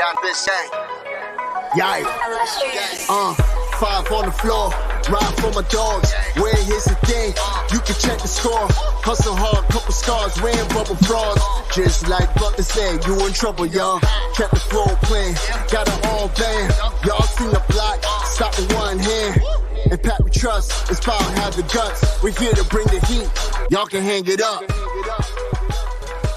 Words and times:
This 0.00 0.46
gang. 0.46 0.68
Yikes. 1.76 3.06
Uh, 3.10 3.34
five 3.76 4.10
on 4.10 4.24
the 4.24 4.32
floor. 4.32 4.70
Ride 5.12 5.34
for 5.36 5.52
my 5.52 5.60
dogs. 5.68 6.14
Where 6.40 6.56
here's 6.56 6.84
the 6.84 6.96
thing. 7.04 7.34
You 7.70 7.80
can 7.80 7.94
check 8.00 8.18
the 8.18 8.26
score. 8.26 8.66
Hustle 9.04 9.36
hard, 9.36 9.62
couple 9.68 9.92
scars. 9.92 10.40
Wearing 10.40 10.68
rubber 10.70 10.96
frauds. 11.04 11.42
Just 11.74 12.08
like 12.08 12.32
Butler 12.34 12.64
said, 12.64 13.04
you 13.04 13.26
in 13.26 13.34
trouble, 13.34 13.66
y'all. 13.66 14.00
Kept 14.36 14.54
the 14.54 14.60
floor 14.72 14.88
playing. 15.02 15.34
Got 15.70 15.86
it 15.86 16.06
all 16.06 16.28
band. 16.28 16.72
Y'all 17.04 17.20
seen 17.36 17.50
the 17.50 17.62
block. 17.68 18.02
Stop 18.24 18.56
with 18.56 18.72
one 18.72 18.98
hand. 18.98 19.42
And 19.90 20.02
Pat 20.02 20.24
we 20.24 20.30
trust. 20.30 20.90
It's 20.90 21.00
power 21.00 21.20
have 21.44 21.54
the 21.56 21.62
guts. 21.74 22.22
We're 22.22 22.32
here 22.32 22.54
to 22.54 22.64
bring 22.64 22.86
the 22.86 23.04
heat. 23.04 23.28
Y'all 23.70 23.84
can 23.84 24.02
hang 24.02 24.24
it 24.26 24.40
up. 24.40 24.64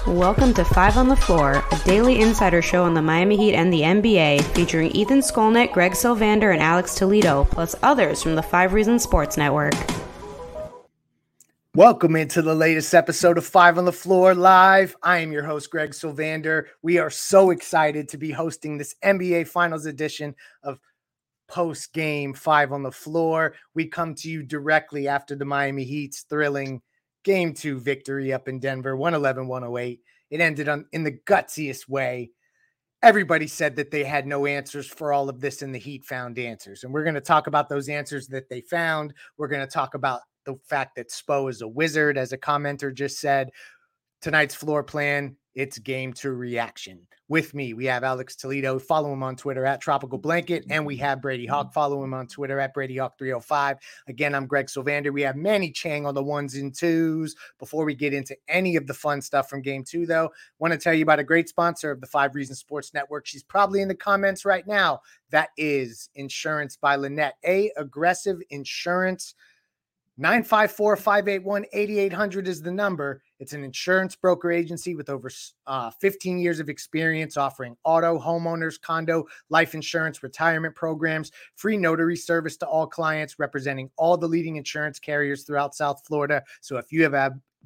Welcome 0.06 0.52
to 0.54 0.66
Five 0.66 0.98
on 0.98 1.08
the 1.08 1.16
Floor, 1.16 1.64
a 1.72 1.78
daily 1.86 2.20
insider 2.20 2.60
show 2.60 2.84
on 2.84 2.92
the 2.92 3.00
Miami 3.00 3.38
Heat 3.38 3.54
and 3.54 3.72
the 3.72 3.80
NBA, 3.80 4.42
featuring 4.54 4.90
Ethan 4.90 5.20
Skolnick, 5.20 5.72
Greg 5.72 5.92
Sylvander, 5.92 6.52
and 6.52 6.60
Alex 6.60 6.94
Toledo, 6.94 7.44
plus 7.50 7.74
others 7.82 8.22
from 8.22 8.34
the 8.34 8.42
Five 8.42 8.74
Reasons 8.74 9.02
Sports 9.02 9.38
Network. 9.38 9.72
Welcome 11.74 12.16
into 12.16 12.42
the 12.42 12.54
latest 12.54 12.92
episode 12.92 13.38
of 13.38 13.46
Five 13.46 13.78
on 13.78 13.86
the 13.86 13.92
Floor 13.92 14.34
Live. 14.34 14.94
I 15.02 15.20
am 15.20 15.32
your 15.32 15.44
host, 15.44 15.70
Greg 15.70 15.92
Sylvander. 15.92 16.66
We 16.82 16.98
are 16.98 17.08
so 17.08 17.48
excited 17.48 18.10
to 18.10 18.18
be 18.18 18.30
hosting 18.30 18.76
this 18.76 18.94
NBA 19.02 19.48
Finals 19.48 19.86
edition 19.86 20.34
of 20.62 20.78
post 21.48 21.94
game 21.94 22.34
Five 22.34 22.72
on 22.72 22.82
the 22.82 22.92
Floor. 22.92 23.54
We 23.72 23.86
come 23.86 24.14
to 24.16 24.28
you 24.28 24.42
directly 24.42 25.08
after 25.08 25.34
the 25.34 25.46
Miami 25.46 25.84
Heat's 25.84 26.24
thrilling 26.24 26.82
game 27.24 27.54
two 27.54 27.80
victory 27.80 28.32
up 28.32 28.48
in 28.48 28.60
Denver, 28.60 28.96
111 28.96 29.48
108. 29.48 30.00
It 30.30 30.40
ended 30.40 30.68
on 30.68 30.86
in 30.92 31.04
the 31.04 31.18
gutsiest 31.26 31.88
way. 31.88 32.30
Everybody 33.02 33.46
said 33.46 33.76
that 33.76 33.90
they 33.90 34.04
had 34.04 34.26
no 34.26 34.46
answers 34.46 34.86
for 34.86 35.12
all 35.12 35.28
of 35.28 35.40
this, 35.40 35.60
and 35.60 35.74
the 35.74 35.78
Heat 35.78 36.04
found 36.04 36.38
answers. 36.38 36.84
And 36.84 36.92
we're 36.92 37.04
going 37.04 37.14
to 37.14 37.20
talk 37.20 37.46
about 37.46 37.68
those 37.68 37.88
answers 37.88 38.28
that 38.28 38.48
they 38.48 38.62
found. 38.62 39.12
We're 39.36 39.48
going 39.48 39.66
to 39.66 39.72
talk 39.72 39.94
about 39.94 40.22
the 40.46 40.56
fact 40.64 40.96
that 40.96 41.10
Spo 41.10 41.50
is 41.50 41.60
a 41.60 41.68
wizard, 41.68 42.16
as 42.16 42.32
a 42.32 42.38
commenter 42.38 42.94
just 42.94 43.18
said. 43.18 43.50
Tonight's 44.22 44.54
floor 44.54 44.82
plan 44.82 45.36
it's 45.54 45.78
game 45.78 46.12
two 46.12 46.32
reaction. 46.32 47.06
With 47.28 47.54
me, 47.54 47.72
we 47.72 47.86
have 47.86 48.04
Alex 48.04 48.36
Toledo. 48.36 48.78
Follow 48.78 49.12
him 49.12 49.22
on 49.22 49.34
Twitter 49.34 49.64
at 49.64 49.80
Tropical 49.80 50.18
Blanket. 50.18 50.66
And 50.68 50.84
we 50.84 50.96
have 50.98 51.22
Brady 51.22 51.46
Hawk. 51.46 51.72
Follow 51.72 52.04
him 52.04 52.12
on 52.12 52.26
Twitter 52.26 52.60
at 52.60 52.74
Brady 52.74 52.98
Hawk 52.98 53.16
305. 53.18 53.78
Again, 54.08 54.34
I'm 54.34 54.46
Greg 54.46 54.66
Sylvander. 54.66 55.10
We 55.10 55.22
have 55.22 55.34
Manny 55.34 55.70
Chang 55.70 56.06
on 56.06 56.14
the 56.14 56.22
ones 56.22 56.54
and 56.54 56.74
twos. 56.74 57.34
Before 57.58 57.86
we 57.86 57.94
get 57.94 58.12
into 58.12 58.36
any 58.48 58.76
of 58.76 58.86
the 58.86 58.92
fun 58.92 59.22
stuff 59.22 59.48
from 59.48 59.62
game 59.62 59.84
two, 59.84 60.04
though, 60.04 60.30
want 60.58 60.72
to 60.72 60.78
tell 60.78 60.92
you 60.92 61.02
about 61.02 61.18
a 61.18 61.24
great 61.24 61.48
sponsor 61.48 61.90
of 61.90 62.00
the 62.02 62.06
Five 62.06 62.34
Reasons 62.34 62.58
Sports 62.58 62.92
Network. 62.92 63.26
She's 63.26 63.42
probably 63.42 63.80
in 63.80 63.88
the 63.88 63.94
comments 63.94 64.44
right 64.44 64.66
now. 64.66 65.00
That 65.30 65.48
is 65.56 66.10
Insurance 66.14 66.76
by 66.76 66.96
Lynette, 66.96 67.38
a 67.44 67.72
aggressive 67.76 68.40
insurance 68.50 69.34
954 70.16 70.96
581 70.96 71.64
8800 71.72 72.46
is 72.46 72.62
the 72.62 72.70
number. 72.70 73.20
It's 73.40 73.52
an 73.52 73.64
insurance 73.64 74.14
broker 74.14 74.52
agency 74.52 74.94
with 74.94 75.10
over 75.10 75.28
uh, 75.66 75.90
15 75.90 76.38
years 76.38 76.60
of 76.60 76.68
experience 76.68 77.36
offering 77.36 77.76
auto, 77.82 78.18
homeowners, 78.18 78.80
condo, 78.80 79.24
life 79.50 79.74
insurance, 79.74 80.22
retirement 80.22 80.74
programs, 80.76 81.32
free 81.56 81.76
notary 81.76 82.16
service 82.16 82.56
to 82.58 82.66
all 82.66 82.86
clients, 82.86 83.40
representing 83.40 83.90
all 83.96 84.16
the 84.16 84.28
leading 84.28 84.54
insurance 84.54 85.00
carriers 85.00 85.42
throughout 85.42 85.74
South 85.74 86.00
Florida. 86.06 86.44
So 86.60 86.76
if 86.76 86.92
you 86.92 87.02
have 87.02 87.14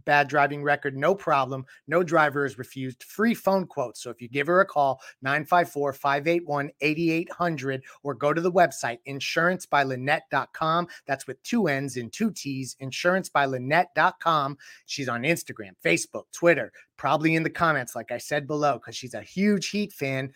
bad 0.09 0.27
driving 0.27 0.63
record, 0.63 0.97
no 0.97 1.15
problem. 1.15 1.67
No 1.87 2.03
driver 2.03 2.47
is 2.47 2.57
refused. 2.57 3.03
Free 3.03 3.35
phone 3.35 3.67
quotes. 3.67 4.03
So 4.03 4.09
if 4.09 4.23
you 4.23 4.29
give 4.29 4.47
her 4.47 4.63
a 4.63 4.65
call, 4.65 5.03
954 5.21 5.93
581 5.93 6.71
8800, 6.81 7.85
or 8.03 8.15
go 8.15 8.33
to 8.33 8.41
the 8.41 8.51
website, 8.51 9.01
insurancebylynette.com. 9.07 10.89
That's 11.07 11.27
with 11.27 11.43
two 11.43 11.69
N's 11.69 11.99
and 11.99 12.11
two 12.11 12.31
T's, 12.31 12.75
insurancebylynette.com. 12.81 14.57
She's 14.87 15.11
on 15.11 15.25
Instagram, 15.25 15.73
Facebook, 15.85 16.25
Twitter, 16.33 16.73
probably 16.97 17.35
in 17.35 17.43
the 17.43 17.51
comments, 17.51 17.95
like 17.95 18.11
I 18.11 18.17
said 18.17 18.47
below, 18.47 18.79
because 18.79 18.97
she's 18.97 19.13
a 19.13 19.21
huge 19.21 19.69
Heat 19.69 19.93
fan. 19.93 20.33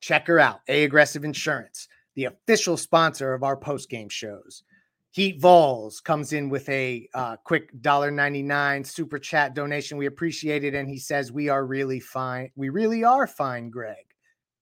Check 0.00 0.26
her 0.26 0.38
out, 0.38 0.60
A 0.68 0.84
Aggressive 0.84 1.24
Insurance, 1.24 1.88
the 2.16 2.26
official 2.26 2.76
sponsor 2.76 3.32
of 3.32 3.44
our 3.44 3.56
post 3.56 3.88
game 3.88 4.10
shows. 4.10 4.62
Heat 5.12 5.40
Vols 5.40 6.00
comes 6.00 6.32
in 6.32 6.48
with 6.48 6.68
a 6.68 7.08
uh, 7.14 7.36
quick 7.42 7.72
$1.99 7.80 8.86
super 8.86 9.18
chat 9.18 9.54
donation. 9.54 9.98
We 9.98 10.06
appreciate 10.06 10.62
it. 10.62 10.74
And 10.74 10.88
he 10.88 10.98
says, 10.98 11.32
We 11.32 11.48
are 11.48 11.66
really 11.66 11.98
fine. 11.98 12.50
We 12.54 12.68
really 12.68 13.02
are 13.02 13.26
fine, 13.26 13.70
Greg. 13.70 14.06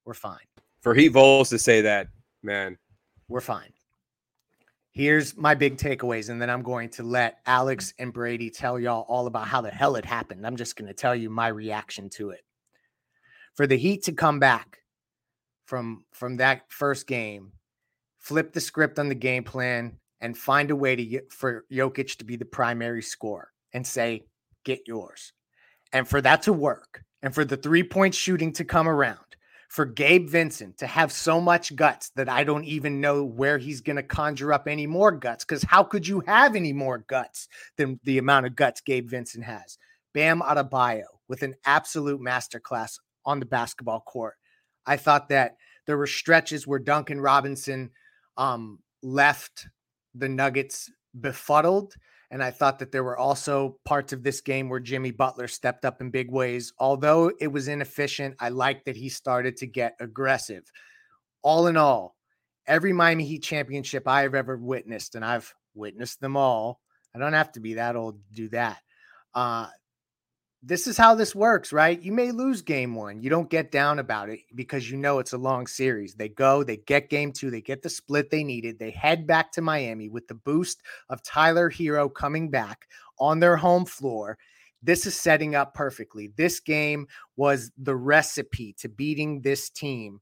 We're 0.06 0.14
fine. 0.14 0.38
For 0.80 0.94
Heat 0.94 1.08
Vols 1.08 1.50
to 1.50 1.58
say 1.58 1.82
that, 1.82 2.08
man. 2.42 2.78
We're 3.28 3.42
fine. 3.42 3.72
Here's 4.92 5.36
my 5.36 5.54
big 5.54 5.76
takeaways. 5.76 6.30
And 6.30 6.40
then 6.40 6.48
I'm 6.48 6.62
going 6.62 6.88
to 6.90 7.02
let 7.02 7.40
Alex 7.44 7.92
and 7.98 8.12
Brady 8.12 8.48
tell 8.48 8.80
y'all 8.80 9.04
all 9.06 9.26
about 9.26 9.46
how 9.46 9.60
the 9.60 9.70
hell 9.70 9.96
it 9.96 10.04
happened. 10.04 10.46
I'm 10.46 10.56
just 10.56 10.76
going 10.76 10.88
to 10.88 10.94
tell 10.94 11.14
you 11.14 11.28
my 11.28 11.48
reaction 11.48 12.08
to 12.10 12.30
it. 12.30 12.40
For 13.54 13.66
the 13.66 13.76
Heat 13.76 14.04
to 14.04 14.12
come 14.12 14.38
back 14.38 14.78
from 15.66 16.04
from 16.12 16.38
that 16.38 16.62
first 16.68 17.06
game, 17.06 17.52
flip 18.18 18.54
the 18.54 18.60
script 18.62 18.98
on 18.98 19.10
the 19.10 19.14
game 19.14 19.44
plan, 19.44 19.98
and 20.20 20.36
find 20.36 20.70
a 20.70 20.76
way 20.76 20.96
to 20.96 21.20
for 21.30 21.64
Jokic 21.70 22.16
to 22.18 22.24
be 22.24 22.36
the 22.36 22.44
primary 22.44 23.02
scorer 23.02 23.50
and 23.72 23.86
say, 23.86 24.24
get 24.64 24.80
yours. 24.86 25.32
And 25.92 26.06
for 26.06 26.20
that 26.20 26.42
to 26.42 26.52
work, 26.52 27.02
and 27.22 27.34
for 27.34 27.44
the 27.44 27.56
three 27.56 27.82
point 27.82 28.14
shooting 28.14 28.52
to 28.54 28.64
come 28.64 28.88
around, 28.88 29.18
for 29.68 29.84
Gabe 29.84 30.28
Vincent 30.28 30.78
to 30.78 30.86
have 30.86 31.12
so 31.12 31.40
much 31.40 31.76
guts 31.76 32.10
that 32.16 32.28
I 32.28 32.42
don't 32.42 32.64
even 32.64 33.00
know 33.00 33.24
where 33.24 33.58
he's 33.58 33.80
going 33.80 33.96
to 33.96 34.02
conjure 34.02 34.52
up 34.52 34.66
any 34.66 34.86
more 34.86 35.12
guts. 35.12 35.44
Because 35.44 35.62
how 35.62 35.82
could 35.82 36.06
you 36.06 36.20
have 36.26 36.56
any 36.56 36.72
more 36.72 36.98
guts 36.98 37.48
than 37.76 38.00
the 38.04 38.18
amount 38.18 38.46
of 38.46 38.56
guts 38.56 38.80
Gabe 38.80 39.08
Vincent 39.08 39.44
has? 39.44 39.78
Bam 40.14 40.40
Adebayo 40.40 41.04
with 41.28 41.42
an 41.42 41.54
absolute 41.66 42.20
masterclass 42.20 42.98
on 43.26 43.40
the 43.40 43.46
basketball 43.46 44.00
court. 44.00 44.34
I 44.86 44.96
thought 44.96 45.28
that 45.28 45.56
there 45.86 45.98
were 45.98 46.06
stretches 46.06 46.66
where 46.66 46.78
Duncan 46.78 47.20
Robinson 47.20 47.90
um, 48.38 48.78
left 49.02 49.68
the 50.18 50.28
Nuggets 50.28 50.90
befuddled 51.20 51.94
And 52.30 52.42
I 52.42 52.50
thought 52.50 52.78
that 52.80 52.92
there 52.92 53.04
were 53.04 53.16
also 53.16 53.78
parts 53.84 54.12
of 54.12 54.22
this 54.22 54.40
game 54.40 54.68
where 54.68 54.80
Jimmy 54.80 55.10
Butler 55.10 55.48
stepped 55.48 55.84
up 55.84 56.00
in 56.00 56.10
big 56.10 56.30
ways. 56.30 56.72
Although 56.78 57.32
it 57.40 57.48
was 57.48 57.68
inefficient, 57.68 58.36
I 58.38 58.50
like 58.50 58.84
that 58.84 58.96
he 58.96 59.08
started 59.08 59.56
to 59.58 59.66
get 59.66 59.96
aggressive. 60.00 60.70
All 61.42 61.68
in 61.68 61.76
all, 61.76 62.16
every 62.66 62.92
Miami 62.92 63.24
Heat 63.24 63.42
championship 63.42 64.06
I 64.06 64.22
have 64.22 64.34
ever 64.34 64.58
witnessed, 64.58 65.14
and 65.14 65.24
I've 65.24 65.54
witnessed 65.74 66.20
them 66.20 66.36
all. 66.36 66.80
I 67.14 67.18
don't 67.18 67.32
have 67.32 67.52
to 67.52 67.60
be 67.60 67.74
that 67.74 67.96
old 67.96 68.18
to 68.28 68.34
do 68.34 68.48
that. 68.50 68.78
Uh, 69.34 69.68
this 70.62 70.86
is 70.86 70.96
how 70.96 71.14
this 71.14 71.34
works, 71.34 71.72
right? 71.72 72.00
You 72.02 72.12
may 72.12 72.32
lose 72.32 72.62
game 72.62 72.94
one. 72.94 73.22
You 73.22 73.30
don't 73.30 73.48
get 73.48 73.70
down 73.70 74.00
about 74.00 74.28
it 74.28 74.40
because 74.54 74.90
you 74.90 74.96
know 74.96 75.20
it's 75.20 75.32
a 75.32 75.38
long 75.38 75.66
series. 75.66 76.14
They 76.14 76.28
go, 76.28 76.64
they 76.64 76.78
get 76.78 77.10
game 77.10 77.32
two, 77.32 77.50
they 77.50 77.60
get 77.60 77.82
the 77.82 77.90
split 77.90 78.30
they 78.30 78.42
needed. 78.42 78.78
They 78.78 78.90
head 78.90 79.26
back 79.26 79.52
to 79.52 79.62
Miami 79.62 80.08
with 80.08 80.26
the 80.26 80.34
boost 80.34 80.82
of 81.08 81.22
Tyler 81.22 81.70
Herro 81.70 82.12
coming 82.12 82.50
back 82.50 82.88
on 83.20 83.38
their 83.38 83.56
home 83.56 83.84
floor. 83.84 84.36
This 84.82 85.06
is 85.06 85.14
setting 85.14 85.54
up 85.54 85.74
perfectly. 85.74 86.32
This 86.36 86.60
game 86.60 87.06
was 87.36 87.70
the 87.78 87.96
recipe 87.96 88.74
to 88.78 88.88
beating 88.88 89.40
this 89.40 89.70
team 89.70 90.20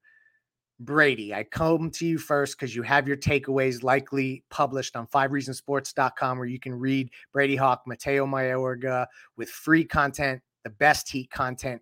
Brady, 0.78 1.32
I 1.32 1.43
come 1.43 1.90
to 1.93 2.06
you 2.06 2.19
first 2.19 2.58
because 2.58 2.76
you 2.76 2.82
have 2.82 3.08
your 3.08 3.17
takeaways 3.17 3.82
likely 3.82 4.44
published 4.50 4.94
on 4.94 5.06
fivereasonsports.com 5.06 6.38
where 6.38 6.46
you 6.46 6.61
can 6.61 6.75
read 6.75 7.11
Brady 7.32 7.56
Hawk, 7.56 7.82
Mateo 7.87 8.26
Mayorga 8.26 9.06
with 9.37 9.49
free 9.49 9.84
content, 9.84 10.43
the 10.64 10.70
best 10.70 11.08
heat 11.08 11.31
content 11.31 11.81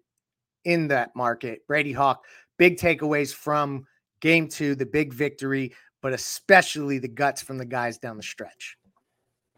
in 0.65 0.89
that 0.89 1.15
market. 1.17 1.67
Brady 1.67 1.93
Hawk, 1.93 2.25
big 2.57 2.77
takeaways 2.77 3.35
from 3.35 3.85
game 4.21 4.47
two, 4.47 4.77
the 4.77 4.87
big 4.87 5.13
victory, 5.13 5.75
but 6.01 6.13
especially 6.13 6.99
the 6.99 7.09
guts 7.09 7.43
from 7.43 7.59
the 7.59 7.65
guys 7.65 7.99
down 7.99 8.17
the 8.17 8.23
stretch. 8.23 8.77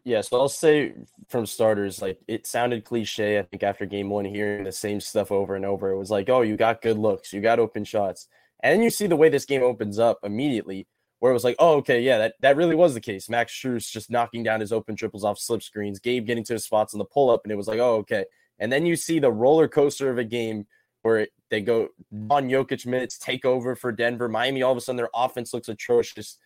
Yeah, 0.05 0.21
so 0.21 0.41
I'll 0.41 0.49
say 0.49 0.95
from 1.29 1.47
starters, 1.47 2.01
like 2.01 2.21
it 2.27 2.47
sounded 2.47 2.85
cliche. 2.85 3.39
I 3.39 3.43
think 3.43 3.65
after 3.65 3.85
game 3.85 4.09
one, 4.09 4.25
hearing 4.25 4.65
the 4.65 4.73
same 4.73 5.01
stuff 5.01 5.31
over 5.31 5.57
and 5.57 5.65
over, 5.67 5.91
it 5.91 5.99
was 5.99 6.11
like, 6.11 6.31
oh, 6.31 6.41
you 6.41 6.57
got 6.57 6.81
good 6.81 6.97
looks, 6.97 7.33
you 7.33 7.41
got 7.43 7.59
open 7.59 7.85
shots 7.85 8.29
and 8.61 8.73
then 8.73 8.83
you 8.83 8.91
see 8.91 9.07
the 9.07 9.17
way 9.17 9.29
this 9.29 9.45
game 9.45 9.63
opens 9.63 9.99
up 9.99 10.19
immediately, 10.23 10.87
where 11.19 11.31
it 11.31 11.35
was 11.35 11.45
like, 11.45 11.57
oh, 11.59 11.77
okay, 11.77 12.01
yeah, 12.01 12.19
that, 12.19 12.35
that 12.41 12.57
really 12.57 12.75
was 12.75 12.95
the 12.95 13.01
case. 13.01 13.29
Max 13.29 13.53
Strus 13.53 13.91
just 13.91 14.11
knocking 14.11 14.43
down 14.43 14.61
his 14.61 14.73
open 14.73 14.97
triples 14.97 15.25
off 15.25 15.39
slip 15.39 15.63
screens, 15.63 15.99
Gabe 15.99 16.27
getting 16.27 16.45
to 16.45 16.55
his 16.55 16.65
spots 16.65 16.95
on 16.95 16.99
the 16.99 17.05
pull 17.05 17.31
up, 17.31 17.43
and 17.45 17.53
it 17.53 17.57
was 17.57 17.69
like, 17.69 17.79
oh, 17.79 17.97
okay. 17.97 18.25
And 18.59 18.73
then 18.73 18.87
you 18.87 18.97
see 18.97 19.19
the 19.19 19.31
roller 19.31 19.69
coaster 19.69 20.11
of 20.11 20.19
a 20.19 20.25
game 20.25 20.67
where 21.03 21.19
it, 21.19 21.31
they 21.51 21.61
go 21.61 21.89
on 22.31 22.49
Jokic 22.49 22.85
minutes, 22.87 23.19
take 23.19 23.45
over 23.45 23.77
for 23.77 23.93
Denver. 23.93 24.29
Miami, 24.29 24.63
all 24.63 24.73
of 24.73 24.79
a 24.79 24.81
sudden, 24.81 24.97
their 24.97 25.11
offense 25.15 25.55
looks 25.55 25.69
atrocious. 25.69 26.39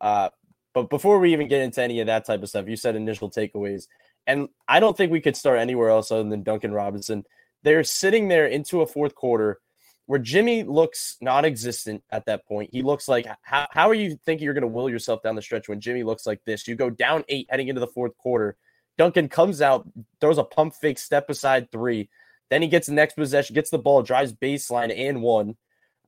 Uh, 0.00 0.30
but 0.74 0.90
before 0.90 1.18
we 1.18 1.32
even 1.32 1.48
get 1.48 1.62
into 1.62 1.82
any 1.82 2.00
of 2.00 2.06
that 2.06 2.24
type 2.24 2.42
of 2.42 2.48
stuff, 2.48 2.68
you 2.68 2.76
said 2.76 2.96
initial 2.96 3.30
takeaways. 3.30 3.86
And 4.26 4.48
I 4.66 4.80
don't 4.80 4.96
think 4.96 5.12
we 5.12 5.20
could 5.20 5.36
start 5.36 5.58
anywhere 5.58 5.90
else 5.90 6.10
other 6.10 6.28
than 6.28 6.42
Duncan 6.42 6.72
Robinson. 6.72 7.24
They're 7.62 7.84
sitting 7.84 8.28
there 8.28 8.46
into 8.46 8.82
a 8.82 8.86
fourth 8.86 9.14
quarter 9.14 9.60
where 10.08 10.18
Jimmy 10.18 10.62
looks 10.62 11.18
non-existent 11.20 12.02
at 12.10 12.24
that 12.24 12.46
point. 12.46 12.70
He 12.72 12.80
looks 12.80 13.08
like 13.08 13.26
how, 13.42 13.66
how 13.70 13.90
are 13.90 13.94
you 13.94 14.18
thinking 14.24 14.46
you're 14.46 14.54
going 14.54 14.62
to 14.62 14.66
will 14.66 14.88
yourself 14.88 15.22
down 15.22 15.34
the 15.34 15.42
stretch 15.42 15.68
when 15.68 15.80
Jimmy 15.80 16.02
looks 16.02 16.26
like 16.26 16.42
this? 16.46 16.66
You 16.66 16.76
go 16.76 16.88
down 16.88 17.24
eight 17.28 17.46
heading 17.50 17.68
into 17.68 17.80
the 17.80 17.86
fourth 17.86 18.16
quarter. 18.16 18.56
Duncan 18.96 19.28
comes 19.28 19.60
out, 19.60 19.86
throws 20.18 20.38
a 20.38 20.44
pump 20.44 20.74
fake 20.74 20.98
step 20.98 21.28
aside 21.28 21.70
three. 21.70 22.08
Then 22.48 22.62
he 22.62 22.68
gets 22.68 22.86
the 22.86 22.94
next 22.94 23.16
possession, 23.16 23.52
gets 23.52 23.68
the 23.68 23.78
ball, 23.78 24.02
drives 24.02 24.32
baseline 24.32 24.98
and 24.98 25.20
one. 25.20 25.58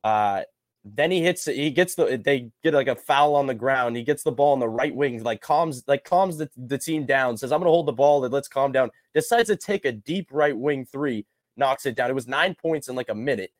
Uh, 0.03 0.41
then 0.83 1.11
he 1.11 1.21
hits 1.21 1.47
it. 1.47 1.55
He 1.55 1.69
gets 1.69 1.93
the. 1.93 2.19
They 2.25 2.49
get 2.63 2.73
like 2.73 2.87
a 2.87 2.95
foul 2.95 3.35
on 3.35 3.45
the 3.45 3.53
ground. 3.53 3.95
He 3.95 4.01
gets 4.01 4.23
the 4.23 4.31
ball 4.31 4.53
on 4.53 4.59
the 4.59 4.67
right 4.67 4.95
wing, 4.95 5.21
like 5.21 5.41
calms, 5.41 5.83
like 5.85 6.03
calms 6.03 6.37
the, 6.37 6.49
the 6.57 6.79
team 6.79 7.05
down. 7.05 7.37
Says, 7.37 7.51
"I'm 7.51 7.61
to 7.61 7.67
hold 7.67 7.85
the 7.85 7.93
ball. 7.93 8.21
Let's 8.21 8.47
calm 8.47 8.71
down." 8.71 8.89
Decides 9.13 9.49
to 9.49 9.55
take 9.55 9.85
a 9.85 9.91
deep 9.91 10.29
right 10.31 10.57
wing 10.57 10.85
three, 10.85 11.27
knocks 11.55 11.85
it 11.85 11.95
down. 11.95 12.09
It 12.09 12.15
was 12.15 12.27
nine 12.27 12.55
points 12.55 12.87
in 12.87 12.95
like 12.95 13.09
a 13.09 13.15
minute. 13.15 13.51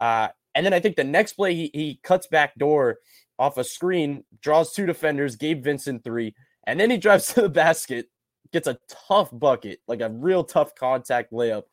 Uh, 0.00 0.28
and 0.54 0.64
then 0.64 0.72
I 0.72 0.80
think 0.80 0.96
the 0.96 1.04
next 1.04 1.34
play 1.34 1.54
he, 1.54 1.70
he 1.74 2.00
cuts 2.02 2.26
back 2.26 2.54
door 2.56 2.98
off 3.38 3.58
a 3.58 3.64
screen, 3.64 4.24
draws 4.40 4.72
two 4.72 4.86
defenders, 4.86 5.36
Gabe 5.36 5.62
Vincent 5.62 6.02
three, 6.02 6.34
and 6.66 6.80
then 6.80 6.90
he 6.90 6.96
drives 6.96 7.26
to 7.34 7.42
the 7.42 7.48
basket, 7.48 8.08
gets 8.52 8.66
a 8.66 8.78
tough 9.08 9.30
bucket, 9.32 9.80
like 9.86 10.00
a 10.00 10.10
real 10.10 10.44
tough 10.44 10.74
contact 10.74 11.32
layup, 11.32 11.64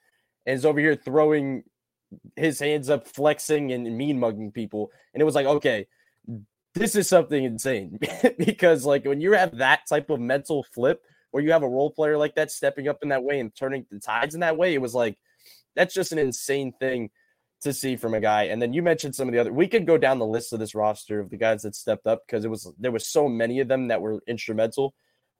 and 0.46 0.58
is 0.58 0.66
over 0.66 0.80
here 0.80 0.96
throwing 0.96 1.64
his 2.36 2.60
hands 2.60 2.90
up, 2.90 3.08
flexing 3.08 3.72
and 3.72 3.98
mean 3.98 4.20
mugging 4.20 4.52
people. 4.52 4.92
And 5.14 5.22
it 5.22 5.25
was 5.25 5.36
like, 5.36 5.48
okay, 5.48 5.88
this 6.75 6.96
is 6.96 7.08
something 7.08 7.44
insane 7.44 8.00
because 8.38 8.86
like 8.86 9.06
when 9.06 9.22
you 9.22 9.34
have 9.34 9.58
that 9.58 9.81
type 9.88 10.10
of 10.10 10.20
mental 10.20 10.64
flip 10.74 11.04
where 11.31 11.44
you 11.44 11.52
have 11.52 11.64
a 11.64 11.70
role 11.70 11.92
player 11.92 12.18
like 12.18 12.36
that 12.36 12.52
stepping 12.52 12.88
up 12.88 13.00
in 13.02 13.10
that 13.10 13.24
way 13.24 13.40
and 13.40 13.56
turning 13.56 13.86
the 13.92 14.00
tides 14.00 14.34
in 14.36 14.42
that 14.42 14.58
way, 14.58 14.74
it 14.74 14.81
was 14.81 14.94
like 14.94 15.18
that's 15.75 15.94
just 15.94 16.12
an 16.12 16.20
insane 16.20 16.74
thing 16.80 17.10
to 17.63 17.74
see 17.74 17.95
from 17.95 18.13
a 18.13 18.19
guy. 18.19 18.44
And 18.44 18.62
then 18.62 18.74
you 18.74 18.81
mentioned 18.81 19.15
some 19.15 19.27
of 19.27 19.33
the 19.33 19.39
other. 19.39 19.51
We 19.51 19.68
could 19.68 19.86
go 19.86 19.98
down 19.98 20.19
the 20.19 20.25
list 20.25 20.54
of 20.54 20.60
this 20.60 20.75
roster 20.75 21.19
of 21.19 21.30
the 21.30 21.38
guys 21.38 21.63
that 21.63 21.75
stepped 21.75 22.07
up 22.07 22.24
because 22.25 22.45
it 22.45 22.50
was 22.50 22.71
there 22.80 22.92
was 22.92 23.07
so 23.07 23.27
many 23.27 23.60
of 23.60 23.68
them 23.68 23.88
that 23.88 24.01
were 24.01 24.21
instrumental. 24.27 24.94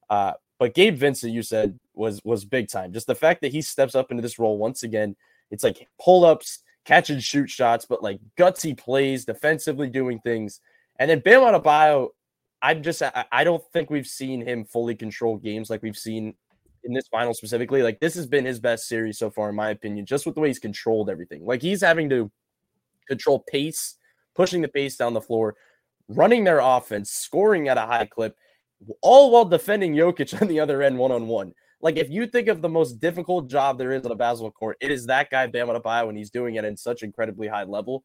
Uh, 0.10 0.34
but 0.60 0.74
Gabe 0.74 0.96
Vincent, 0.96 1.34
you 1.34 1.44
said 1.44 1.80
was 1.94 2.22
was 2.24 2.46
big 2.46 2.70
time. 2.70 2.94
Just 2.94 3.08
the 3.08 3.16
fact 3.16 3.42
that 3.42 3.52
he 3.52 3.62
steps 3.62 3.96
up 3.96 4.12
into 4.12 4.22
this 4.22 4.40
role 4.40 4.58
once 4.58 4.84
again. 4.84 5.16
It's 5.52 5.64
like 5.64 5.88
pull 6.02 6.25
ups, 6.25 6.60
catch 6.86 7.10
and 7.10 7.24
shoot 7.24 7.50
shots, 7.50 7.86
but 7.86 8.02
like 8.02 8.20
gutsy 8.38 8.78
plays, 8.78 9.25
defensively 9.25 9.90
doing 9.90 10.20
things. 10.20 10.62
And 11.00 11.10
then 11.10 11.20
Bam 11.20 11.42
Adebayo, 11.42 12.10
I'm 12.62 12.81
just 12.81 13.02
I, 13.02 13.25
I 13.31 13.44
don't 13.44 13.64
think 13.72 13.90
we've 13.90 14.08
seen 14.08 14.46
him 14.46 14.66
fully 14.66 14.96
control 14.96 15.38
games 15.38 15.70
like 15.70 15.84
we've 15.84 15.98
seen 15.98 16.36
in 16.84 16.94
this 16.94 17.08
final 17.08 17.34
specifically, 17.34 17.82
like 17.82 18.00
this 18.00 18.16
has 18.16 18.28
been 18.28 18.46
his 18.46 18.60
best 18.60 18.88
series 18.88 19.18
so 19.18 19.30
far, 19.30 19.50
in 19.50 19.56
my 19.56 19.70
opinion, 19.70 20.06
just 20.06 20.26
with 20.26 20.36
the 20.36 20.42
way 20.42 20.50
he's 20.50 20.60
controlled 20.60 21.10
everything. 21.10 21.46
Like 21.46 21.62
he's 21.62 21.82
having 21.82 22.10
to 22.10 22.32
control 23.08 23.44
pace, 23.48 23.96
pushing 24.36 24.62
the 24.62 24.68
pace 24.68 24.96
down 24.96 25.14
the 25.14 25.22
floor, 25.22 25.56
running 26.08 26.44
their 26.44 26.60
offense, 26.60 27.12
scoring 27.12 27.68
at 27.68 27.78
a 27.78 27.82
high 27.82 28.06
clip, 28.06 28.36
all 29.02 29.32
while 29.32 29.46
defending 29.46 29.94
Jokic 29.94 30.40
on 30.42 30.48
the 30.48 30.60
other 30.60 30.82
end 30.82 30.98
one 30.98 31.12
on 31.12 31.28
one. 31.28 31.54
Like 31.82 31.98
if 31.98 32.10
you 32.10 32.28
think 32.28 32.48
of 32.48 32.62
the 32.62 32.70
most 32.70 33.00
difficult 33.00 33.50
job 33.50 33.78
there 33.78 33.92
is 33.92 34.06
on 34.06 34.12
a 34.12 34.16
basketball 34.16 34.52
court, 34.52 34.78
it 34.80 34.92
is 34.92 35.06
that 35.08 35.30
guy 35.30 35.48
Bam 35.48 35.68
Adebayo, 35.68 36.10
and 36.10 36.18
he's 36.18 36.30
doing 36.30 36.56
it 36.56 36.64
in 36.64 36.78
such 36.78 37.04
incredibly 37.04 37.48
high 37.48 37.64
level. 37.64 38.04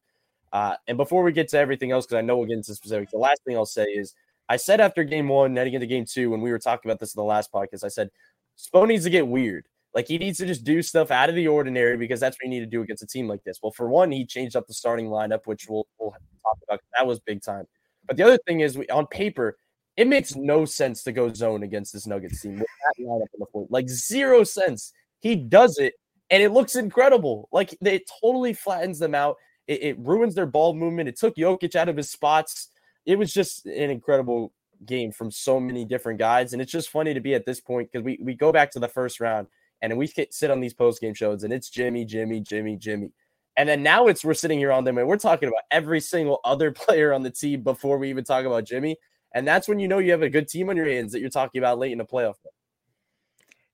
Uh, 0.53 0.75
and 0.87 0.97
before 0.97 1.23
we 1.23 1.31
get 1.31 1.49
to 1.49 1.59
everything 1.59 1.93
else, 1.93 2.07
because 2.07 2.19
I 2.19 2.23
know 2.23 2.39
we'll 2.39 2.49
get 2.49 2.57
into 2.57 2.75
specifics, 2.75 3.13
the 3.13 3.19
last 3.19 3.43
thing 3.45 3.57
I'll 3.57 3.67
say 3.67 3.85
is 3.85 4.15
I 4.49 4.57
said 4.57 4.81
after 4.81 5.05
game 5.05 5.29
one, 5.29 5.55
heading 5.57 5.75
into 5.75 5.87
game 5.87 6.07
two, 6.07 6.31
when 6.31 6.41
we 6.41 6.51
were 6.51 6.59
talking 6.59 6.91
about 6.91 7.01
this 7.01 7.15
in 7.15 7.21
the 7.21 7.25
last 7.25 7.53
podcast, 7.53 7.85
I 7.85 7.89
said 7.89 8.11
Spo 8.59 8.87
needs 8.87 9.05
to 9.05 9.11
get 9.11 9.27
weird. 9.27 9.67
Like 9.95 10.09
he 10.09 10.19
needs 10.19 10.39
to 10.39 10.47
just 10.47 10.65
do 10.65 10.83
stuff 10.83 11.11
out 11.11 11.29
of 11.29 11.35
the 11.35 11.49
ordinary 11.49 11.97
because 11.97 12.21
that's 12.21 12.37
what 12.37 12.45
you 12.45 12.51
need 12.51 12.61
to 12.61 12.67
do 12.67 12.83
against 12.83 13.03
a 13.03 13.07
team 13.07 13.27
like 13.27 13.43
this. 13.45 13.59
Well, 13.63 13.73
for 13.73 13.89
one, 13.89 14.11
he 14.11 14.27
changed 14.27 14.57
up 14.57 14.67
the 14.67 14.75
starting 14.75 15.07
lineup, 15.07 15.41
which 15.47 15.67
we'll, 15.69 15.87
we'll 15.99 16.11
talk 16.11 16.59
about. 16.69 16.81
That 16.97 17.07
was 17.07 17.21
big 17.21 17.43
time. 17.43 17.67
But 18.07 18.17
the 18.17 18.25
other 18.25 18.39
thing 18.47 18.61
is, 18.61 18.77
we, 18.77 18.87
on 18.89 19.07
paper, 19.07 19.57
it 19.97 20.07
makes 20.07 20.37
no 20.37 20.65
sense 20.65 21.03
to 21.05 21.13
go 21.13 21.33
zone 21.33 21.63
against 21.63 21.93
this 21.93 22.07
Nuggets 22.07 22.43
team 22.43 22.59
with 22.59 22.61
that 22.61 23.03
lineup 23.03 23.23
on 23.23 23.41
the 23.41 23.47
floor. 23.47 23.67
Like 23.71 23.89
zero 23.89 24.45
sense. 24.45 24.93
He 25.21 25.35
does 25.35 25.79
it, 25.79 25.95
and 26.31 26.43
it 26.43 26.53
looks 26.53 26.77
incredible. 26.77 27.49
Like 27.51 27.77
it 27.81 28.09
totally 28.23 28.53
flattens 28.53 28.99
them 28.99 29.15
out. 29.15 29.37
It, 29.67 29.83
it 29.83 29.99
ruins 29.99 30.35
their 30.35 30.47
ball 30.47 30.75
movement. 30.75 31.09
It 31.09 31.19
took 31.19 31.37
Jokic 31.37 31.75
out 31.75 31.89
of 31.89 31.97
his 31.97 32.11
spots. 32.11 32.71
It 33.05 33.19
was 33.19 33.33
just 33.33 33.67
an 33.67 33.91
incredible 33.91 34.53
game 34.87 35.13
from 35.13 35.31
so 35.31 35.59
many 35.59 35.85
different 35.85 36.19
guys. 36.19 36.53
And 36.53 36.63
it's 36.63 36.73
just 36.73 36.91
funny 36.91 37.15
to 37.15 37.21
be 37.21 37.35
at 37.35 37.47
this 37.47 37.61
point 37.61 37.91
because 37.91 38.05
we, 38.05 38.19
we 38.23 38.35
go 38.35 38.53
back 38.53 38.71
to 38.73 38.79
the 38.79 38.89
first 38.89 39.21
round 39.21 39.47
and 39.83 39.97
we 39.97 40.07
sit 40.07 40.51
on 40.51 40.61
these 40.61 40.75
post 40.75 41.01
game 41.01 41.15
shows 41.15 41.45
and 41.45 41.53
it's 41.53 41.71
Jimmy, 41.71 42.05
Jimmy, 42.05 42.41
Jimmy, 42.41 42.77
Jimmy. 42.77 43.13
And 43.57 43.69
then 43.69 43.83
now 43.83 44.07
it's 44.07 44.25
we're 44.25 44.35
sitting 44.35 44.59
here 44.59 44.73
on 44.73 44.85
them 44.85 44.99
and 44.99 45.09
we're 45.09 45.17
talking 45.17 45.49
about 45.49 45.63
every 45.71 46.01
single 46.01 46.41
other 46.45 46.71
player 46.73 47.13
on 47.13 47.23
the 47.23 47.31
team 47.31 47.63
before 47.63 47.99
we 47.99 48.11
even 48.11 48.25
talk 48.25 48.45
about 48.45 48.65
Jimmy. 48.65 48.97
And 49.35 49.47
that's 49.47 49.69
when 49.69 49.79
you 49.79 49.89
know 49.89 49.99
you 49.99 50.13
have 50.13 50.23
a 50.23 50.31
good 50.31 50.49
team 50.49 50.71
on 50.71 50.77
your 50.77 50.87
hands 50.87 51.13
that 51.13 51.21
you're 51.21 51.29
talking 51.29 51.59
about 51.61 51.79
late 51.79 51.93
in 51.93 51.99
the 51.99 52.05
playoff. 52.05 52.35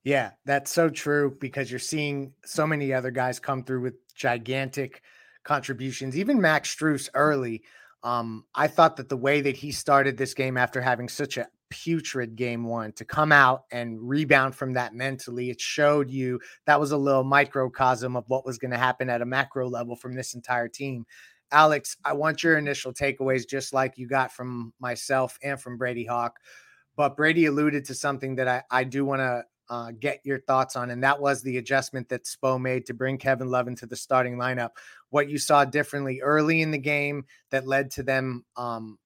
Yeah, 0.02 0.32
that's 0.44 0.70
so 0.70 0.90
true 0.90 1.36
because 1.40 1.70
you're 1.70 1.78
seeing 1.78 2.34
so 2.44 2.66
many 2.66 2.92
other 2.92 3.10
guys 3.10 3.38
come 3.38 3.64
through 3.64 3.80
with 3.80 3.94
gigantic 4.14 5.02
contributions. 5.44 6.16
Even 6.16 6.40
Max 6.40 6.74
Strus 6.74 7.08
early 7.14 7.62
um, 8.04 8.44
I 8.54 8.68
thought 8.68 8.96
that 8.98 9.08
the 9.08 9.16
way 9.16 9.40
that 9.40 9.56
he 9.56 9.72
started 9.72 10.16
this 10.16 10.34
game 10.34 10.58
after 10.58 10.80
having 10.80 11.08
such 11.08 11.38
a 11.38 11.48
putrid 11.70 12.36
game 12.36 12.64
one 12.64 12.92
to 12.92 13.04
come 13.04 13.32
out 13.32 13.64
and 13.72 13.98
rebound 13.98 14.54
from 14.54 14.74
that 14.74 14.94
mentally, 14.94 15.48
it 15.48 15.60
showed 15.60 16.10
you 16.10 16.38
that 16.66 16.78
was 16.78 16.92
a 16.92 16.96
little 16.98 17.24
microcosm 17.24 18.14
of 18.14 18.24
what 18.28 18.44
was 18.44 18.58
going 18.58 18.70
to 18.70 18.76
happen 18.76 19.08
at 19.08 19.22
a 19.22 19.26
macro 19.26 19.68
level 19.68 19.96
from 19.96 20.14
this 20.14 20.34
entire 20.34 20.68
team. 20.68 21.06
Alex, 21.50 21.96
I 22.04 22.12
want 22.12 22.42
your 22.42 22.58
initial 22.58 22.92
takeaways, 22.92 23.48
just 23.48 23.72
like 23.72 23.96
you 23.96 24.06
got 24.06 24.32
from 24.32 24.74
myself 24.78 25.38
and 25.42 25.58
from 25.58 25.78
Brady 25.78 26.04
Hawk. 26.04 26.38
But 26.96 27.16
Brady 27.16 27.46
alluded 27.46 27.86
to 27.86 27.94
something 27.94 28.36
that 28.36 28.48
I, 28.48 28.62
I 28.70 28.84
do 28.84 29.04
want 29.04 29.20
to 29.20 29.44
uh, 29.68 29.92
get 29.98 30.20
your 30.24 30.40
thoughts 30.40 30.76
on, 30.76 30.90
and 30.90 31.02
that 31.02 31.20
was 31.20 31.42
the 31.42 31.58
adjustment 31.58 32.08
that 32.08 32.24
Spo 32.24 32.60
made 32.60 32.86
to 32.86 32.94
bring 32.94 33.18
Kevin 33.18 33.50
Love 33.50 33.68
into 33.68 33.86
the 33.86 33.96
starting 33.96 34.36
lineup. 34.36 34.70
What 35.10 35.28
you 35.28 35.38
saw 35.38 35.64
differently 35.64 36.20
early 36.20 36.62
in 36.62 36.70
the 36.70 36.78
game 36.78 37.24
that 37.50 37.66
led 37.66 37.90
to 37.92 38.02
them 38.02 38.44
um, 38.56 38.98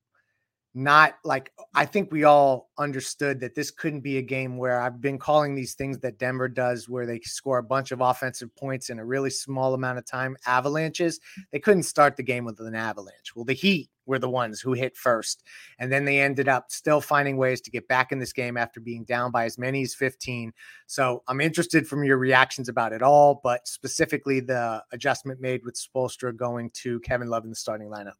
not 0.74 1.14
like 1.24 1.52
I 1.74 1.86
think 1.86 2.12
we 2.12 2.24
all 2.24 2.70
understood 2.78 3.40
that 3.40 3.54
this 3.54 3.70
couldn't 3.70 4.00
be 4.00 4.18
a 4.18 4.22
game 4.22 4.58
where 4.58 4.80
I've 4.80 5.00
been 5.00 5.18
calling 5.18 5.54
these 5.54 5.74
things 5.74 5.98
that 6.00 6.18
Denver 6.18 6.48
does 6.48 6.88
where 6.88 7.06
they 7.06 7.20
score 7.20 7.58
a 7.58 7.62
bunch 7.62 7.90
of 7.90 8.00
offensive 8.00 8.54
points 8.54 8.90
in 8.90 8.98
a 8.98 9.04
really 9.04 9.30
small 9.30 9.74
amount 9.74 9.98
of 9.98 10.06
time 10.06 10.36
avalanches. 10.46 11.20
They 11.52 11.58
couldn't 11.58 11.82
start 11.84 12.16
the 12.16 12.22
game 12.22 12.44
with 12.44 12.60
an 12.60 12.74
avalanche. 12.74 13.34
Well, 13.34 13.44
the 13.44 13.54
Heat 13.54 13.90
were 14.08 14.18
the 14.18 14.30
ones 14.30 14.60
who 14.60 14.72
hit 14.72 14.96
first. 14.96 15.44
And 15.78 15.92
then 15.92 16.04
they 16.04 16.20
ended 16.20 16.48
up 16.48 16.70
still 16.70 17.00
finding 17.00 17.36
ways 17.36 17.60
to 17.60 17.70
get 17.70 17.86
back 17.86 18.10
in 18.10 18.18
this 18.18 18.32
game 18.32 18.56
after 18.56 18.80
being 18.80 19.04
down 19.04 19.30
by 19.30 19.44
as 19.44 19.58
many 19.58 19.82
as 19.82 19.94
15. 19.94 20.52
So 20.86 21.22
I'm 21.28 21.40
interested 21.40 21.86
from 21.86 22.04
your 22.04 22.16
reactions 22.18 22.68
about 22.68 22.92
it 22.92 23.02
all, 23.02 23.40
but 23.44 23.68
specifically 23.68 24.40
the 24.40 24.82
adjustment 24.92 25.40
made 25.40 25.64
with 25.64 25.76
Spoelstra 25.76 26.34
going 26.34 26.70
to 26.74 26.98
Kevin 27.00 27.28
Love 27.28 27.44
in 27.44 27.50
the 27.50 27.56
starting 27.56 27.88
lineup. 27.88 28.14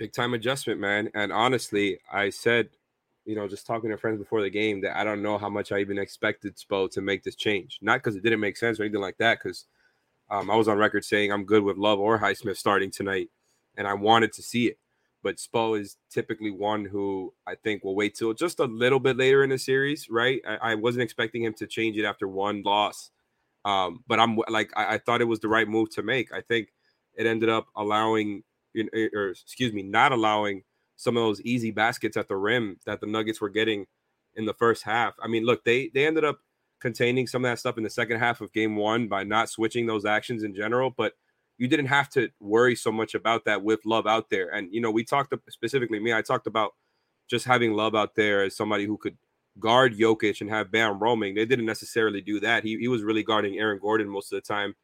Big 0.00 0.14
time 0.14 0.32
adjustment, 0.32 0.80
man. 0.80 1.10
And 1.12 1.30
honestly, 1.30 1.98
I 2.10 2.30
said, 2.30 2.70
you 3.26 3.36
know, 3.36 3.46
just 3.46 3.66
talking 3.66 3.90
to 3.90 3.98
friends 3.98 4.18
before 4.18 4.40
the 4.40 4.48
game 4.48 4.80
that 4.80 4.96
I 4.96 5.04
don't 5.04 5.20
know 5.20 5.36
how 5.36 5.50
much 5.50 5.72
I 5.72 5.78
even 5.80 5.98
expected 5.98 6.56
Spo 6.56 6.90
to 6.92 7.02
make 7.02 7.22
this 7.22 7.36
change. 7.36 7.78
Not 7.82 7.98
because 7.98 8.16
it 8.16 8.22
didn't 8.22 8.40
make 8.40 8.56
sense 8.56 8.80
or 8.80 8.84
anything 8.84 9.02
like 9.02 9.18
that, 9.18 9.38
because 9.38 9.66
um, 10.30 10.50
I 10.50 10.56
was 10.56 10.68
on 10.68 10.78
record 10.78 11.04
saying 11.04 11.30
I'm 11.30 11.44
good 11.44 11.62
with 11.62 11.76
Love 11.76 11.98
or 11.98 12.18
Highsmith 12.18 12.56
starting 12.56 12.90
tonight, 12.90 13.28
and 13.76 13.86
I 13.86 13.92
wanted 13.92 14.32
to 14.32 14.42
see 14.42 14.68
it. 14.68 14.78
But 15.22 15.36
Spo 15.36 15.78
is 15.78 15.98
typically 16.10 16.50
one 16.50 16.86
who 16.86 17.34
I 17.46 17.54
think 17.56 17.84
will 17.84 17.94
wait 17.94 18.14
till 18.14 18.32
just 18.32 18.58
a 18.58 18.64
little 18.64 19.00
bit 19.00 19.18
later 19.18 19.44
in 19.44 19.50
the 19.50 19.58
series, 19.58 20.08
right? 20.08 20.40
I, 20.48 20.70
I 20.70 20.74
wasn't 20.76 21.02
expecting 21.02 21.44
him 21.44 21.52
to 21.58 21.66
change 21.66 21.98
it 21.98 22.06
after 22.06 22.26
one 22.26 22.62
loss, 22.62 23.10
um, 23.66 24.02
but 24.08 24.18
I'm 24.18 24.38
like 24.48 24.72
I, 24.74 24.94
I 24.94 24.98
thought 24.98 25.20
it 25.20 25.26
was 25.26 25.40
the 25.40 25.48
right 25.48 25.68
move 25.68 25.90
to 25.90 26.02
make. 26.02 26.32
I 26.32 26.40
think 26.40 26.72
it 27.18 27.26
ended 27.26 27.50
up 27.50 27.66
allowing 27.76 28.44
Eh, 28.76 29.08
or 29.14 29.30
excuse 29.30 29.72
me, 29.72 29.82
not 29.82 30.12
allowing 30.12 30.62
some 30.96 31.16
of 31.16 31.22
those 31.22 31.40
easy 31.42 31.70
baskets 31.70 32.16
at 32.16 32.28
the 32.28 32.36
rim 32.36 32.78
that 32.86 33.00
the 33.00 33.06
Nuggets 33.06 33.40
were 33.40 33.48
getting 33.48 33.86
in 34.36 34.44
the 34.44 34.54
first 34.54 34.82
half. 34.82 35.14
I 35.22 35.28
mean, 35.28 35.44
look, 35.44 35.64
they 35.64 35.90
they 35.94 36.06
ended 36.06 36.24
up 36.24 36.38
containing 36.80 37.26
some 37.26 37.44
of 37.44 37.50
that 37.50 37.58
stuff 37.58 37.76
in 37.78 37.84
the 37.84 37.90
second 37.90 38.18
half 38.18 38.40
of 38.40 38.52
game 38.52 38.76
one 38.76 39.08
by 39.08 39.24
not 39.24 39.48
switching 39.48 39.86
those 39.86 40.04
actions 40.04 40.42
in 40.42 40.54
general, 40.54 40.90
but 40.90 41.14
you 41.58 41.68
didn't 41.68 41.86
have 41.86 42.08
to 42.08 42.30
worry 42.40 42.74
so 42.74 42.90
much 42.90 43.14
about 43.14 43.44
that 43.44 43.62
with 43.62 43.84
love 43.84 44.06
out 44.06 44.30
there. 44.30 44.48
And 44.54 44.72
you 44.72 44.80
know, 44.80 44.90
we 44.90 45.04
talked 45.04 45.34
specifically 45.50 46.00
me, 46.00 46.12
I 46.12 46.22
talked 46.22 46.46
about 46.46 46.72
just 47.28 47.44
having 47.44 47.74
love 47.74 47.94
out 47.94 48.14
there 48.14 48.44
as 48.44 48.56
somebody 48.56 48.86
who 48.86 48.96
could 48.96 49.16
guard 49.58 49.96
Jokic 49.96 50.40
and 50.40 50.50
have 50.50 50.70
Bam 50.70 50.98
roaming. 50.98 51.34
They 51.34 51.44
didn't 51.44 51.66
necessarily 51.66 52.20
do 52.20 52.40
that. 52.40 52.64
He, 52.64 52.78
he 52.78 52.88
was 52.88 53.02
really 53.02 53.22
guarding 53.22 53.58
Aaron 53.58 53.78
Gordon 53.78 54.08
most 54.08 54.32
of 54.32 54.36
the 54.36 54.46
time 54.46 54.74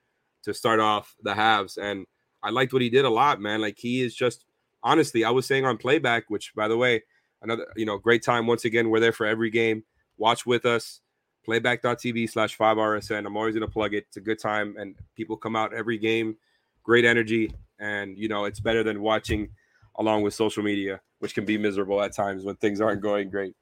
to 0.45 0.53
start 0.53 0.81
off 0.81 1.15
the 1.23 1.35
halves. 1.35 1.77
And 1.77 2.07
I 2.47 2.51
liked 2.51 2.73
what 2.73 2.81
he 2.83 2.89
did 2.89 3.05
a 3.05 3.11
lot, 3.11 3.41
man. 3.41 3.61
Like 3.61 3.77
he 3.77 4.03
is 4.03 4.15
just 4.15 4.45
honestly, 4.83 5.25
I 5.25 5.31
was 5.31 5.47
saying 5.47 5.65
on 5.65 5.79
playback, 5.79 6.25
which 6.29 6.55
by 6.55 6.69
the 6.69 6.77
way, 6.77 7.03
another 7.43 7.67
you 7.77 7.85
know, 7.85 7.99
great 7.99 8.23
time 8.23 8.47
once 8.47 8.65
again. 8.65 8.89
We're 8.89 9.01
there 9.01 9.13
for 9.13 9.27
every 9.27 9.51
game. 9.51 9.83
Watch 10.17 10.47
with 10.47 10.65
us. 10.65 11.01
Playback.tv 11.45 12.31
slash 12.31 12.57
5RSN. 12.57 13.27
I'm 13.27 13.37
always 13.37 13.55
gonna 13.55 13.67
plug 13.67 13.95
it. 13.95 14.05
It's 14.09 14.17
a 14.17 14.21
good 14.21 14.39
time 14.39 14.77
and 14.79 14.95
people 15.17 15.37
come 15.37 15.57
out 15.57 15.75
every 15.75 15.99
game, 15.99 16.37
great 16.85 17.05
energy, 17.05 17.53
and 17.81 18.17
you 18.17 18.29
know, 18.29 18.45
it's 18.45 18.61
better 18.61 18.85
than 18.85 19.01
watching 19.01 19.51
along 19.99 20.23
with 20.23 20.35
social 20.35 20.63
media, 20.63 21.01
which 21.19 21.35
can 21.35 21.45
be 21.45 21.59
miserable 21.59 22.01
at 22.01 22.15
times 22.15 22.45
when 22.45 22.55
things 22.57 22.81
aren't 22.81 23.03
going 23.03 23.29
great. 23.29 23.55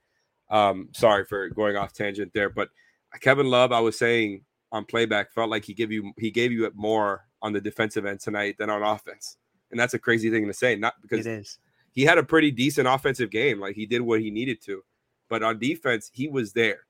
Um, 0.50 0.90
sorry 0.92 1.24
for 1.24 1.48
going 1.48 1.76
off 1.76 1.94
tangent 1.94 2.32
there, 2.34 2.50
but 2.50 2.68
Kevin 3.20 3.46
Love, 3.46 3.72
I 3.72 3.80
was 3.80 3.98
saying 3.98 4.44
on 4.72 4.84
playback, 4.84 5.32
felt 5.32 5.50
like 5.50 5.64
he 5.64 5.72
gave 5.72 5.90
you 5.90 6.12
he 6.18 6.30
gave 6.30 6.52
you 6.52 6.66
it 6.66 6.74
more 6.74 7.22
on 7.44 7.52
the 7.52 7.60
defensive 7.60 8.06
end 8.06 8.18
tonight 8.18 8.56
than 8.58 8.70
on 8.70 8.82
offense. 8.82 9.36
And 9.70 9.78
that's 9.78 9.92
a 9.92 9.98
crazy 9.98 10.30
thing 10.30 10.46
to 10.46 10.54
say, 10.54 10.74
not 10.76 10.94
because 11.02 11.26
it 11.26 11.40
is. 11.40 11.58
He 11.92 12.02
had 12.02 12.18
a 12.18 12.24
pretty 12.24 12.50
decent 12.50 12.88
offensive 12.88 13.30
game, 13.30 13.60
like 13.60 13.76
he 13.76 13.86
did 13.86 14.00
what 14.00 14.20
he 14.20 14.30
needed 14.30 14.62
to. 14.62 14.82
But 15.28 15.42
on 15.42 15.58
defense, 15.58 16.10
he 16.12 16.26
was 16.26 16.54
there. 16.54 16.86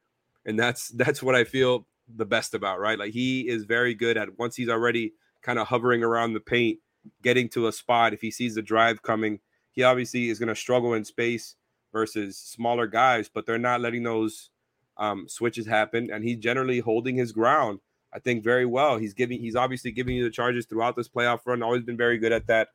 And 0.47 0.59
that's 0.59 0.89
that's 0.97 1.23
what 1.23 1.35
I 1.35 1.45
feel 1.45 1.87
the 2.17 2.25
best 2.25 2.55
about, 2.55 2.79
right? 2.79 2.99
Like 2.99 3.13
he 3.13 3.49
is 3.49 3.65
very 3.65 3.95
good 3.95 4.17
at 4.17 4.39
once 4.39 4.55
he's 4.55 4.69
already 4.69 5.13
kind 5.43 5.59
of 5.59 5.67
hovering 5.67 6.05
around 6.05 6.35
the 6.35 6.41
paint, 6.41 6.79
getting 7.23 7.49
to 7.51 7.67
a 7.67 7.73
spot. 7.73 8.15
If 8.15 8.21
he 8.21 8.31
sees 8.31 8.55
the 8.55 8.63
drive 8.63 9.03
coming, 9.03 9.41
he 9.73 9.83
obviously 9.83 10.29
is 10.29 10.39
going 10.39 10.49
to 10.49 10.55
struggle 10.55 10.95
in 10.95 11.05
space 11.05 11.57
versus 11.93 12.39
smaller 12.39 12.87
guys, 12.87 13.29
but 13.29 13.45
they're 13.45 13.59
not 13.59 13.81
letting 13.81 14.05
those 14.05 14.51
um, 14.99 15.27
switches 15.29 15.67
happen. 15.67 16.11
And 16.13 16.23
he's 16.23 16.39
generally 16.39 16.79
holding 16.79 17.17
his 17.17 17.33
ground 17.33 17.81
I 18.15 18.21
think 18.21 18.45
very 18.45 18.65
well. 18.65 18.97
He's 18.97 19.13
giving 19.13 19.41
he's 19.41 19.57
obviously 19.57 19.91
giving 19.91 20.17
you 20.17 20.23
the 20.23 20.31
charges 20.31 20.67
throughout 20.67 20.95
this 20.97 21.09
playoff 21.09 21.41
run, 21.47 21.63
always 21.63 21.83
been 21.83 21.97
very 21.97 22.17
good 22.17 22.33
at 22.33 22.47
that. 22.47 22.69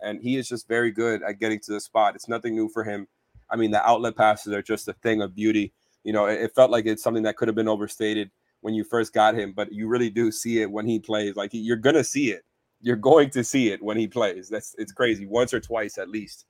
And 0.00 0.20
he 0.20 0.36
is 0.36 0.48
just 0.48 0.68
very 0.68 0.90
good 0.90 1.22
at 1.22 1.38
getting 1.38 1.60
to 1.60 1.72
the 1.72 1.80
spot. 1.80 2.14
It's 2.14 2.28
nothing 2.28 2.54
new 2.54 2.68
for 2.68 2.82
him. 2.82 3.06
I 3.50 3.56
mean, 3.56 3.70
the 3.70 3.86
outlet 3.86 4.16
passes 4.16 4.52
are 4.52 4.62
just 4.62 4.88
a 4.88 4.94
thing 4.94 5.22
of 5.22 5.34
beauty. 5.34 5.72
You 6.02 6.12
know, 6.12 6.26
it, 6.26 6.40
it 6.40 6.54
felt 6.54 6.70
like 6.70 6.86
it's 6.86 7.02
something 7.02 7.22
that 7.24 7.36
could 7.36 7.48
have 7.48 7.54
been 7.54 7.68
overstated 7.68 8.30
when 8.60 8.74
you 8.74 8.84
first 8.84 9.12
got 9.12 9.34
him, 9.34 9.52
but 9.52 9.72
you 9.72 9.86
really 9.86 10.10
do 10.10 10.32
see 10.32 10.60
it 10.60 10.70
when 10.70 10.86
he 10.86 10.98
plays. 10.98 11.36
Like 11.36 11.50
you're 11.52 11.76
gonna 11.76 12.04
see 12.04 12.30
it. 12.30 12.44
You're 12.80 12.96
going 12.96 13.30
to 13.30 13.44
see 13.44 13.68
it 13.68 13.82
when 13.82 13.96
he 13.96 14.06
plays. 14.06 14.48
That's 14.48 14.74
it's 14.78 14.92
crazy, 14.92 15.26
once 15.26 15.52
or 15.52 15.60
twice 15.60 15.98
at 15.98 16.08
least. 16.08 16.46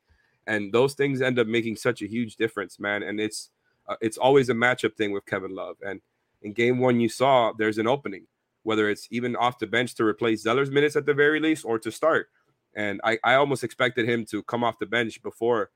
And 0.47 0.73
those 0.73 0.95
things 0.95 1.21
end 1.21 1.39
up 1.39 1.49
making 1.49 1.77
such 1.77 2.03
a 2.03 2.07
huge 2.07 2.37
difference, 2.37 2.79
man. 2.79 3.03
And 3.03 3.21
it's 3.21 3.51
uh, 3.89 3.97
it's 4.01 4.19
always 4.19 4.49
a 4.49 4.55
matchup 4.55 4.97
thing 4.97 5.13
with 5.13 5.27
Kevin 5.27 5.55
Love. 5.55 5.77
And 5.85 6.01
in 6.43 6.53
game 6.53 6.79
one, 6.79 7.01
you 7.01 7.09
saw 7.09 7.53
there's 7.53 7.79
an 7.79 7.87
opening 7.87 8.27
whether 8.67 8.91
it's 8.91 9.07
even 9.13 9.37
off 9.37 9.61
the 9.61 9.67
bench 9.67 9.95
to 9.95 10.05
replace 10.05 10.43
Zeller's 10.43 10.73
minutes 10.73 10.97
at 10.97 11.07
the 11.07 11.15
very 11.15 11.39
least 11.39 11.65
or 11.65 11.79
to 11.79 11.93
start. 11.93 12.29
And 12.75 13.01
I, 13.05 13.17
I 13.23 13.35
almost 13.37 13.63
expected 13.63 14.09
him 14.09 14.25
to 14.27 14.43
come 14.43 14.65
off 14.65 14.81
the 14.81 14.87
bench 14.87 15.23
before 15.23 15.71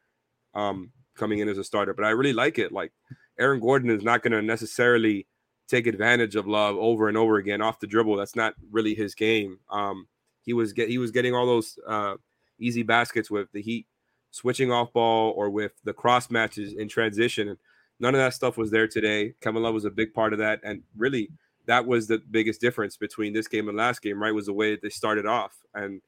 um, 0.55 0.91
coming 1.17 1.39
in 1.39 1.49
as 1.49 1.57
a 1.57 1.63
starter, 1.63 1.95
but 1.95 2.05
I 2.05 2.11
really 2.11 2.33
like 2.33 2.59
it. 2.59 2.73
Like 2.73 2.91
Aaron 3.39 3.61
Gordon 3.61 3.91
is 3.91 4.03
not 4.03 4.23
going 4.25 4.33
to 4.33 4.43
necessarily 4.43 5.29
take 5.69 5.87
advantage 5.87 6.35
of 6.35 6.49
Love 6.49 6.77
over 6.79 7.07
and 7.07 7.17
over 7.17 7.37
again 7.37 7.63
off 7.63 7.79
the 7.79 7.87
dribble. 7.87 8.17
That's 8.17 8.35
not 8.35 8.55
really 8.73 8.97
his 8.97 9.15
game. 9.15 9.61
Um, 9.71 10.09
he 10.43 10.53
was 10.53 10.73
get 10.73 10.89
he 10.89 10.99
was 10.99 11.13
getting 11.13 11.33
all 11.33 11.47
those 11.47 11.79
uh, 11.87 12.17
easy 12.59 12.83
baskets 12.83 13.31
with 13.31 13.53
the 13.53 13.63
Heat 13.63 13.87
switching 14.33 14.73
off 14.73 14.93
ball 14.93 15.33
or 15.37 15.49
with 15.49 15.73
the 15.85 15.93
cross 15.93 16.29
matches 16.29 16.73
in 16.73 16.89
transition. 16.89 17.57
None 18.01 18.17
of 18.17 18.19
that 18.19 18.35
stuff 18.35 18.57
was 18.57 18.73
there 18.73 18.89
today. 18.89 19.35
Kevin 19.41 19.63
Love 19.63 19.75
was 19.75 19.85
a 19.85 19.91
big 19.91 20.13
part 20.13 20.33
of 20.33 20.41
that, 20.41 20.59
and 20.65 20.83
really 20.97 21.31
that 21.67 21.87
was 21.87 22.07
the 22.07 22.19
biggest 22.31 22.61
difference 22.61 22.97
between 22.97 23.33
this 23.33 23.49
game 23.49 23.69
and 23.69 23.77
last 23.77 24.03
game, 24.03 24.23
right? 24.23 24.35
Was 24.35 24.47
the 24.47 24.53
way 24.53 24.73
that 24.73 24.83
they 24.83 24.89
started 24.89 25.27
off. 25.27 25.53
And 25.75 26.01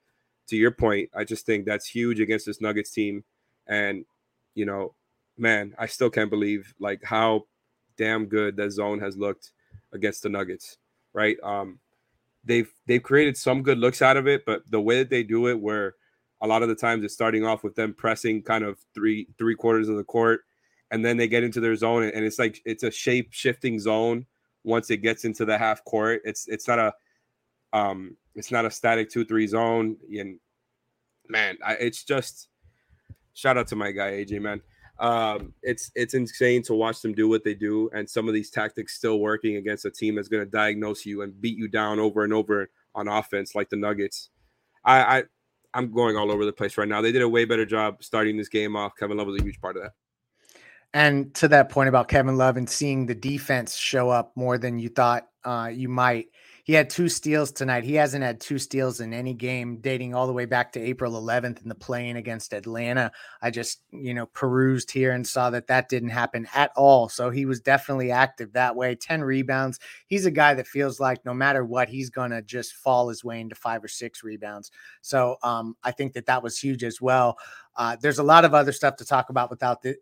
to 0.49 0.57
your 0.57 0.71
point, 0.71 1.11
I 1.15 1.25
just 1.25 1.47
think 1.47 1.65
that's 1.65 1.87
huge 1.87 2.21
against 2.21 2.47
this 2.47 2.61
Nuggets 2.61 2.91
team. 2.91 3.25
And, 3.67 4.05
you 4.55 4.67
know, 4.67 4.95
man, 5.37 5.75
I 5.79 5.87
still 5.87 6.11
can't 6.11 6.31
believe 6.31 6.75
like 6.79 7.03
how 7.05 7.45
damn 7.97 8.27
good 8.27 8.57
that 8.57 8.73
zone 8.73 9.01
has 9.01 9.17
looked 9.17 9.53
against 9.93 10.23
the 10.23 10.29
Nuggets, 10.29 10.79
right? 11.13 11.37
Um, 11.43 11.79
they've 12.45 12.73
they've 12.87 13.03
created 13.03 13.37
some 13.37 13.63
good 13.63 13.79
looks 13.79 14.03
out 14.03 14.17
of 14.17 14.27
it, 14.27 14.45
but 14.45 14.63
the 14.71 14.81
way 14.81 14.99
that 14.99 15.11
they 15.11 15.23
do 15.23 15.49
it, 15.49 15.61
where 15.61 15.95
a 16.41 16.47
lot 16.47 16.63
of 16.63 16.69
the 16.69 16.75
times 16.75 17.05
it's 17.05 17.15
starting 17.15 17.45
off 17.45 17.63
with 17.63 17.75
them 17.75 17.95
pressing 17.95 18.43
kind 18.43 18.65
of 18.65 18.79
three 18.95 19.29
three 19.39 19.55
quarters 19.55 19.89
of 19.89 19.97
the 19.97 20.05
court, 20.05 20.41
and 20.91 21.05
then 21.05 21.17
they 21.17 21.29
get 21.29 21.45
into 21.45 21.61
their 21.61 21.77
zone, 21.77 22.03
and 22.03 22.25
it's 22.25 22.39
like 22.39 22.61
it's 22.65 22.83
a 22.83 22.91
shape 22.91 23.29
shifting 23.33 23.79
zone 23.79 24.27
once 24.65 24.91
it 24.91 24.99
gets 24.99 25.25
into 25.25 25.45
the 25.45 25.57
half 25.57 25.85
court. 25.85 26.23
It's 26.25 26.49
it's 26.49 26.69
not 26.69 26.79
a 26.79 26.93
um 27.73 28.17
it's 28.35 28.51
not 28.51 28.65
a 28.65 28.71
static 28.71 29.11
two 29.11 29.25
three 29.25 29.47
zone. 29.47 29.97
And 30.19 30.39
man, 31.29 31.59
I, 31.65 31.75
it's 31.75 32.05
just 32.05 32.49
shout 33.35 33.59
out 33.59 33.69
to 33.69 33.77
my 33.77 33.93
guy 33.93 34.13
AJ 34.13 34.41
man. 34.41 34.61
Um, 34.99 35.55
it's 35.63 35.91
it's 35.95 36.15
insane 36.15 36.63
to 36.65 36.75
watch 36.75 37.01
them 37.01 37.13
do 37.13 37.29
what 37.29 37.45
they 37.45 37.55
do, 37.55 37.91
and 37.93 38.09
some 38.09 38.29
of 38.29 38.35
these 38.35 38.51
tactics 38.51 38.95
still 38.95 39.19
working 39.19 39.57
against 39.57 39.85
a 39.85 39.91
team 39.91 40.15
that's 40.15 40.29
going 40.29 40.45
to 40.45 40.51
diagnose 40.51 41.05
you 41.05 41.23
and 41.23 41.41
beat 41.41 41.57
you 41.57 41.67
down 41.67 41.99
over 41.99 42.25
and 42.25 42.33
over 42.33 42.71
on 42.95 43.09
offense, 43.09 43.55
like 43.55 43.69
the 43.69 43.77
Nuggets. 43.77 44.31
I, 44.85 45.19
I 45.19 45.23
I'm 45.75 45.93
going 45.93 46.17
all 46.17 46.31
over 46.31 46.45
the 46.45 46.53
place 46.53 46.77
right 46.77 46.87
now. 46.87 47.01
They 47.01 47.13
did 47.13 47.23
a 47.23 47.29
way 47.29 47.45
better 47.45 47.65
job 47.65 48.05
starting 48.05 48.37
this 48.37 48.49
game 48.49 48.77
off. 48.77 48.93
Kevin 48.97 49.17
Love 49.17 49.29
was 49.29 49.41
a 49.41 49.45
huge 49.45 49.61
part 49.61 49.77
of 49.77 49.83
that. 49.83 49.93
And 50.95 51.35
to 51.37 51.49
that 51.49 51.71
point 51.71 51.89
about 51.89 52.09
Kevin 52.09 52.37
Love 52.37 52.57
and 52.57 52.69
seeing 52.69 53.07
the 53.07 53.15
defense 53.15 53.77
show 53.77 54.11
up 54.11 54.33
more 54.37 54.59
than 54.59 54.79
you 54.79 54.89
thought 54.91 55.29
uh, 55.45 55.71
you 55.73 55.89
might, 55.89 56.29
he 56.65 56.75
had 56.75 56.91
two 56.91 57.09
steals 57.09 57.51
tonight. 57.51 57.83
He 57.83 57.95
hasn't 57.95 58.23
had 58.23 58.41
two 58.41 58.59
steals 58.59 59.01
in 59.01 59.13
any 59.13 59.35
game 59.35 59.79
dating 59.81 60.15
all 60.15 60.29
the 60.29 60.33
way 60.33 60.45
back 60.45 60.73
to 60.73 60.81
April 60.81 61.21
11th 61.21 61.61
in 61.61 61.69
the 61.69 61.75
playing 61.75 62.17
against 62.17 62.53
Atlanta. 62.53 63.11
I 63.41 63.51
just, 63.51 63.83
you 63.91 64.15
know, 64.15 64.27
perused 64.27 64.93
here 64.93 65.11
and 65.11 65.27
saw 65.27 65.51
that 65.51 65.67
that 65.67 65.89
didn't 65.89 66.11
happen 66.11 66.47
at 66.55 66.71
all. 66.77 67.09
So 67.09 67.31
he 67.31 67.47
was 67.47 67.61
definitely 67.61 68.13
active 68.13 68.53
that 68.53 68.77
way. 68.77 68.95
10 68.95 69.23
rebounds. 69.23 69.81
He's 70.07 70.25
a 70.25 70.31
guy 70.31 70.55
that 70.55 70.69
feels 70.69 71.01
like 71.01 71.25
no 71.25 71.35
matter 71.35 71.65
what, 71.65 71.89
he's 71.89 72.11
going 72.11 72.31
to 72.31 72.43
just 72.43 72.75
fall 72.75 73.09
his 73.09 73.25
way 73.25 73.41
into 73.41 73.57
five 73.57 73.83
or 73.83 73.89
six 73.89 74.23
rebounds. 74.23 74.71
So 75.01 75.37
um, 75.43 75.77
I 75.83 75.91
think 75.91 76.13
that 76.13 76.27
that 76.27 76.45
was 76.45 76.59
huge 76.59 76.85
as 76.85 77.01
well. 77.01 77.39
Uh, 77.77 77.97
there's 78.01 78.19
a 78.19 78.23
lot 78.23 78.45
of 78.45 78.55
other 78.55 78.73
stuff 78.73 78.97
to 78.97 79.05
talk 79.05 79.31
about 79.31 79.51
without 79.51 79.83
the, 79.83 79.97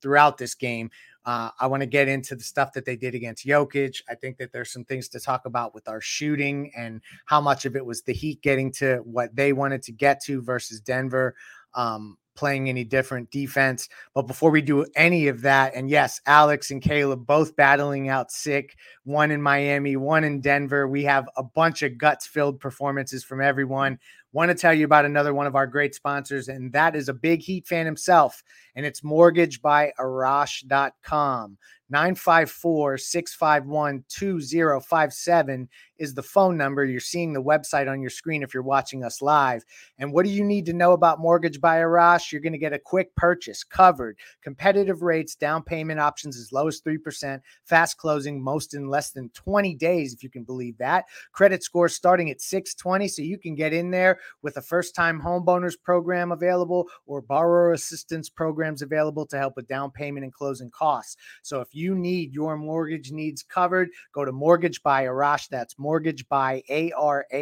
throughout 0.00 0.38
this 0.38 0.54
game. 0.54 0.90
Uh, 1.24 1.50
I 1.60 1.66
want 1.66 1.82
to 1.82 1.86
get 1.86 2.08
into 2.08 2.36
the 2.36 2.42
stuff 2.42 2.72
that 2.72 2.84
they 2.84 2.96
did 2.96 3.14
against 3.14 3.46
Jokic. 3.46 4.00
I 4.08 4.14
think 4.14 4.38
that 4.38 4.52
there's 4.52 4.72
some 4.72 4.84
things 4.84 5.08
to 5.10 5.20
talk 5.20 5.44
about 5.44 5.74
with 5.74 5.88
our 5.88 6.00
shooting 6.00 6.72
and 6.76 7.02
how 7.26 7.40
much 7.40 7.66
of 7.66 7.76
it 7.76 7.84
was 7.84 8.02
the 8.02 8.14
Heat 8.14 8.40
getting 8.40 8.72
to 8.72 8.98
what 9.04 9.34
they 9.36 9.52
wanted 9.52 9.82
to 9.82 9.92
get 9.92 10.22
to 10.24 10.40
versus 10.40 10.80
Denver 10.80 11.34
um, 11.74 12.16
playing 12.34 12.68
any 12.68 12.84
different 12.84 13.30
defense. 13.30 13.88
But 14.14 14.22
before 14.22 14.50
we 14.50 14.62
do 14.62 14.86
any 14.94 15.26
of 15.26 15.42
that, 15.42 15.74
and 15.74 15.90
yes, 15.90 16.20
Alex 16.24 16.70
and 16.70 16.80
Caleb 16.80 17.26
both 17.26 17.56
battling 17.56 18.08
out 18.08 18.30
sick, 18.30 18.76
one 19.04 19.30
in 19.30 19.42
Miami, 19.42 19.96
one 19.96 20.22
in 20.24 20.40
Denver. 20.40 20.86
We 20.86 21.04
have 21.04 21.28
a 21.36 21.42
bunch 21.42 21.82
of 21.82 21.98
guts 21.98 22.26
filled 22.26 22.60
performances 22.60 23.24
from 23.24 23.40
everyone. 23.40 23.98
Want 24.32 24.50
to 24.50 24.54
tell 24.54 24.74
you 24.74 24.84
about 24.84 25.06
another 25.06 25.32
one 25.32 25.46
of 25.46 25.56
our 25.56 25.66
great 25.66 25.94
sponsors, 25.94 26.48
and 26.48 26.70
that 26.72 26.94
is 26.94 27.08
a 27.08 27.14
big 27.14 27.40
Heat 27.40 27.66
fan 27.66 27.86
himself, 27.86 28.42
and 28.74 28.84
it's 28.84 29.00
mortgagebyarash.com. 29.00 31.56
954 31.90 32.98
651 32.98 34.04
2057 34.08 35.68
is 35.98 36.14
the 36.14 36.22
phone 36.22 36.56
number. 36.56 36.84
You're 36.84 37.00
seeing 37.00 37.32
the 37.32 37.42
website 37.42 37.90
on 37.90 38.00
your 38.00 38.10
screen 38.10 38.42
if 38.42 38.52
you're 38.52 38.62
watching 38.62 39.02
us 39.02 39.22
live. 39.22 39.64
And 39.98 40.12
what 40.12 40.24
do 40.24 40.30
you 40.30 40.44
need 40.44 40.66
to 40.66 40.72
know 40.72 40.92
about 40.92 41.18
Mortgage 41.18 41.60
by 41.60 41.78
Arash? 41.78 42.30
You're 42.30 42.42
going 42.42 42.52
to 42.52 42.58
get 42.58 42.72
a 42.72 42.78
quick 42.78 43.14
purchase 43.16 43.64
covered, 43.64 44.18
competitive 44.42 45.02
rates, 45.02 45.34
down 45.34 45.62
payment 45.62 45.98
options 45.98 46.38
as 46.38 46.52
low 46.52 46.68
as 46.68 46.80
3%, 46.82 47.40
fast 47.64 47.96
closing, 47.96 48.42
most 48.42 48.74
in 48.74 48.88
less 48.88 49.10
than 49.10 49.30
20 49.30 49.74
days, 49.74 50.12
if 50.12 50.22
you 50.22 50.30
can 50.30 50.44
believe 50.44 50.76
that. 50.78 51.06
Credit 51.32 51.62
score 51.62 51.88
starting 51.88 52.30
at 52.30 52.40
620, 52.40 53.08
so 53.08 53.22
you 53.22 53.38
can 53.38 53.54
get 53.54 53.72
in 53.72 53.90
there 53.90 54.20
with 54.42 54.56
a 54.56 54.62
first 54.62 54.94
time 54.94 55.20
homeowners 55.20 55.74
program 55.82 56.32
available 56.32 56.88
or 57.06 57.20
borrower 57.20 57.72
assistance 57.72 58.28
programs 58.28 58.82
available 58.82 59.26
to 59.26 59.38
help 59.38 59.54
with 59.56 59.68
down 59.68 59.90
payment 59.90 60.24
and 60.24 60.32
closing 60.32 60.70
costs. 60.70 61.16
So 61.42 61.60
if 61.60 61.74
you 61.74 61.94
need 61.94 62.32
your 62.32 62.56
mortgage 62.56 63.12
needs 63.12 63.42
covered, 63.42 63.90
go 64.12 64.24
to 64.24 64.32
Mortgage 64.32 64.82
by 64.82 65.04
Arash. 65.04 65.48
That's 65.48 65.78
mortgage 65.78 66.26
by 66.28 66.62
A-R-A-S-H.com, 66.68 67.32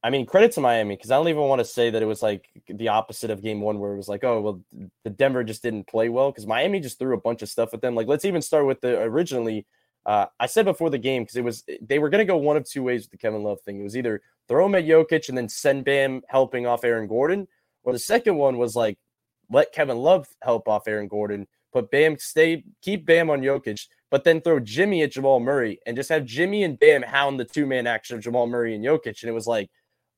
I 0.03 0.09
mean, 0.11 0.25
credit 0.25 0.51
to 0.53 0.61
Miami 0.61 0.95
because 0.95 1.09
I 1.09 1.15
don't 1.15 1.29
even 1.29 1.43
want 1.43 1.59
to 1.59 1.65
say 1.65 1.89
that 1.89 2.01
it 2.01 2.05
was 2.05 2.21
like 2.21 2.49
the 2.67 2.89
opposite 2.89 3.31
of 3.31 3.41
game 3.41 3.61
one, 3.61 3.79
where 3.79 3.93
it 3.93 3.97
was 3.97 4.07
like, 4.07 4.23
oh, 4.23 4.41
well, 4.41 4.61
the 5.03 5.09
Denver 5.09 5.43
just 5.43 5.63
didn't 5.63 5.87
play 5.87 6.09
well 6.09 6.31
because 6.31 6.45
Miami 6.45 6.79
just 6.79 6.99
threw 6.99 7.15
a 7.15 7.21
bunch 7.21 7.41
of 7.41 7.49
stuff 7.49 7.73
at 7.73 7.81
them. 7.81 7.95
Like, 7.95 8.07
let's 8.07 8.25
even 8.25 8.41
start 8.41 8.65
with 8.67 8.81
the 8.81 9.01
originally. 9.01 9.65
Uh, 10.05 10.27
I 10.39 10.45
said 10.45 10.65
before 10.65 10.91
the 10.91 10.99
game 10.99 11.23
because 11.23 11.35
it 11.35 11.43
was 11.43 11.63
they 11.81 11.97
were 11.97 12.09
going 12.09 12.19
to 12.19 12.31
go 12.31 12.37
one 12.37 12.57
of 12.57 12.69
two 12.69 12.83
ways 12.83 13.03
with 13.03 13.11
the 13.11 13.17
Kevin 13.17 13.41
Love 13.41 13.61
thing. 13.61 13.79
It 13.79 13.83
was 13.83 13.97
either 13.97 14.21
throw 14.47 14.65
him 14.65 14.75
at 14.75 14.85
Jokic 14.85 15.29
and 15.29 15.37
then 15.37 15.49
send 15.49 15.85
Bam 15.85 16.21
helping 16.27 16.65
off 16.65 16.83
Aaron 16.83 17.07
Gordon, 17.07 17.47
or 17.83 17.93
the 17.93 17.99
second 17.99 18.35
one 18.35 18.57
was 18.57 18.75
like 18.75 18.97
let 19.51 19.73
Kevin 19.73 19.97
Love 19.97 20.27
help 20.41 20.67
off 20.67 20.87
Aaron 20.87 21.07
Gordon, 21.07 21.47
but 21.73 21.91
Bam 21.91 22.17
stay 22.17 22.63
keep 22.81 23.05
Bam 23.05 23.29
on 23.29 23.41
Jokic, 23.41 23.87
but 24.09 24.23
then 24.23 24.41
throw 24.41 24.59
Jimmy 24.59 25.03
at 25.03 25.11
Jamal 25.11 25.39
Murray 25.39 25.79
and 25.85 25.95
just 25.95 26.09
have 26.09 26.25
Jimmy 26.25 26.63
and 26.63 26.79
Bam 26.79 27.01
hound 27.01 27.39
the 27.39 27.45
two 27.45 27.65
man 27.65 27.87
action 27.87 28.15
of 28.15 28.23
Jamal 28.23 28.47
Murray 28.47 28.75
and 28.75 28.83
Jokic, 28.83 29.21
and 29.21 29.29
it 29.29 29.33
was 29.33 29.47
like 29.47 29.69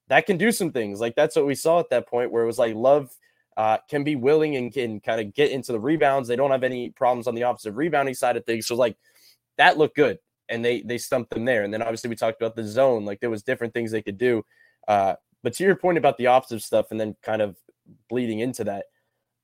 that 0.08 0.26
can 0.26 0.38
do 0.38 0.52
some 0.52 0.72
things. 0.72 1.00
Like 1.00 1.16
that's 1.16 1.36
what 1.36 1.46
we 1.46 1.56
saw 1.56 1.80
at 1.80 1.90
that 1.90 2.08
point 2.08 2.32
where 2.32 2.44
it 2.44 2.48
was 2.48 2.60
like 2.60 2.76
Love 2.76 3.10
uh, 3.58 3.78
can 3.90 4.04
be 4.04 4.16
willing 4.16 4.56
and 4.56 4.72
can 4.72 5.00
kind 5.00 5.20
of 5.20 5.34
get 5.34 5.52
into 5.52 5.72
the 5.72 5.80
rebounds. 5.80 6.30
They 6.30 6.36
don't 6.36 6.52
have 6.52 6.64
any 6.64 6.92
problems 6.92 7.28
on 7.28 7.36
the 7.36 7.44
opposite 7.44 7.74
rebounding 7.74 8.14
side 8.14 8.38
of 8.38 8.46
things. 8.46 8.68
So 8.68 8.76
like 8.76 8.96
that 9.58 9.78
looked 9.78 9.96
good, 9.96 10.20
and 10.50 10.64
they 10.64 10.82
they 10.82 10.98
stumped 10.98 11.32
them 11.32 11.46
there. 11.46 11.64
And 11.64 11.74
then 11.74 11.82
obviously 11.82 12.10
we 12.10 12.16
talked 12.16 12.42
about 12.42 12.56
the 12.56 12.64
zone. 12.64 13.06
Like 13.06 13.20
there 13.20 13.30
was 13.30 13.44
different 13.44 13.74
things 13.74 13.92
they 13.92 14.02
could 14.02 14.18
do. 14.18 14.44
Uh, 14.88 15.16
but 15.44 15.54
to 15.54 15.64
your 15.64 15.76
point 15.76 15.98
about 15.98 16.18
the 16.18 16.28
opposite 16.28 16.62
stuff, 16.62 16.88
and 16.92 17.00
then 17.00 17.16
kind 17.22 17.42
of 17.42 17.58
bleeding 18.10 18.40
into 18.40 18.64
that, 18.66 18.86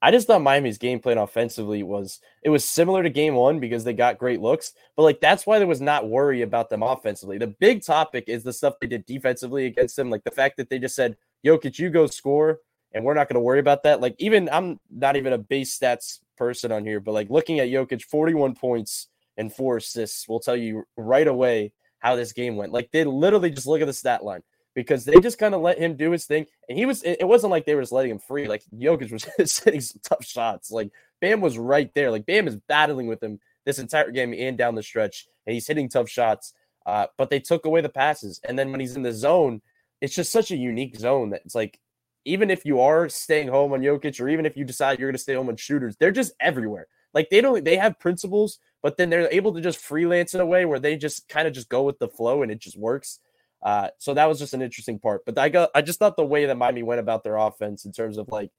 I 0.01 0.11
just 0.11 0.27
thought 0.27 0.41
Miami's 0.41 0.77
game 0.77 0.99
plan 0.99 1.17
offensively 1.17 1.81
was 1.81 2.19
it 2.43 2.49
was 2.49 2.65
similar 2.65 3.03
to 3.03 3.09
game 3.09 3.35
one 3.35 3.59
because 3.59 3.83
they 3.85 3.93
got 3.93 4.17
great 4.17 4.41
looks, 4.41 4.73
but 4.97 5.03
like 5.03 5.21
that's 5.21 5.47
why 5.47 5.59
there 5.59 5.67
was 5.67 5.79
not 5.79 6.09
worry 6.09 6.41
about 6.41 6.69
them 6.69 6.83
offensively. 6.83 7.37
The 7.37 7.47
big 7.47 7.83
topic 7.83 8.25
is 8.27 8.43
the 8.43 8.51
stuff 8.51 8.75
they 8.81 8.87
did 8.87 9.05
defensively 9.05 9.65
against 9.65 9.95
them, 9.95 10.09
like 10.09 10.25
the 10.25 10.31
fact 10.31 10.57
that 10.57 10.69
they 10.69 10.77
just 10.77 10.95
said, 10.95 11.15
Jokic, 11.45 11.79
you 11.79 11.89
go 11.89 12.05
score, 12.07 12.59
and 12.93 13.05
we're 13.05 13.13
not 13.13 13.27
going 13.29 13.35
to 13.35 13.41
worry 13.41 13.59
about 13.59 13.83
that. 13.83 14.01
Like, 14.01 14.15
even 14.19 14.49
I'm 14.51 14.79
not 14.91 15.15
even 15.15 15.31
a 15.33 15.37
base 15.37 15.77
stats 15.77 16.19
person 16.37 16.71
on 16.71 16.85
here, 16.85 16.99
but 16.99 17.13
like 17.13 17.29
looking 17.29 17.59
at 17.59 17.69
Jokic, 17.69 18.03
41 18.03 18.55
points 18.55 19.07
and 19.37 19.53
four 19.53 19.77
assists 19.77 20.27
will 20.27 20.39
tell 20.39 20.55
you 20.55 20.83
right 20.97 21.27
away 21.27 21.71
how 21.99 22.15
this 22.15 22.33
game 22.33 22.55
went. 22.55 22.73
Like, 22.73 22.91
they 22.91 23.03
literally 23.03 23.49
just 23.49 23.67
look 23.67 23.81
at 23.81 23.87
the 23.87 23.93
stat 23.93 24.23
line 24.23 24.43
because 24.75 25.05
they 25.05 25.19
just 25.19 25.37
kind 25.37 25.53
of 25.53 25.61
let 25.61 25.77
him 25.77 25.95
do 25.95 26.11
his 26.11 26.25
thing. 26.25 26.45
And 26.67 26.77
he 26.77 26.85
was, 26.85 27.03
it 27.03 27.27
wasn't 27.27 27.51
like 27.51 27.65
they 27.65 27.75
were 27.75 27.81
just 27.81 27.91
letting 27.91 28.11
him 28.11 28.19
free. 28.19 28.47
Like 28.47 28.63
Jokic 28.73 29.11
was 29.11 29.59
hitting 29.63 29.81
some 29.81 30.01
tough 30.03 30.25
shots. 30.25 30.71
Like 30.71 30.91
Bam 31.21 31.41
was 31.41 31.57
right 31.57 31.93
there. 31.93 32.11
Like 32.11 32.25
Bam 32.25 32.47
is 32.47 32.57
battling 32.67 33.07
with 33.07 33.21
him 33.21 33.39
this 33.65 33.79
entire 33.79 34.11
game 34.11 34.33
and 34.33 34.57
down 34.57 34.75
the 34.75 34.83
stretch, 34.83 35.27
and 35.45 35.53
he's 35.53 35.67
hitting 35.67 35.89
tough 35.89 36.09
shots. 36.09 36.53
Uh, 36.85 37.07
but 37.17 37.29
they 37.29 37.39
took 37.39 37.65
away 37.65 37.81
the 37.81 37.89
passes. 37.89 38.41
And 38.43 38.59
then 38.59 38.71
when 38.71 38.79
he's 38.79 38.95
in 38.95 39.03
the 39.03 39.13
zone, 39.13 39.61
it's 40.01 40.15
just 40.15 40.31
such 40.31 40.51
a 40.51 40.57
unique 40.57 40.97
zone 40.97 41.29
that 41.29 41.41
it's 41.45 41.55
like, 41.55 41.79
even 42.25 42.49
if 42.49 42.65
you 42.65 42.81
are 42.81 43.07
staying 43.07 43.47
home 43.47 43.73
on 43.73 43.81
Jokic, 43.81 44.19
or 44.19 44.27
even 44.27 44.45
if 44.45 44.57
you 44.57 44.65
decide 44.65 44.99
you're 44.99 45.09
going 45.09 45.15
to 45.15 45.21
stay 45.21 45.33
home 45.33 45.49
on 45.49 45.55
shooters, 45.55 45.95
they're 45.97 46.11
just 46.11 46.33
everywhere. 46.39 46.87
Like 47.13 47.29
they 47.29 47.41
don't, 47.41 47.63
they 47.63 47.77
have 47.77 47.99
principles, 47.99 48.59
but 48.83 48.97
then 48.97 49.09
they're 49.09 49.31
able 49.31 49.53
to 49.53 49.61
just 49.61 49.79
freelance 49.79 50.35
in 50.35 50.41
a 50.41 50.45
way 50.45 50.65
where 50.65 50.77
they 50.77 50.97
just 50.97 51.27
kind 51.29 51.47
of 51.47 51.53
just 51.53 51.69
go 51.69 51.83
with 51.83 51.97
the 51.97 52.09
flow 52.09 52.43
and 52.43 52.51
it 52.51 52.59
just 52.59 52.77
works. 52.77 53.19
Uh, 53.63 53.87
so 53.97 54.13
that 54.13 54.25
was 54.25 54.37
just 54.37 54.53
an 54.53 54.61
interesting 54.61 54.99
part. 54.99 55.23
But 55.25 55.37
I 55.37 55.47
got 55.47 55.71
I 55.73 55.81
just 55.81 55.97
thought 55.97 56.17
the 56.17 56.25
way 56.25 56.45
that 56.45 56.57
Miami 56.57 56.83
went 56.83 56.99
about 56.99 57.23
their 57.23 57.37
offense 57.37 57.85
in 57.85 57.93
terms 57.93 58.17
of 58.17 58.27
like 58.27 58.51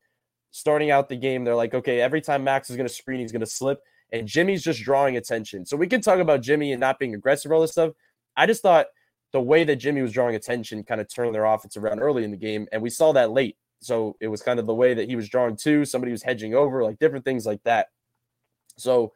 starting 0.50 0.90
out 0.90 1.10
the 1.10 1.16
game, 1.16 1.44
they're 1.44 1.54
like, 1.54 1.74
okay, 1.74 2.00
every 2.00 2.22
time 2.22 2.42
Max 2.42 2.70
is 2.70 2.76
gonna 2.76 2.88
screen, 2.88 3.20
he's 3.20 3.32
gonna 3.32 3.46
slip. 3.46 3.80
And 4.12 4.26
Jimmy's 4.26 4.62
just 4.64 4.82
drawing 4.82 5.16
attention. 5.16 5.66
So 5.66 5.76
we 5.76 5.86
can 5.86 6.00
talk 6.00 6.18
about 6.20 6.40
Jimmy 6.40 6.72
and 6.72 6.80
not 6.80 6.98
being 6.98 7.14
aggressive, 7.14 7.52
all 7.52 7.60
this 7.60 7.72
stuff. 7.72 7.92
I 8.36 8.46
just 8.46 8.62
thought 8.62 8.86
the 9.32 9.40
way 9.40 9.64
that 9.64 9.76
Jimmy 9.76 10.00
was 10.00 10.12
drawing 10.12 10.36
attention 10.36 10.84
kind 10.84 11.00
of 11.00 11.12
turned 11.12 11.34
their 11.34 11.44
offense 11.44 11.76
around 11.76 11.98
early 12.00 12.24
in 12.24 12.30
the 12.30 12.36
game. 12.36 12.66
And 12.72 12.80
we 12.80 12.88
saw 12.88 13.12
that 13.12 13.32
late. 13.32 13.56
So 13.80 14.16
it 14.20 14.28
was 14.28 14.40
kind 14.40 14.58
of 14.58 14.66
the 14.66 14.74
way 14.74 14.94
that 14.94 15.08
he 15.08 15.16
was 15.16 15.28
drawing 15.28 15.56
too. 15.56 15.84
Somebody 15.84 16.12
was 16.12 16.22
hedging 16.22 16.54
over, 16.54 16.82
like 16.82 16.98
different 16.98 17.24
things 17.24 17.44
like 17.44 17.62
that. 17.64 17.88
So 18.78 19.12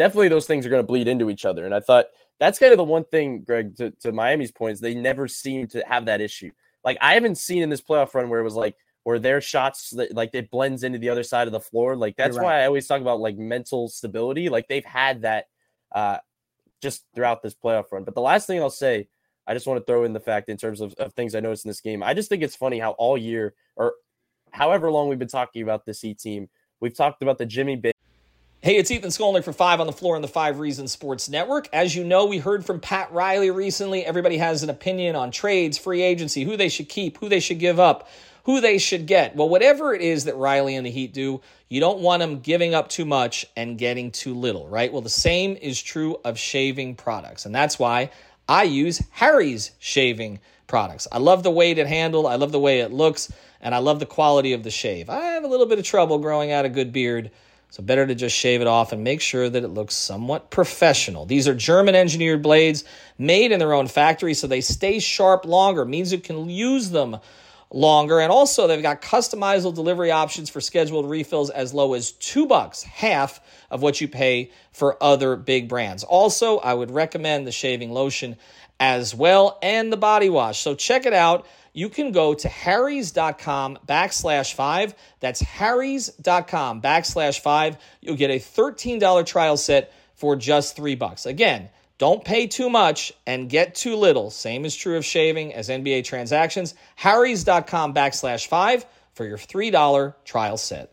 definitely 0.00 0.28
those 0.28 0.46
things 0.46 0.64
are 0.64 0.70
going 0.70 0.82
to 0.82 0.86
bleed 0.86 1.08
into 1.08 1.28
each 1.28 1.44
other. 1.44 1.66
And 1.66 1.74
I 1.74 1.80
thought 1.80 2.06
that's 2.38 2.58
kind 2.58 2.72
of 2.72 2.78
the 2.78 2.84
one 2.84 3.04
thing, 3.04 3.42
Greg, 3.42 3.76
to, 3.76 3.90
to 4.00 4.12
Miami's 4.12 4.50
points, 4.50 4.80
they 4.80 4.94
never 4.94 5.28
seem 5.28 5.66
to 5.68 5.84
have 5.86 6.06
that 6.06 6.22
issue. 6.22 6.50
Like 6.82 6.96
I 7.02 7.12
haven't 7.12 7.36
seen 7.36 7.62
in 7.62 7.68
this 7.68 7.82
playoff 7.82 8.14
run 8.14 8.30
where 8.30 8.40
it 8.40 8.44
was 8.44 8.54
like 8.54 8.76
where 9.02 9.18
their 9.18 9.42
shots 9.42 9.92
like 10.12 10.30
it 10.34 10.50
blends 10.50 10.84
into 10.84 10.98
the 10.98 11.10
other 11.10 11.22
side 11.22 11.48
of 11.48 11.52
the 11.52 11.60
floor. 11.60 11.96
Like 11.96 12.16
that's 12.16 12.38
right. 12.38 12.44
why 12.44 12.60
I 12.62 12.66
always 12.66 12.86
talk 12.86 13.02
about 13.02 13.20
like 13.20 13.36
mental 13.36 13.88
stability. 13.88 14.48
Like 14.48 14.68
they've 14.68 14.84
had 14.84 15.22
that 15.22 15.46
uh 15.92 16.16
just 16.80 17.04
throughout 17.14 17.42
this 17.42 17.54
playoff 17.54 17.92
run. 17.92 18.04
But 18.04 18.14
the 18.14 18.22
last 18.22 18.46
thing 18.46 18.58
I'll 18.58 18.70
say, 18.70 19.08
I 19.46 19.52
just 19.52 19.66
want 19.66 19.78
to 19.78 19.84
throw 19.84 20.04
in 20.04 20.14
the 20.14 20.20
fact 20.20 20.48
in 20.48 20.56
terms 20.56 20.80
of, 20.80 20.94
of 20.94 21.12
things 21.12 21.34
I 21.34 21.40
noticed 21.40 21.66
in 21.66 21.68
this 21.68 21.82
game. 21.82 22.02
I 22.02 22.14
just 22.14 22.30
think 22.30 22.42
it's 22.42 22.56
funny 22.56 22.78
how 22.78 22.92
all 22.92 23.18
year 23.18 23.52
or 23.76 23.92
however 24.50 24.90
long 24.90 25.08
we've 25.08 25.18
been 25.18 25.28
talking 25.28 25.62
about 25.62 25.84
this 25.84 26.02
E 26.04 26.14
team, 26.14 26.48
we've 26.80 26.96
talked 26.96 27.20
about 27.20 27.36
the 27.36 27.44
Jimmy 27.44 27.76
Bay 27.76 27.92
Hey, 28.62 28.76
it's 28.76 28.90
Ethan 28.90 29.08
Skolnick 29.08 29.44
for 29.44 29.54
Five 29.54 29.80
on 29.80 29.86
the 29.86 29.92
Floor 29.94 30.16
on 30.16 30.20
the 30.20 30.28
Five 30.28 30.58
Reasons 30.58 30.92
Sports 30.92 31.30
Network. 31.30 31.66
As 31.72 31.96
you 31.96 32.04
know, 32.04 32.26
we 32.26 32.36
heard 32.36 32.62
from 32.62 32.78
Pat 32.78 33.10
Riley 33.10 33.50
recently. 33.50 34.04
Everybody 34.04 34.36
has 34.36 34.62
an 34.62 34.68
opinion 34.68 35.16
on 35.16 35.30
trades, 35.30 35.78
free 35.78 36.02
agency, 36.02 36.44
who 36.44 36.58
they 36.58 36.68
should 36.68 36.90
keep, 36.90 37.16
who 37.16 37.30
they 37.30 37.40
should 37.40 37.58
give 37.58 37.80
up, 37.80 38.06
who 38.44 38.60
they 38.60 38.76
should 38.76 39.06
get. 39.06 39.34
Well, 39.34 39.48
whatever 39.48 39.94
it 39.94 40.02
is 40.02 40.26
that 40.26 40.36
Riley 40.36 40.76
and 40.76 40.84
the 40.84 40.90
Heat 40.90 41.14
do, 41.14 41.40
you 41.70 41.80
don't 41.80 42.00
want 42.00 42.20
them 42.20 42.40
giving 42.40 42.74
up 42.74 42.90
too 42.90 43.06
much 43.06 43.46
and 43.56 43.78
getting 43.78 44.10
too 44.10 44.34
little, 44.34 44.68
right? 44.68 44.92
Well, 44.92 45.00
the 45.00 45.08
same 45.08 45.56
is 45.56 45.80
true 45.80 46.18
of 46.22 46.38
shaving 46.38 46.96
products. 46.96 47.46
And 47.46 47.54
that's 47.54 47.78
why 47.78 48.10
I 48.46 48.64
use 48.64 49.00
Harry's 49.12 49.70
shaving 49.78 50.38
products. 50.66 51.08
I 51.10 51.16
love 51.16 51.44
the 51.44 51.50
weight 51.50 51.78
it 51.78 51.86
handles, 51.86 52.26
I 52.26 52.34
love 52.34 52.52
the 52.52 52.60
way 52.60 52.80
it 52.80 52.92
looks, 52.92 53.32
and 53.62 53.74
I 53.74 53.78
love 53.78 54.00
the 54.00 54.04
quality 54.06 54.52
of 54.52 54.64
the 54.64 54.70
shave. 54.70 55.08
I 55.08 55.18
have 55.18 55.44
a 55.44 55.48
little 55.48 55.64
bit 55.64 55.78
of 55.78 55.86
trouble 55.86 56.18
growing 56.18 56.52
out 56.52 56.66
a 56.66 56.68
good 56.68 56.92
beard 56.92 57.30
So 57.70 57.84
better 57.84 58.04
to 58.04 58.16
just 58.16 58.36
shave 58.36 58.60
it 58.60 58.66
off 58.66 58.92
and 58.92 59.04
make 59.04 59.20
sure 59.20 59.48
that 59.48 59.62
it 59.62 59.68
looks 59.68 59.94
somewhat 59.94 60.50
professional. 60.50 61.24
These 61.24 61.46
are 61.46 61.54
German 61.54 61.94
engineered 61.94 62.42
blades 62.42 62.82
made 63.16 63.52
in 63.52 63.60
their 63.60 63.72
own 63.72 63.86
factory 63.86 64.34
so 64.34 64.48
they 64.48 64.60
stay 64.60 64.98
sharp 64.98 65.44
longer, 65.44 65.84
means 65.84 66.12
you 66.12 66.18
can 66.18 66.50
use 66.50 66.90
them 66.90 67.18
longer. 67.70 68.18
And 68.18 68.32
also 68.32 68.66
they've 68.66 68.82
got 68.82 69.00
customizable 69.00 69.72
delivery 69.72 70.10
options 70.10 70.50
for 70.50 70.60
scheduled 70.60 71.08
refills 71.08 71.48
as 71.48 71.72
low 71.72 71.94
as 71.94 72.10
two 72.10 72.46
bucks, 72.46 72.82
half 72.82 73.40
of 73.70 73.82
what 73.82 74.00
you 74.00 74.08
pay 74.08 74.50
for 74.72 75.00
other 75.00 75.36
big 75.36 75.68
brands. 75.68 76.02
Also, 76.02 76.58
I 76.58 76.74
would 76.74 76.90
recommend 76.90 77.46
the 77.46 77.52
shaving 77.52 77.92
lotion 77.92 78.36
as 78.80 79.14
well 79.14 79.58
and 79.62 79.92
the 79.92 79.96
body 79.96 80.28
wash. 80.28 80.58
So 80.60 80.74
check 80.74 81.06
it 81.06 81.12
out 81.12 81.46
you 81.72 81.88
can 81.88 82.12
go 82.12 82.34
to 82.34 82.48
harrys.com 82.48 83.78
backslash 83.86 84.54
five. 84.54 84.94
That's 85.20 85.40
harrys.com 85.40 86.82
backslash 86.82 87.40
five. 87.40 87.78
You'll 88.00 88.16
get 88.16 88.30
a 88.30 88.38
$13 88.38 89.26
trial 89.26 89.56
set 89.56 89.92
for 90.14 90.36
just 90.36 90.76
three 90.76 90.96
bucks. 90.96 91.26
Again, 91.26 91.68
don't 91.98 92.24
pay 92.24 92.46
too 92.46 92.70
much 92.70 93.12
and 93.26 93.48
get 93.48 93.74
too 93.74 93.96
little. 93.96 94.30
Same 94.30 94.64
is 94.64 94.74
true 94.74 94.96
of 94.96 95.04
shaving 95.04 95.54
as 95.54 95.68
NBA 95.68 96.04
transactions. 96.04 96.74
harrys.com 96.96 97.94
backslash 97.94 98.46
five 98.46 98.86
for 99.14 99.24
your 99.24 99.38
$3 99.38 100.14
trial 100.24 100.56
set. 100.56 100.92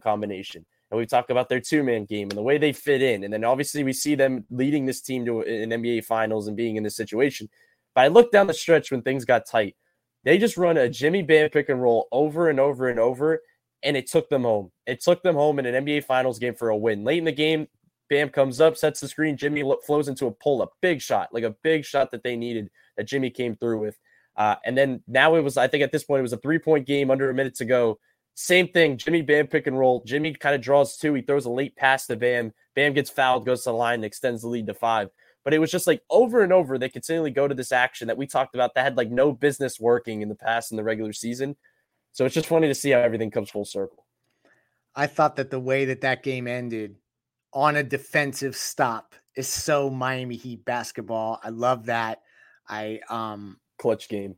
combination. 0.00 0.64
And 0.90 0.98
we 0.98 1.06
talk 1.06 1.30
about 1.30 1.48
their 1.48 1.60
two 1.60 1.82
man 1.82 2.04
game 2.04 2.28
and 2.30 2.36
the 2.36 2.42
way 2.42 2.58
they 2.58 2.72
fit 2.72 3.00
in. 3.00 3.24
And 3.24 3.32
then 3.32 3.44
obviously 3.44 3.82
we 3.82 3.92
see 3.92 4.14
them 4.14 4.44
leading 4.50 4.84
this 4.84 5.00
team 5.00 5.24
to 5.24 5.40
an 5.40 5.70
NBA 5.70 6.04
finals 6.04 6.48
and 6.48 6.56
being 6.56 6.76
in 6.76 6.82
this 6.82 6.96
situation. 6.96 7.48
But 7.94 8.02
I 8.02 8.08
look 8.08 8.30
down 8.30 8.46
the 8.46 8.54
stretch 8.54 8.90
when 8.90 9.02
things 9.02 9.24
got 9.24 9.46
tight. 9.46 9.76
They 10.24 10.38
just 10.38 10.56
run 10.56 10.76
a 10.76 10.88
Jimmy 10.88 11.22
Bam 11.22 11.50
pick 11.50 11.68
and 11.68 11.82
roll 11.82 12.08
over 12.12 12.48
and 12.48 12.60
over 12.60 12.88
and 12.88 13.00
over. 13.00 13.40
And 13.82 13.96
it 13.96 14.06
took 14.06 14.28
them 14.28 14.42
home. 14.42 14.70
It 14.86 15.02
took 15.02 15.22
them 15.22 15.34
home 15.34 15.58
in 15.58 15.66
an 15.66 15.84
NBA 15.84 16.04
finals 16.04 16.38
game 16.38 16.54
for 16.54 16.68
a 16.68 16.76
win. 16.76 17.04
Late 17.04 17.18
in 17.18 17.24
the 17.24 17.32
game, 17.32 17.66
Bam 18.08 18.28
comes 18.28 18.60
up, 18.60 18.76
sets 18.76 19.00
the 19.00 19.08
screen. 19.08 19.36
Jimmy 19.36 19.64
flows 19.86 20.08
into 20.08 20.26
a 20.26 20.30
pull 20.30 20.62
up, 20.62 20.72
big 20.82 21.00
shot, 21.00 21.30
like 21.32 21.44
a 21.44 21.56
big 21.62 21.84
shot 21.84 22.10
that 22.10 22.22
they 22.22 22.36
needed 22.36 22.70
that 22.96 23.08
Jimmy 23.08 23.30
came 23.30 23.56
through 23.56 23.78
with. 23.78 23.98
Uh, 24.36 24.56
and 24.64 24.76
then 24.76 25.02
now 25.08 25.34
it 25.36 25.40
was, 25.40 25.56
I 25.56 25.68
think 25.68 25.82
at 25.82 25.92
this 25.92 26.04
point, 26.04 26.20
it 26.20 26.22
was 26.22 26.32
a 26.32 26.38
three 26.38 26.58
point 26.58 26.86
game 26.86 27.10
under 27.10 27.30
a 27.30 27.34
minute 27.34 27.54
to 27.56 27.64
go. 27.64 27.98
Same 28.34 28.68
thing. 28.68 28.96
Jimmy 28.96 29.22
Bam 29.22 29.46
pick 29.46 29.66
and 29.66 29.78
roll. 29.78 30.02
Jimmy 30.04 30.32
kind 30.34 30.54
of 30.54 30.60
draws 30.60 30.96
two. 30.96 31.14
He 31.14 31.22
throws 31.22 31.44
a 31.44 31.50
late 31.50 31.76
pass 31.76 32.06
to 32.06 32.16
Bam. 32.16 32.52
Bam 32.74 32.94
gets 32.94 33.10
fouled, 33.10 33.44
goes 33.44 33.64
to 33.64 33.70
the 33.70 33.74
line, 33.74 33.96
and 33.96 34.04
extends 34.04 34.42
the 34.42 34.48
lead 34.48 34.66
to 34.66 34.74
five. 34.74 35.08
But 35.44 35.54
it 35.54 35.58
was 35.58 35.70
just 35.70 35.86
like 35.86 36.02
over 36.08 36.42
and 36.42 36.52
over, 36.52 36.78
they 36.78 36.88
continually 36.88 37.30
go 37.30 37.48
to 37.48 37.54
this 37.54 37.72
action 37.72 38.08
that 38.08 38.16
we 38.16 38.26
talked 38.26 38.54
about 38.54 38.74
that 38.74 38.84
had 38.84 38.96
like 38.96 39.10
no 39.10 39.32
business 39.32 39.80
working 39.80 40.22
in 40.22 40.28
the 40.28 40.34
past 40.34 40.70
in 40.70 40.76
the 40.76 40.84
regular 40.84 41.12
season. 41.12 41.56
So 42.12 42.24
it's 42.24 42.34
just 42.34 42.48
funny 42.48 42.68
to 42.68 42.74
see 42.74 42.90
how 42.90 43.00
everything 43.00 43.30
comes 43.30 43.50
full 43.50 43.64
circle. 43.64 44.06
I 44.94 45.06
thought 45.06 45.36
that 45.36 45.50
the 45.50 45.60
way 45.60 45.86
that 45.86 46.02
that 46.02 46.22
game 46.22 46.46
ended 46.46 46.96
on 47.52 47.76
a 47.76 47.82
defensive 47.82 48.54
stop 48.54 49.14
is 49.34 49.48
so 49.48 49.90
Miami 49.90 50.36
Heat 50.36 50.64
basketball. 50.64 51.40
I 51.42 51.48
love 51.48 51.86
that. 51.86 52.20
I 52.68 53.00
um 53.08 53.58
clutch 53.78 54.08
game. 54.08 54.36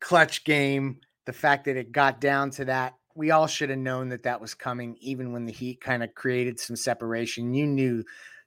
Clutch 0.00 0.44
game. 0.44 1.00
The 1.26 1.32
fact 1.32 1.64
that 1.64 1.76
it 1.76 1.90
got 1.90 2.20
down 2.20 2.50
to 2.50 2.66
that 2.66 2.94
we 3.14 3.30
all 3.30 3.46
should 3.46 3.70
have 3.70 3.78
known 3.78 4.08
that 4.08 4.24
that 4.24 4.40
was 4.40 4.54
coming, 4.54 4.96
even 5.00 5.32
when 5.32 5.46
the 5.46 5.52
Heat 5.52 5.80
kind 5.80 6.02
of 6.02 6.14
created 6.14 6.58
some 6.58 6.76
separation. 6.76 7.54
You 7.54 7.66
knew 7.66 8.04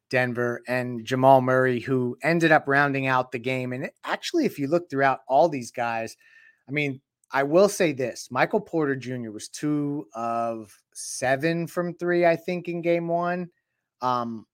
Denver 0.09 0.61
and 0.67 1.05
Jamal 1.05 1.41
Murray, 1.41 1.79
who 1.79 2.17
ended 2.21 2.51
up 2.51 2.65
rounding 2.67 3.07
out 3.07 3.31
the 3.31 3.39
game. 3.39 3.73
And 3.73 3.89
actually, 4.03 4.45
if 4.45 4.59
you 4.59 4.67
look 4.67 4.89
throughout 4.89 5.21
all 5.27 5.49
these 5.49 5.71
guys, 5.71 6.17
I 6.67 6.71
mean, 6.71 7.01
I 7.31 7.43
will 7.43 7.69
say 7.69 7.91
this 7.91 8.29
Michael 8.31 8.61
Porter 8.61 8.95
Jr. 8.95 9.31
was 9.31 9.49
two 9.49 10.07
of 10.13 10.77
seven 10.93 11.67
from 11.67 11.93
three, 11.93 12.25
I 12.25 12.35
think, 12.35 12.67
in 12.67 12.81
game 12.81 13.07
one. 13.07 13.49
Um, 14.01 14.45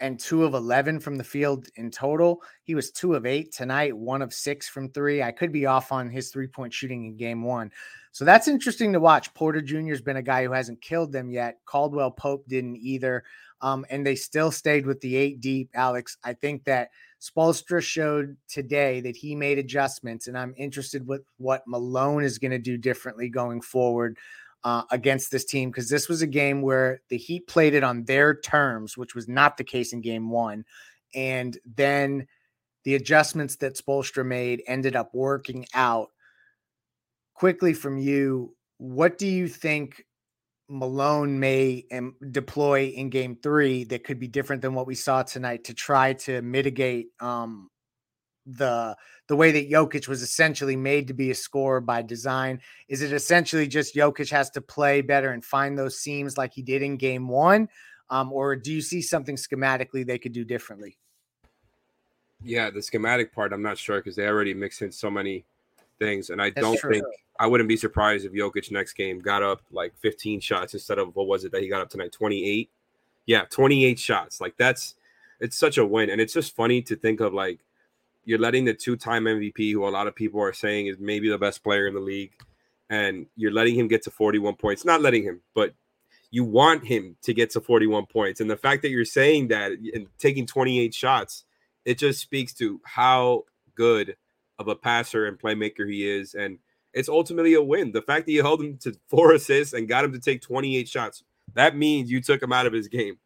and 0.00 0.18
two 0.18 0.44
of 0.44 0.54
11 0.54 1.00
from 1.00 1.16
the 1.16 1.24
field 1.24 1.68
in 1.76 1.90
total. 1.90 2.42
He 2.62 2.74
was 2.74 2.90
two 2.90 3.14
of 3.14 3.26
eight 3.26 3.52
tonight, 3.52 3.96
one 3.96 4.22
of 4.22 4.32
six 4.32 4.68
from 4.68 4.90
three. 4.90 5.22
I 5.22 5.32
could 5.32 5.52
be 5.52 5.66
off 5.66 5.92
on 5.92 6.10
his 6.10 6.30
three 6.30 6.46
point 6.46 6.72
shooting 6.72 7.06
in 7.06 7.16
game 7.16 7.42
one. 7.42 7.70
So 8.12 8.24
that's 8.24 8.48
interesting 8.48 8.92
to 8.92 9.00
watch. 9.00 9.32
Porter 9.34 9.60
Jr. 9.60 9.88
has 9.88 10.00
been 10.00 10.16
a 10.16 10.22
guy 10.22 10.44
who 10.44 10.52
hasn't 10.52 10.80
killed 10.80 11.12
them 11.12 11.30
yet. 11.30 11.58
Caldwell 11.66 12.10
Pope 12.10 12.46
didn't 12.48 12.76
either. 12.76 13.24
Um, 13.62 13.86
and 13.90 14.06
they 14.06 14.14
still 14.14 14.50
stayed 14.50 14.86
with 14.86 15.00
the 15.00 15.16
eight 15.16 15.40
deep, 15.40 15.70
Alex. 15.74 16.18
I 16.24 16.34
think 16.34 16.64
that 16.64 16.90
Spoelstra 17.20 17.82
showed 17.82 18.36
today 18.48 19.00
that 19.00 19.16
he 19.16 19.34
made 19.34 19.58
adjustments, 19.58 20.28
and 20.28 20.36
I'm 20.36 20.54
interested 20.56 21.06
with 21.06 21.22
what 21.38 21.62
Malone 21.66 22.22
is 22.22 22.38
going 22.38 22.50
to 22.50 22.58
do 22.58 22.76
differently 22.76 23.28
going 23.28 23.62
forward 23.62 24.18
uh, 24.64 24.82
against 24.90 25.30
this 25.30 25.44
team 25.44 25.70
because 25.70 25.88
this 25.88 26.08
was 26.08 26.22
a 26.22 26.26
game 26.26 26.62
where 26.62 27.02
the 27.08 27.16
Heat 27.16 27.46
played 27.46 27.74
it 27.74 27.84
on 27.84 28.04
their 28.04 28.34
terms, 28.34 28.96
which 28.96 29.14
was 29.14 29.28
not 29.28 29.56
the 29.56 29.64
case 29.64 29.92
in 29.92 30.00
game 30.00 30.30
one. 30.30 30.64
And 31.14 31.56
then 31.76 32.26
the 32.84 32.94
adjustments 32.94 33.56
that 33.56 33.76
Spoelstra 33.76 34.24
made 34.24 34.62
ended 34.66 34.96
up 34.96 35.10
working 35.14 35.66
out 35.74 36.08
quickly 37.34 37.74
from 37.74 37.98
you, 37.98 38.54
what 38.78 39.18
do 39.18 39.26
you 39.26 39.48
think 39.48 40.04
Malone 40.68 41.38
may 41.38 41.84
um, 41.92 42.16
deploy 42.30 42.86
in 42.86 43.08
game 43.10 43.36
three 43.42 43.84
that 43.84 44.04
could 44.04 44.18
be 44.18 44.28
different 44.28 44.62
than 44.62 44.74
what 44.74 44.86
we 44.86 44.94
saw 44.94 45.22
tonight 45.22 45.64
to 45.64 45.74
try 45.74 46.12
to 46.14 46.42
mitigate 46.42 47.08
um, 47.20 47.70
the 48.46 48.96
the 49.26 49.36
way 49.36 49.50
that 49.50 49.70
Jokic 49.70 50.08
was 50.08 50.22
essentially 50.22 50.76
made 50.76 51.08
to 51.08 51.14
be 51.14 51.30
a 51.30 51.34
scorer 51.34 51.80
by 51.80 52.02
design? 52.02 52.60
Is 52.88 53.02
it 53.02 53.12
essentially 53.12 53.66
just 53.66 53.94
Jokic 53.94 54.30
has 54.30 54.50
to 54.50 54.60
play 54.60 55.00
better 55.00 55.32
and 55.32 55.44
find 55.44 55.76
those 55.76 55.98
seams 55.98 56.38
like 56.38 56.52
he 56.52 56.62
did 56.62 56.82
in 56.82 56.96
game 56.96 57.28
one? 57.28 57.68
Um, 58.08 58.32
or 58.32 58.54
do 58.54 58.72
you 58.72 58.80
see 58.80 59.02
something 59.02 59.36
schematically 59.36 60.06
they 60.06 60.18
could 60.18 60.32
do 60.32 60.44
differently? 60.44 60.96
Yeah, 62.42 62.70
the 62.70 62.82
schematic 62.82 63.34
part, 63.34 63.52
I'm 63.52 63.62
not 63.62 63.78
sure 63.78 63.98
because 63.98 64.14
they 64.14 64.26
already 64.26 64.54
mixed 64.54 64.82
in 64.82 64.92
so 64.92 65.10
many 65.10 65.44
things. 65.98 66.30
And 66.30 66.40
I 66.40 66.50
That's 66.50 66.60
don't 66.60 66.78
true. 66.78 66.92
think 66.92 67.04
I 67.40 67.46
wouldn't 67.46 67.68
be 67.68 67.76
surprised 67.76 68.24
if 68.24 68.32
Jokic 68.32 68.70
next 68.70 68.92
game 68.92 69.18
got 69.18 69.42
up 69.42 69.62
like 69.72 69.94
15 69.98 70.40
shots 70.40 70.74
instead 70.74 70.98
of 70.98 71.14
what 71.16 71.26
was 71.26 71.44
it 71.44 71.52
that 71.52 71.62
he 71.62 71.68
got 71.68 71.80
up 71.80 71.90
tonight? 71.90 72.12
28. 72.12 72.70
Yeah, 73.26 73.44
28 73.50 73.98
shots. 73.98 74.40
Like 74.40 74.56
that's 74.56 74.94
it's 75.40 75.56
such 75.56 75.78
a 75.78 75.84
win. 75.84 76.10
And 76.10 76.20
it's 76.20 76.32
just 76.32 76.54
funny 76.54 76.80
to 76.82 76.96
think 76.96 77.20
of 77.20 77.34
like 77.34 77.58
you're 78.26 78.40
letting 78.40 78.64
the 78.64 78.74
two-time 78.74 79.24
MVP, 79.24 79.72
who 79.72 79.86
a 79.86 79.88
lot 79.88 80.08
of 80.08 80.14
people 80.14 80.42
are 80.42 80.52
saying 80.52 80.88
is 80.88 80.96
maybe 80.98 81.30
the 81.30 81.38
best 81.38 81.62
player 81.62 81.86
in 81.86 81.94
the 81.94 82.00
league, 82.00 82.32
and 82.90 83.26
you're 83.36 83.52
letting 83.52 83.76
him 83.76 83.88
get 83.88 84.02
to 84.02 84.10
41 84.10 84.56
points. 84.56 84.84
Not 84.84 85.00
letting 85.00 85.22
him, 85.22 85.40
but 85.54 85.74
you 86.30 86.44
want 86.44 86.84
him 86.84 87.16
to 87.22 87.32
get 87.32 87.50
to 87.50 87.60
41 87.60 88.06
points. 88.06 88.40
And 88.40 88.50
the 88.50 88.56
fact 88.56 88.82
that 88.82 88.90
you're 88.90 89.04
saying 89.04 89.48
that 89.48 89.72
and 89.94 90.08
taking 90.18 90.44
28 90.44 90.92
shots, 90.92 91.44
it 91.84 91.98
just 91.98 92.20
speaks 92.20 92.52
to 92.54 92.80
how 92.84 93.44
good 93.76 94.16
of 94.58 94.66
a 94.66 94.74
passer 94.74 95.26
and 95.26 95.38
playmaker 95.38 95.88
he 95.88 96.08
is. 96.08 96.34
And 96.34 96.58
it's 96.92 97.08
ultimately 97.08 97.54
a 97.54 97.62
win. 97.62 97.92
The 97.92 98.02
fact 98.02 98.26
that 98.26 98.32
you 98.32 98.42
held 98.42 98.60
him 98.60 98.76
to 98.78 98.98
four 99.08 99.32
assists 99.32 99.72
and 99.72 99.88
got 99.88 100.04
him 100.04 100.12
to 100.12 100.18
take 100.18 100.42
28 100.42 100.88
shots, 100.88 101.22
that 101.54 101.76
means 101.76 102.10
you 102.10 102.20
took 102.20 102.42
him 102.42 102.52
out 102.52 102.66
of 102.66 102.72
his 102.72 102.88
game. 102.88 103.18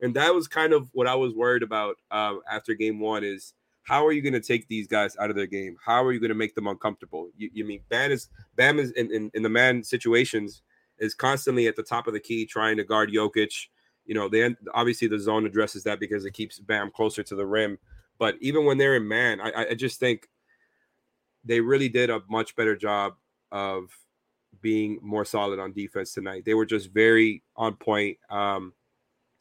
And 0.00 0.14
that 0.14 0.34
was 0.34 0.48
kind 0.48 0.72
of 0.72 0.88
what 0.92 1.06
I 1.06 1.14
was 1.14 1.32
worried 1.32 1.62
about 1.62 1.96
uh, 2.10 2.36
after 2.50 2.74
game 2.74 2.98
one 3.00 3.24
is 3.24 3.52
how 3.88 4.06
are 4.06 4.12
you 4.12 4.20
going 4.20 4.34
to 4.34 4.40
take 4.40 4.68
these 4.68 4.86
guys 4.86 5.16
out 5.18 5.30
of 5.30 5.36
their 5.36 5.46
game? 5.46 5.76
How 5.82 6.04
are 6.04 6.12
you 6.12 6.20
going 6.20 6.28
to 6.28 6.34
make 6.34 6.54
them 6.54 6.66
uncomfortable? 6.66 7.30
You, 7.38 7.48
you 7.54 7.64
mean 7.64 7.80
Bam 7.88 8.12
is 8.12 8.28
Bam 8.54 8.78
is 8.78 8.90
in, 8.92 9.10
in, 9.10 9.30
in, 9.32 9.42
the 9.42 9.48
man 9.48 9.82
situations 9.82 10.60
is 10.98 11.14
constantly 11.14 11.66
at 11.66 11.74
the 11.74 11.82
top 11.82 12.06
of 12.06 12.12
the 12.12 12.20
key 12.20 12.44
trying 12.44 12.76
to 12.76 12.84
guard 12.84 13.10
Jokic. 13.10 13.68
You 14.04 14.14
know, 14.14 14.28
they 14.28 14.54
obviously 14.74 15.08
the 15.08 15.18
zone 15.18 15.46
addresses 15.46 15.84
that 15.84 16.00
because 16.00 16.26
it 16.26 16.34
keeps 16.34 16.58
Bam 16.58 16.90
closer 16.90 17.22
to 17.22 17.34
the 17.34 17.46
rim. 17.46 17.78
But 18.18 18.34
even 18.42 18.66
when 18.66 18.76
they're 18.76 18.96
in 18.96 19.08
man, 19.08 19.40
I, 19.40 19.68
I 19.70 19.74
just 19.74 19.98
think 19.98 20.28
they 21.42 21.60
really 21.60 21.88
did 21.88 22.10
a 22.10 22.20
much 22.28 22.56
better 22.56 22.76
job 22.76 23.14
of 23.50 23.88
being 24.60 24.98
more 25.00 25.24
solid 25.24 25.58
on 25.58 25.72
defense 25.72 26.12
tonight. 26.12 26.44
They 26.44 26.54
were 26.54 26.66
just 26.66 26.92
very 26.92 27.42
on 27.56 27.76
point. 27.76 28.18
Um, 28.28 28.74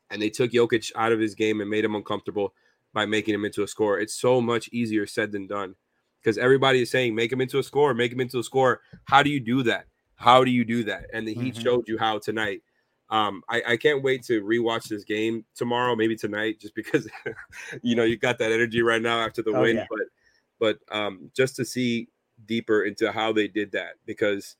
and 0.09 0.21
they 0.21 0.29
took 0.29 0.51
Jokic 0.51 0.93
out 0.95 1.11
of 1.11 1.19
his 1.19 1.35
game 1.35 1.59
and 1.59 1.69
made 1.69 1.83
him 1.83 1.95
uncomfortable 1.95 2.53
by 2.93 3.05
making 3.05 3.33
him 3.33 3.45
into 3.45 3.63
a 3.63 3.67
score. 3.67 3.99
It's 3.99 4.15
so 4.15 4.41
much 4.41 4.69
easier 4.69 5.05
said 5.05 5.31
than 5.31 5.47
done 5.47 5.75
because 6.21 6.37
everybody 6.37 6.81
is 6.81 6.91
saying 6.91 7.15
make 7.15 7.31
him 7.31 7.41
into 7.41 7.59
a 7.59 7.63
score, 7.63 7.93
make 7.93 8.11
him 8.11 8.19
into 8.19 8.39
a 8.39 8.43
score. 8.43 8.81
How 9.05 9.23
do 9.23 9.29
you 9.29 9.39
do 9.39 9.63
that? 9.63 9.85
How 10.15 10.43
do 10.43 10.51
you 10.51 10.65
do 10.65 10.83
that? 10.85 11.05
And 11.13 11.27
the 11.27 11.33
Heat 11.33 11.53
mm-hmm. 11.53 11.63
showed 11.63 11.87
you 11.87 11.97
how 11.97 12.19
tonight. 12.19 12.61
Um, 13.09 13.43
I, 13.49 13.61
I 13.65 13.77
can't 13.77 14.03
wait 14.03 14.23
to 14.23 14.41
rewatch 14.41 14.89
this 14.89 15.05
game 15.05 15.45
tomorrow, 15.55 15.95
maybe 15.95 16.15
tonight, 16.15 16.59
just 16.59 16.75
because 16.75 17.07
you 17.81 17.95
know 17.95 18.03
you 18.03 18.17
got 18.17 18.37
that 18.39 18.51
energy 18.51 18.81
right 18.81 19.01
now 19.01 19.19
after 19.21 19.41
the 19.41 19.51
oh, 19.51 19.61
win. 19.61 19.77
Yeah. 19.77 19.85
But 19.89 19.99
but 20.59 20.95
um, 20.95 21.31
just 21.35 21.55
to 21.57 21.65
see 21.65 22.09
deeper 22.45 22.83
into 22.83 23.11
how 23.11 23.31
they 23.31 23.47
did 23.47 23.71
that, 23.71 23.93
because 24.05 24.57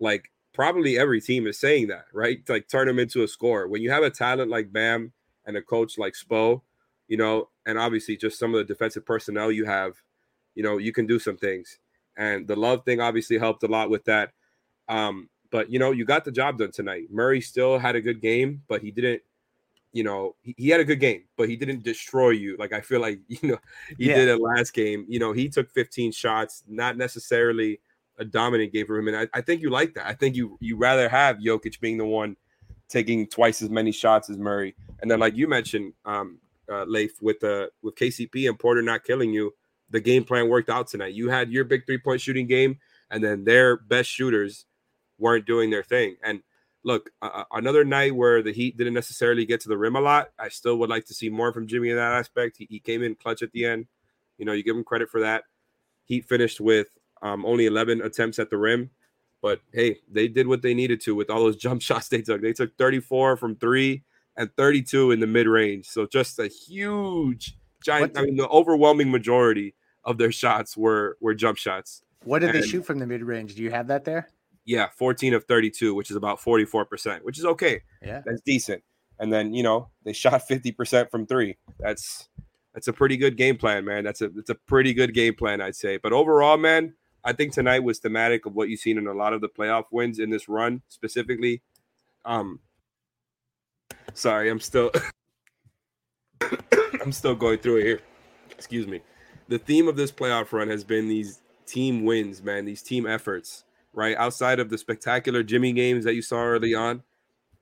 like 0.00 0.30
probably 0.54 0.98
every 0.98 1.20
team 1.20 1.46
is 1.46 1.58
saying 1.58 1.88
that, 1.88 2.06
right? 2.14 2.38
like 2.48 2.68
turn 2.68 2.86
them 2.86 2.98
into 2.98 3.22
a 3.22 3.28
score. 3.28 3.68
When 3.68 3.82
you 3.82 3.90
have 3.90 4.02
a 4.02 4.10
talent 4.10 4.50
like 4.50 4.72
Bam 4.72 5.12
and 5.44 5.56
a 5.56 5.62
coach 5.62 5.98
like 5.98 6.14
Spo, 6.14 6.62
you 7.08 7.16
know, 7.16 7.48
and 7.66 7.78
obviously 7.78 8.16
just 8.16 8.38
some 8.38 8.54
of 8.54 8.58
the 8.58 8.72
defensive 8.72 9.04
personnel 9.04 9.50
you 9.52 9.64
have, 9.64 9.94
you 10.54 10.62
know, 10.62 10.78
you 10.78 10.92
can 10.92 11.06
do 11.06 11.18
some 11.18 11.36
things. 11.36 11.78
And 12.16 12.46
the 12.46 12.56
love 12.56 12.84
thing 12.84 13.00
obviously 13.00 13.38
helped 13.38 13.62
a 13.62 13.68
lot 13.68 13.90
with 13.90 14.04
that. 14.04 14.32
Um, 14.88 15.28
but 15.50 15.70
you 15.70 15.78
know, 15.78 15.92
you 15.92 16.04
got 16.04 16.24
the 16.24 16.32
job 16.32 16.58
done 16.58 16.72
tonight. 16.72 17.08
Murray 17.10 17.40
still 17.40 17.78
had 17.78 17.96
a 17.96 18.00
good 18.00 18.20
game, 18.20 18.62
but 18.68 18.82
he 18.82 18.90
didn't, 18.90 19.22
you 19.92 20.02
know, 20.02 20.34
he, 20.42 20.54
he 20.56 20.68
had 20.68 20.80
a 20.80 20.84
good 20.84 21.00
game, 21.00 21.24
but 21.36 21.48
he 21.48 21.56
didn't 21.56 21.82
destroy 21.82 22.30
you. 22.30 22.56
Like 22.58 22.72
I 22.72 22.80
feel 22.80 23.00
like, 23.00 23.20
you 23.28 23.50
know, 23.50 23.58
he 23.96 24.08
yeah. 24.08 24.16
did 24.16 24.28
it 24.28 24.40
last 24.40 24.72
game. 24.72 25.04
You 25.08 25.18
know, 25.18 25.32
he 25.32 25.48
took 25.48 25.70
15 25.70 26.12
shots, 26.12 26.64
not 26.66 26.96
necessarily 26.96 27.80
a 28.18 28.24
dominant 28.24 28.72
game 28.72 28.86
for 28.86 28.96
him. 28.98 29.08
And 29.08 29.16
I, 29.16 29.28
I 29.34 29.40
think 29.40 29.60
you 29.60 29.70
like 29.70 29.94
that. 29.94 30.06
I 30.06 30.14
think 30.14 30.36
you 30.36 30.56
you 30.60 30.76
rather 30.76 31.08
have 31.08 31.36
Jokic 31.36 31.80
being 31.80 31.98
the 31.98 32.06
one 32.06 32.36
taking 32.88 33.26
twice 33.26 33.62
as 33.62 33.70
many 33.70 33.92
shots 33.92 34.30
as 34.30 34.38
Murray. 34.38 34.74
And 35.00 35.10
then, 35.10 35.20
like 35.20 35.36
you 35.36 35.48
mentioned, 35.48 35.92
um, 36.04 36.38
uh, 36.70 36.84
Leif, 36.84 37.20
with 37.20 37.40
the 37.40 37.70
with 37.82 37.94
KCP 37.94 38.48
and 38.48 38.58
Porter 38.58 38.82
not 38.82 39.04
killing 39.04 39.32
you, 39.32 39.52
the 39.90 40.00
game 40.00 40.24
plan 40.24 40.48
worked 40.48 40.70
out 40.70 40.88
tonight. 40.88 41.14
You 41.14 41.28
had 41.28 41.50
your 41.50 41.64
big 41.64 41.86
three 41.86 41.98
point 41.98 42.20
shooting 42.20 42.46
game, 42.46 42.78
and 43.10 43.22
then 43.22 43.44
their 43.44 43.76
best 43.76 44.10
shooters 44.10 44.66
weren't 45.18 45.46
doing 45.46 45.70
their 45.70 45.82
thing. 45.82 46.16
And 46.22 46.42
look, 46.84 47.10
uh, 47.22 47.44
another 47.52 47.84
night 47.84 48.14
where 48.14 48.42
the 48.42 48.52
Heat 48.52 48.76
didn't 48.76 48.94
necessarily 48.94 49.44
get 49.44 49.60
to 49.62 49.68
the 49.68 49.78
rim 49.78 49.96
a 49.96 50.00
lot. 50.00 50.28
I 50.38 50.48
still 50.48 50.76
would 50.76 50.90
like 50.90 51.04
to 51.06 51.14
see 51.14 51.28
more 51.28 51.52
from 51.52 51.66
Jimmy 51.66 51.90
in 51.90 51.96
that 51.96 52.12
aspect. 52.12 52.56
He, 52.58 52.66
he 52.70 52.78
came 52.80 53.02
in 53.02 53.14
clutch 53.14 53.42
at 53.42 53.52
the 53.52 53.64
end. 53.64 53.86
You 54.38 54.44
know, 54.44 54.52
you 54.52 54.62
give 54.62 54.76
him 54.76 54.84
credit 54.84 55.08
for 55.08 55.20
that. 55.20 55.44
Heat 56.04 56.24
finished 56.28 56.60
with 56.60 56.88
um, 57.22 57.44
only 57.44 57.66
11 57.66 58.02
attempts 58.02 58.38
at 58.38 58.50
the 58.50 58.58
rim. 58.58 58.90
But 59.42 59.60
hey, 59.72 59.98
they 60.10 60.28
did 60.28 60.46
what 60.46 60.62
they 60.62 60.74
needed 60.74 61.00
to 61.02 61.14
with 61.14 61.30
all 61.30 61.40
those 61.40 61.56
jump 61.56 61.82
shots 61.82 62.08
they 62.08 62.22
took. 62.22 62.40
They 62.40 62.52
took 62.52 62.76
34 62.76 63.36
from 63.36 63.56
three 63.56 64.04
and 64.36 64.50
32 64.56 65.12
in 65.12 65.20
the 65.20 65.26
mid 65.26 65.46
range. 65.46 65.88
So 65.88 66.06
just 66.06 66.38
a 66.38 66.48
huge, 66.48 67.56
giant. 67.82 68.16
I 68.16 68.22
mean, 68.22 68.36
the 68.36 68.48
overwhelming 68.48 69.10
majority 69.10 69.74
of 70.04 70.18
their 70.18 70.32
shots 70.32 70.76
were 70.76 71.16
were 71.20 71.34
jump 71.34 71.58
shots. 71.58 72.02
What 72.24 72.40
did 72.40 72.54
and, 72.54 72.62
they 72.62 72.66
shoot 72.66 72.84
from 72.84 72.98
the 72.98 73.06
mid 73.06 73.22
range? 73.22 73.54
Do 73.54 73.62
you 73.62 73.70
have 73.70 73.88
that 73.88 74.04
there? 74.04 74.28
Yeah, 74.64 74.88
14 74.96 75.34
of 75.34 75.44
32, 75.44 75.94
which 75.94 76.10
is 76.10 76.16
about 76.16 76.40
44%, 76.40 77.20
which 77.22 77.38
is 77.38 77.44
okay. 77.44 77.82
Yeah, 78.02 78.22
that's 78.26 78.40
decent. 78.40 78.82
And 79.18 79.32
then 79.32 79.54
you 79.54 79.62
know 79.62 79.88
they 80.04 80.12
shot 80.12 80.42
50% 80.48 81.10
from 81.10 81.26
three. 81.26 81.56
That's 81.78 82.28
that's 82.74 82.88
a 82.88 82.92
pretty 82.92 83.16
good 83.16 83.36
game 83.36 83.56
plan, 83.56 83.84
man. 83.84 84.04
That's 84.04 84.20
a 84.20 84.30
it's 84.36 84.50
a 84.50 84.54
pretty 84.54 84.92
good 84.92 85.14
game 85.14 85.34
plan, 85.34 85.60
I'd 85.60 85.76
say. 85.76 85.96
But 85.96 86.12
overall, 86.12 86.58
man, 86.58 86.94
I 87.24 87.32
think 87.32 87.52
tonight 87.52 87.82
was 87.82 87.98
thematic 87.98 88.44
of 88.44 88.54
what 88.54 88.68
you've 88.68 88.80
seen 88.80 88.98
in 88.98 89.06
a 89.06 89.14
lot 89.14 89.32
of 89.32 89.40
the 89.40 89.48
playoff 89.48 89.84
wins 89.90 90.18
in 90.18 90.30
this 90.30 90.48
run, 90.48 90.82
specifically. 90.88 91.62
Um, 92.24 92.60
sorry, 94.14 94.50
I'm 94.50 94.60
still 94.60 94.90
I'm 97.02 97.12
still 97.12 97.34
going 97.34 97.58
through 97.58 97.76
it 97.78 97.84
here. 97.84 98.00
Excuse 98.50 98.86
me. 98.86 99.00
The 99.48 99.58
theme 99.58 99.88
of 99.88 99.96
this 99.96 100.10
playoff 100.10 100.52
run 100.52 100.68
has 100.68 100.84
been 100.84 101.08
these 101.08 101.40
team 101.66 102.04
wins, 102.04 102.42
man, 102.42 102.64
these 102.64 102.82
team 102.82 103.06
efforts, 103.06 103.64
right? 103.92 104.16
Outside 104.16 104.58
of 104.58 104.70
the 104.70 104.78
spectacular 104.78 105.42
Jimmy 105.42 105.72
games 105.72 106.04
that 106.04 106.14
you 106.14 106.22
saw 106.22 106.42
early 106.42 106.74
on, 106.74 107.02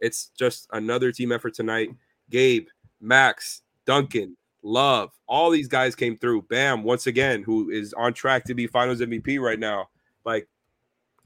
it's 0.01 0.31
just 0.39 0.69
another 0.73 1.13
team 1.13 1.33
effort 1.33 1.55
tonight. 1.55 1.91
Gabe, 2.31 2.69
Max, 3.01 3.63
Duncan, 3.87 4.37
Love, 4.63 5.11
all 5.29 5.51
these 5.51 5.69
guys 5.69 5.95
came 5.95 6.17
through. 6.17 6.43
Bam, 6.43 6.85
once 6.85 7.07
again, 7.07 7.43
who 7.43 7.69
is 7.69 7.93
on 7.93 8.15
track 8.15 8.45
to 8.45 8.55
be 8.55 8.67
Finals 8.67 9.01
MVP 9.01 9.39
right 9.39 9.59
now. 9.59 9.89
Like, 10.25 10.49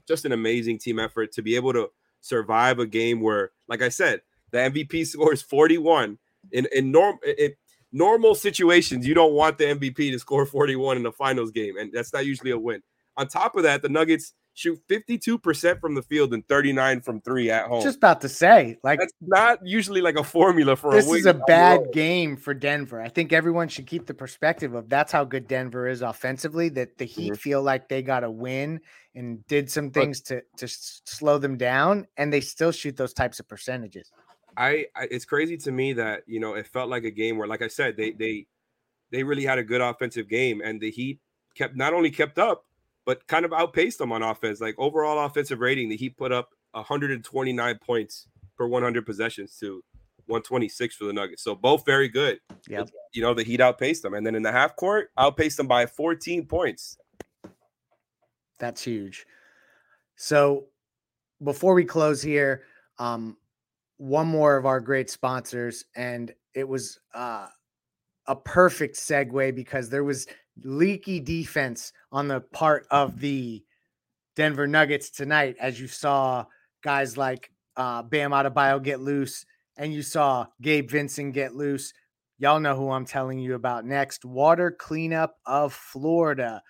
just 0.07 0.25
an 0.25 0.33
amazing 0.33 0.77
team 0.77 0.99
effort 0.99 1.31
to 1.33 1.41
be 1.41 1.55
able 1.55 1.71
to 1.71 1.89
survive 2.19 2.79
a 2.79 2.85
game 2.85 3.21
where, 3.21 3.51
like 3.69 3.81
I 3.81 3.87
said, 3.87 4.21
the 4.51 4.57
MVP 4.57 5.05
scores 5.07 5.41
41 5.41 6.17
in 6.51 6.67
in 6.73 6.91
norm 6.91 7.17
in 7.37 7.53
normal 7.91 8.35
situations. 8.35 9.05
You 9.05 9.13
don't 9.13 9.33
want 9.33 9.57
the 9.57 9.65
MVP 9.65 10.11
to 10.11 10.19
score 10.19 10.45
41 10.45 10.97
in 10.97 11.03
the 11.03 11.11
finals 11.11 11.51
game, 11.51 11.77
and 11.77 11.91
that's 11.91 12.13
not 12.13 12.25
usually 12.25 12.51
a 12.51 12.59
win. 12.59 12.81
On 13.17 13.27
top 13.27 13.55
of 13.55 13.63
that, 13.63 13.81
the 13.81 13.89
Nuggets 13.89 14.33
shoot 14.53 14.79
52% 14.89 15.79
from 15.79 15.95
the 15.95 16.01
field 16.01 16.33
and 16.33 16.45
39 16.47 17.01
from 17.01 17.21
three 17.21 17.49
at 17.49 17.67
home. 17.67 17.81
Just 17.81 17.97
about 17.97 18.21
to 18.21 18.29
say, 18.29 18.77
like 18.83 18.99
that's 18.99 19.13
not 19.21 19.59
usually 19.63 20.01
like 20.01 20.17
a 20.17 20.23
formula 20.23 20.75
for 20.75 20.91
this 20.91 21.09
a 21.09 21.13
is 21.13 21.25
a 21.25 21.33
bad 21.33 21.91
game 21.93 22.35
for 22.35 22.53
Denver. 22.53 23.01
I 23.01 23.09
think 23.09 23.31
everyone 23.31 23.69
should 23.69 23.87
keep 23.87 24.05
the 24.05 24.13
perspective 24.13 24.73
of 24.73 24.89
that's 24.89 25.11
how 25.11 25.23
good 25.23 25.47
Denver 25.47 25.87
is 25.87 26.01
offensively. 26.01 26.69
That 26.69 26.97
the 26.97 27.05
Heat 27.05 27.33
mm-hmm. 27.33 27.35
feel 27.35 27.63
like 27.63 27.87
they 27.87 28.01
got 28.01 28.23
a 28.23 28.31
win 28.31 28.81
and 29.15 29.45
did 29.47 29.71
some 29.71 29.91
things 29.91 30.21
but, 30.21 30.43
to 30.57 30.67
to 30.67 30.73
slow 31.05 31.37
them 31.37 31.57
down, 31.57 32.07
and 32.17 32.31
they 32.31 32.41
still 32.41 32.71
shoot 32.71 32.97
those 32.97 33.13
types 33.13 33.39
of 33.39 33.47
percentages. 33.47 34.11
I, 34.57 34.87
I 34.95 35.07
it's 35.11 35.25
crazy 35.25 35.57
to 35.57 35.71
me 35.71 35.93
that 35.93 36.23
you 36.27 36.39
know 36.39 36.55
it 36.55 36.67
felt 36.67 36.89
like 36.89 37.03
a 37.03 37.11
game 37.11 37.37
where, 37.37 37.47
like 37.47 37.61
I 37.61 37.67
said, 37.67 37.97
they 37.97 38.11
they 38.11 38.47
they 39.11 39.23
really 39.23 39.45
had 39.45 39.57
a 39.57 39.63
good 39.63 39.81
offensive 39.81 40.29
game, 40.29 40.61
and 40.63 40.79
the 40.79 40.91
Heat 40.91 41.19
kept 41.55 41.75
not 41.75 41.93
only 41.93 42.11
kept 42.11 42.37
up 42.37 42.65
but 43.09 43.25
kind 43.25 43.43
of 43.43 43.51
outpaced 43.51 43.97
them 43.97 44.11
on 44.11 44.21
offense. 44.21 44.61
Like 44.61 44.75
overall 44.77 45.25
offensive 45.25 45.61
rating, 45.61 45.89
the 45.89 45.97
Heat 45.97 46.15
put 46.15 46.31
up 46.31 46.49
129 46.73 47.79
points 47.83 48.27
per 48.55 48.67
100 48.67 49.03
possessions 49.03 49.57
to 49.61 49.83
126 50.27 50.95
for 50.95 51.05
the 51.05 51.13
Nuggets. 51.13 51.41
So 51.41 51.55
both 51.55 51.83
very 51.87 52.07
good. 52.07 52.39
Yeah. 52.67 52.83
You 53.11 53.23
know, 53.23 53.33
the 53.33 53.41
Heat 53.41 53.61
outpaced 53.61 54.03
them. 54.03 54.13
And 54.13 54.23
then 54.23 54.35
in 54.35 54.43
the 54.43 54.51
half 54.51 54.75
court, 54.75 55.09
outpaced 55.17 55.57
them 55.57 55.65
by 55.65 55.87
14 55.87 56.45
points. 56.45 56.99
That's 58.59 58.83
huge. 58.83 59.25
So 60.15 60.65
before 61.43 61.73
we 61.73 61.85
close 61.85 62.21
here, 62.21 62.61
um, 62.99 63.37
one 63.99 64.27
more 64.27 64.55
of 64.55 64.65
our 64.65 64.79
great 64.79 65.09
sponsors, 65.09 65.83
and 65.95 66.33
it 66.55 66.67
was 66.67 66.99
uh, 67.13 67.47
a 68.27 68.35
perfect 68.35 68.95
segue 68.95 69.53
because 69.53 69.89
there 69.89 70.05
was 70.05 70.25
leaky 70.63 71.19
defense 71.19 71.91
on 72.11 72.29
the 72.29 72.39
part 72.39 72.87
of 72.89 73.19
the 73.19 73.61
Denver 74.37 74.67
Nuggets 74.67 75.09
tonight, 75.09 75.57
as 75.59 75.81
you 75.81 75.87
saw 75.87 76.45
guys 76.81 77.17
like 77.17 77.51
uh, 77.75 78.01
Bam 78.01 78.31
Adebayo 78.31 78.81
get 78.81 79.01
loose, 79.01 79.45
and 79.77 79.93
you 79.93 80.01
saw 80.01 80.47
Gabe 80.61 80.89
Vincent 80.89 81.33
get 81.33 81.53
loose. 81.53 81.93
Y'all 82.37 82.61
know 82.61 82.77
who 82.77 82.89
I'm 82.91 83.05
telling 83.05 83.37
you 83.37 83.55
about 83.55 83.83
next. 83.83 84.23
Water 84.23 84.71
Cleanup 84.71 85.35
of 85.45 85.73
Florida. 85.73 86.63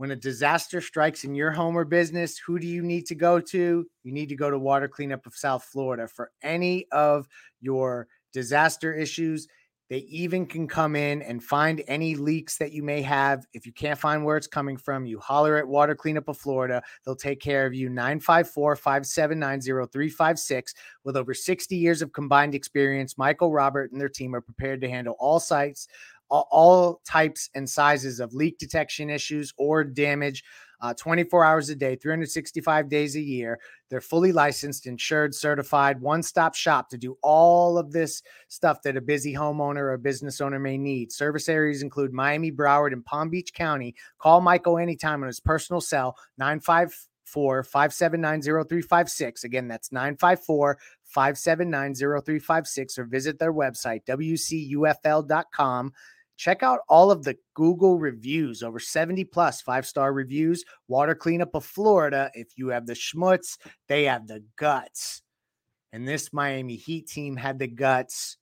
When 0.00 0.12
a 0.12 0.16
disaster 0.16 0.80
strikes 0.80 1.24
in 1.24 1.34
your 1.34 1.50
home 1.50 1.76
or 1.76 1.84
business, 1.84 2.38
who 2.38 2.58
do 2.58 2.66
you 2.66 2.82
need 2.82 3.04
to 3.04 3.14
go 3.14 3.38
to? 3.38 3.86
You 4.02 4.12
need 4.12 4.30
to 4.30 4.34
go 4.34 4.50
to 4.50 4.58
Water 4.58 4.88
Cleanup 4.88 5.26
of 5.26 5.36
South 5.36 5.62
Florida 5.64 6.08
for 6.08 6.30
any 6.42 6.86
of 6.90 7.28
your 7.60 8.08
disaster 8.32 8.94
issues. 8.94 9.46
They 9.90 9.98
even 9.98 10.46
can 10.46 10.66
come 10.66 10.96
in 10.96 11.20
and 11.20 11.44
find 11.44 11.82
any 11.86 12.14
leaks 12.14 12.56
that 12.56 12.72
you 12.72 12.82
may 12.82 13.02
have. 13.02 13.44
If 13.52 13.66
you 13.66 13.74
can't 13.74 13.98
find 13.98 14.24
where 14.24 14.38
it's 14.38 14.46
coming 14.46 14.78
from, 14.78 15.04
you 15.04 15.18
holler 15.18 15.58
at 15.58 15.68
Water 15.68 15.94
Cleanup 15.94 16.28
of 16.28 16.38
Florida. 16.38 16.82
They'll 17.04 17.14
take 17.14 17.40
care 17.40 17.66
of 17.66 17.74
you. 17.74 17.90
954 17.90 18.76
579 18.76 19.60
0356. 19.60 20.74
With 21.04 21.16
over 21.18 21.34
60 21.34 21.76
years 21.76 22.00
of 22.00 22.14
combined 22.14 22.54
experience, 22.54 23.18
Michael, 23.18 23.52
Robert, 23.52 23.92
and 23.92 24.00
their 24.00 24.08
team 24.08 24.34
are 24.34 24.40
prepared 24.40 24.80
to 24.80 24.88
handle 24.88 25.16
all 25.18 25.40
sites, 25.40 25.88
all, 26.30 27.00
types 27.06 27.50
and 27.54 27.68
sizes 27.68 28.20
of 28.20 28.34
leak 28.34 28.58
detection 28.58 29.10
issues 29.10 29.52
or 29.58 29.84
damage 29.84 30.44
uh, 30.82 30.94
24 30.94 31.44
hours 31.44 31.68
a 31.68 31.74
day, 31.74 31.94
365 31.96 32.88
days 32.88 33.14
a 33.16 33.20
year. 33.20 33.60
They're 33.90 34.00
fully 34.00 34.32
licensed, 34.32 34.86
insured, 34.86 35.34
certified, 35.34 36.00
one 36.00 36.22
stop 36.22 36.54
shop 36.54 36.88
to 36.90 36.98
do 36.98 37.18
all 37.22 37.76
of 37.76 37.92
this 37.92 38.22
stuff 38.48 38.80
that 38.82 38.96
a 38.96 39.00
busy 39.00 39.34
homeowner 39.34 39.92
or 39.92 39.98
business 39.98 40.40
owner 40.40 40.58
may 40.58 40.78
need. 40.78 41.12
Service 41.12 41.48
areas 41.48 41.82
include 41.82 42.12
Miami, 42.12 42.50
Broward, 42.50 42.92
and 42.92 43.04
Palm 43.04 43.28
Beach 43.28 43.52
County. 43.52 43.94
Call 44.18 44.40
Michael 44.40 44.78
anytime 44.78 45.22
on 45.22 45.26
his 45.26 45.40
personal 45.40 45.80
cell, 45.80 46.16
954 46.38 47.64
579 47.64 48.42
0356. 48.42 49.44
Again, 49.44 49.68
that's 49.68 49.92
954 49.92 50.78
579 51.04 51.94
0356, 51.94 52.98
or 52.98 53.04
visit 53.04 53.38
their 53.38 53.52
website, 53.52 54.04
wcufl.com 54.06 55.92
check 56.40 56.62
out 56.62 56.80
all 56.88 57.10
of 57.10 57.22
the 57.22 57.36
Google 57.52 57.98
reviews, 57.98 58.62
over 58.62 58.78
70 58.78 59.24
plus 59.24 59.60
five 59.60 59.86
star 59.86 60.14
reviews. 60.14 60.64
Water 60.88 61.14
Cleanup 61.14 61.54
of 61.54 61.66
Florida. 61.66 62.30
If 62.32 62.56
you 62.56 62.68
have 62.68 62.86
the 62.86 62.94
schmutz, 62.94 63.58
they 63.88 64.04
have 64.04 64.26
the 64.26 64.42
guts. 64.56 65.20
And 65.92 66.08
this 66.08 66.32
Miami 66.32 66.76
Heat 66.76 67.08
team 67.08 67.36
had 67.36 67.58
the 67.58 67.66
guts. 67.66 68.38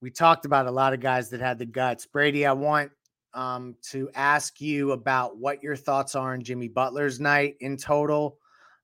We 0.00 0.12
talked 0.12 0.44
about 0.44 0.68
a 0.68 0.70
lot 0.70 0.94
of 0.94 1.00
guys 1.00 1.30
that 1.30 1.40
had 1.40 1.58
the 1.58 1.66
guts. 1.66 2.06
Brady, 2.06 2.46
I 2.46 2.52
want 2.52 2.92
um, 3.34 3.74
to 3.90 4.08
ask 4.14 4.60
you 4.60 4.92
about 4.92 5.36
what 5.36 5.64
your 5.64 5.76
thoughts 5.76 6.14
are 6.14 6.32
on 6.32 6.44
Jimmy 6.44 6.68
Butler's 6.68 7.18
night 7.18 7.56
in 7.58 7.76
total. 7.76 8.38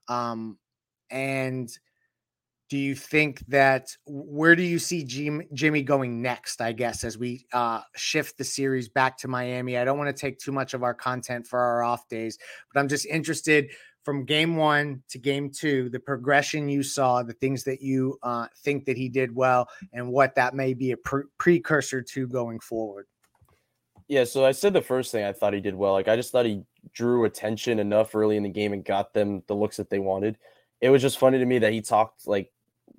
Um, 0.08 0.58
and 1.10 1.70
do 2.68 2.76
you 2.76 2.94
think 2.94 3.44
that 3.46 3.96
where 4.06 4.56
do 4.56 4.62
you 4.62 4.78
see 4.78 5.04
Jim, 5.04 5.42
Jimmy 5.52 5.82
going 5.82 6.20
next? 6.20 6.60
I 6.60 6.72
guess 6.72 7.04
as 7.04 7.16
we 7.16 7.46
uh, 7.52 7.80
shift 7.94 8.38
the 8.38 8.44
series 8.44 8.88
back 8.88 9.18
to 9.18 9.28
Miami, 9.28 9.78
I 9.78 9.84
don't 9.84 9.98
want 9.98 10.14
to 10.14 10.20
take 10.20 10.38
too 10.38 10.52
much 10.52 10.74
of 10.74 10.82
our 10.82 10.94
content 10.94 11.46
for 11.46 11.60
our 11.60 11.82
off 11.84 12.08
days, 12.08 12.38
but 12.72 12.80
I'm 12.80 12.88
just 12.88 13.06
interested 13.06 13.70
from 14.02 14.24
game 14.24 14.56
one 14.56 15.02
to 15.08 15.18
game 15.18 15.50
two, 15.50 15.88
the 15.90 15.98
progression 15.98 16.68
you 16.68 16.82
saw, 16.82 17.22
the 17.22 17.32
things 17.34 17.64
that 17.64 17.82
you 17.82 18.18
uh, 18.22 18.46
think 18.62 18.84
that 18.84 18.96
he 18.96 19.08
did 19.08 19.34
well, 19.34 19.68
and 19.92 20.08
what 20.08 20.34
that 20.36 20.54
may 20.54 20.74
be 20.74 20.92
a 20.92 20.96
pre- 20.96 21.24
precursor 21.38 22.02
to 22.02 22.28
going 22.28 22.60
forward. 22.60 23.06
Yeah, 24.08 24.22
so 24.22 24.44
I 24.44 24.52
said 24.52 24.72
the 24.72 24.82
first 24.82 25.10
thing 25.10 25.24
I 25.24 25.32
thought 25.32 25.54
he 25.54 25.60
did 25.60 25.74
well. 25.74 25.92
Like 25.92 26.06
I 26.06 26.14
just 26.14 26.30
thought 26.30 26.46
he 26.46 26.62
drew 26.92 27.24
attention 27.24 27.80
enough 27.80 28.14
early 28.14 28.36
in 28.36 28.44
the 28.44 28.48
game 28.48 28.72
and 28.72 28.84
got 28.84 29.12
them 29.12 29.42
the 29.48 29.54
looks 29.54 29.76
that 29.78 29.90
they 29.90 29.98
wanted. 29.98 30.38
It 30.80 30.90
was 30.90 31.02
just 31.02 31.18
funny 31.18 31.38
to 31.38 31.44
me 31.44 31.58
that 31.58 31.72
he 31.72 31.80
talked 31.80 32.28
like 32.28 32.52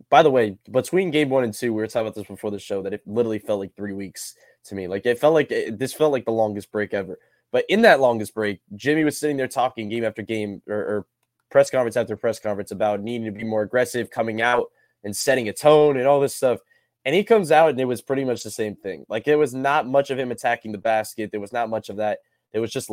by 0.09 0.23
the 0.23 0.31
way, 0.31 0.57
between 0.71 1.11
game 1.11 1.29
one 1.29 1.43
and 1.43 1.53
two, 1.53 1.73
we 1.73 1.81
were 1.81 1.87
talking 1.87 2.07
about 2.07 2.15
this 2.15 2.27
before 2.27 2.51
the 2.51 2.59
show 2.59 2.81
that 2.83 2.93
it 2.93 3.01
literally 3.05 3.39
felt 3.39 3.59
like 3.59 3.75
three 3.75 3.93
weeks 3.93 4.35
to 4.65 4.75
me. 4.75 4.87
Like 4.87 5.05
it 5.05 5.19
felt 5.19 5.33
like 5.33 5.51
it, 5.51 5.79
this 5.79 5.93
felt 5.93 6.11
like 6.11 6.25
the 6.25 6.31
longest 6.31 6.71
break 6.71 6.93
ever. 6.93 7.19
But 7.51 7.65
in 7.69 7.81
that 7.83 7.99
longest 7.99 8.33
break, 8.33 8.59
Jimmy 8.75 9.03
was 9.03 9.17
sitting 9.17 9.37
there 9.37 9.47
talking 9.47 9.89
game 9.89 10.03
after 10.03 10.21
game 10.21 10.61
or, 10.67 10.75
or 10.75 11.05
press 11.49 11.69
conference 11.69 11.95
after 11.95 12.17
press 12.17 12.39
conference 12.39 12.71
about 12.71 13.01
needing 13.01 13.25
to 13.25 13.31
be 13.31 13.43
more 13.43 13.61
aggressive, 13.61 14.09
coming 14.09 14.41
out 14.41 14.67
and 15.03 15.15
setting 15.15 15.47
a 15.49 15.53
tone 15.53 15.97
and 15.97 16.07
all 16.07 16.19
this 16.19 16.35
stuff. 16.35 16.59
And 17.05 17.15
he 17.15 17.23
comes 17.23 17.51
out 17.51 17.69
and 17.69 17.79
it 17.79 17.85
was 17.85 18.01
pretty 18.01 18.25
much 18.25 18.43
the 18.43 18.51
same 18.51 18.75
thing. 18.75 19.05
Like 19.07 19.27
it 19.27 19.37
was 19.37 19.53
not 19.53 19.87
much 19.87 20.09
of 20.09 20.19
him 20.19 20.31
attacking 20.31 20.73
the 20.73 20.77
basket. 20.77 21.31
There 21.31 21.39
was 21.39 21.53
not 21.53 21.69
much 21.69 21.89
of 21.89 21.97
that. 21.97 22.19
It 22.51 22.59
was 22.59 22.71
just 22.71 22.91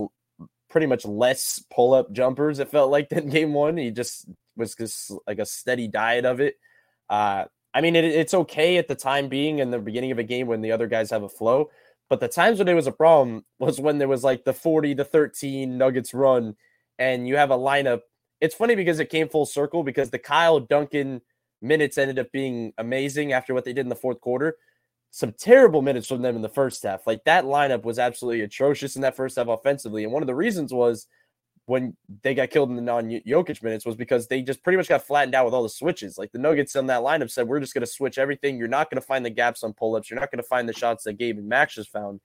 pretty 0.71 0.87
much 0.87 1.05
less 1.05 1.63
pull 1.73 1.95
up 1.95 2.13
jumpers. 2.13 2.61
It 2.61 2.71
felt 2.71 2.91
like 2.91 3.09
than 3.09 3.29
game 3.29 3.53
one. 3.53 3.77
He 3.77 3.91
just 3.91 4.29
was 4.57 4.75
just 4.75 5.13
like 5.27 5.41
a 5.41 5.47
steady 5.47 5.89
diet 5.89 6.25
of 6.25 6.41
it. 6.41 6.57
Uh, 7.09 7.45
I 7.75 7.81
mean, 7.81 7.97
it, 7.97 8.05
it's 8.05 8.35
okay 8.35 8.77
at 8.77 8.89
the 8.89 8.95
time 8.95 9.29
being 9.29 9.59
in 9.59 9.71
the 9.71 9.79
beginning 9.79 10.13
of 10.13 10.19
a 10.19 10.25
game 10.25 10.47
when 10.47 10.61
the 10.61 10.73
other 10.73 10.87
guys 10.87 11.11
have 11.11 11.25
a 11.25 11.29
flow. 11.29 11.71
But 12.09 12.21
the 12.21 12.29
times 12.29 12.59
when 12.59 12.69
it 12.69 12.75
was 12.75 12.87
a 12.87 12.93
problem 12.93 13.45
was 13.59 13.81
when 13.81 13.99
there 13.99 14.09
was 14.09 14.25
like 14.25 14.45
the 14.45 14.53
40 14.53 14.95
to 14.97 15.05
13 15.05 15.77
Nuggets 15.77 16.15
run 16.15 16.57
and 16.99 17.27
you 17.27 17.37
have 17.37 17.51
a 17.51 17.59
lineup. 17.59 18.01
It's 18.41 18.55
funny 18.55 18.75
because 18.75 19.01
it 19.01 19.11
came 19.11 19.29
full 19.29 19.47
circle 19.47 19.83
because 19.83 20.11
the 20.11 20.19
Kyle 20.19 20.61
Duncan 20.61 21.23
minutes 21.63 21.99
ended 21.99 22.19
up 22.19 22.31
being 22.31 22.73
amazing 22.79 23.33
after 23.33 23.55
what 23.55 23.65
they 23.65 23.73
did 23.73 23.87
in 23.87 23.89
the 23.89 23.97
fourth 23.97 24.21
quarter. 24.21 24.57
Some 25.11 25.33
terrible 25.39 25.81
minutes 25.81 26.09
from 26.09 26.23
them 26.23 26.37
in 26.37 26.43
the 26.43 26.49
first 26.49 26.83
half. 26.83 27.07
Like 27.07 27.25
that 27.25 27.45
lineup 27.45 27.85
was 27.85 27.99
absolutely 27.99 28.43
atrocious 28.43 28.97
in 28.97 29.03
that 29.03 29.17
first 29.17 29.37
half 29.37 29.49
offensively. 29.49 30.05
And 30.05 30.13
one 30.13 30.23
of 30.23 30.27
the 30.27 30.35
reasons 30.35 30.73
was 30.73 31.07
when 31.67 31.97
they 32.23 32.35
got 32.35 32.51
killed 32.51 32.69
in 32.69 32.77
the 32.77 32.83
non 32.83 33.09
Jokic 33.09 33.63
minutes 33.63 33.87
was 33.87 33.97
because 33.97 34.27
they 34.27 34.43
just 34.43 34.63
pretty 34.63 34.77
much 34.77 34.89
got 34.89 35.03
flattened 35.03 35.35
out 35.35 35.45
with 35.47 35.55
all 35.55 35.63
the 35.63 35.69
switches. 35.69 36.19
Like 36.19 36.31
the 36.33 36.39
Nuggets 36.39 36.77
in 36.77 36.87
that 36.87 37.01
lineup 37.01 37.31
said, 37.31 37.49
we're 37.49 37.61
just 37.61 37.73
going 37.73 37.85
to 37.85 37.91
switch 37.91 38.19
everything. 38.19 38.59
You're 38.59 38.69
not 38.69 38.91
going 38.91 39.01
to 39.01 39.07
find 39.07 39.25
the 39.25 39.31
gaps 39.31 39.65
on 39.65 39.73
pull 39.73 39.97
ups. 39.97 40.11
You're 40.11 40.21
not 40.21 40.31
going 40.31 40.43
to 40.43 40.49
find 40.49 40.69
the 40.69 40.75
shots 40.75 41.05
that 41.05 41.15
Gabe 41.15 41.39
and 41.39 41.49
Max 41.49 41.75
just 41.75 41.91
found. 41.91 42.21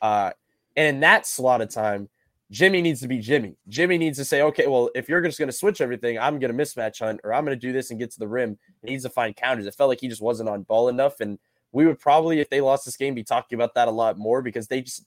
Uh, 0.00 0.30
and 0.76 0.96
in 0.96 1.00
that 1.00 1.26
slot 1.26 1.60
of 1.60 1.68
time, 1.68 2.08
Jimmy 2.50 2.80
needs 2.80 3.00
to 3.02 3.08
be 3.08 3.18
Jimmy. 3.18 3.56
Jimmy 3.68 3.98
needs 3.98 4.16
to 4.16 4.24
say, 4.24 4.40
okay, 4.40 4.66
well, 4.66 4.88
if 4.94 5.06
you're 5.06 5.20
just 5.20 5.38
going 5.38 5.50
to 5.50 5.56
switch 5.56 5.82
everything, 5.82 6.18
I'm 6.18 6.38
going 6.38 6.56
to 6.56 6.62
mismatch 6.62 7.00
hunt 7.00 7.20
or 7.24 7.34
I'm 7.34 7.44
going 7.44 7.58
to 7.58 7.60
do 7.60 7.72
this 7.72 7.90
and 7.90 8.00
get 8.00 8.10
to 8.12 8.18
the 8.18 8.28
rim. 8.28 8.56
He 8.82 8.92
needs 8.92 9.04
to 9.04 9.10
find 9.10 9.36
counters. 9.36 9.66
It 9.66 9.74
felt 9.74 9.88
like 9.88 10.00
he 10.00 10.08
just 10.08 10.22
wasn't 10.22 10.48
on 10.48 10.62
ball 10.62 10.88
enough. 10.88 11.20
And 11.20 11.38
we 11.72 11.84
would 11.84 11.98
probably, 11.98 12.40
if 12.40 12.48
they 12.48 12.62
lost 12.62 12.86
this 12.86 12.96
game, 12.96 13.14
be 13.14 13.22
talking 13.22 13.56
about 13.56 13.74
that 13.74 13.88
a 13.88 13.90
lot 13.90 14.16
more 14.16 14.40
because 14.40 14.66
they 14.66 14.80
just, 14.80 15.04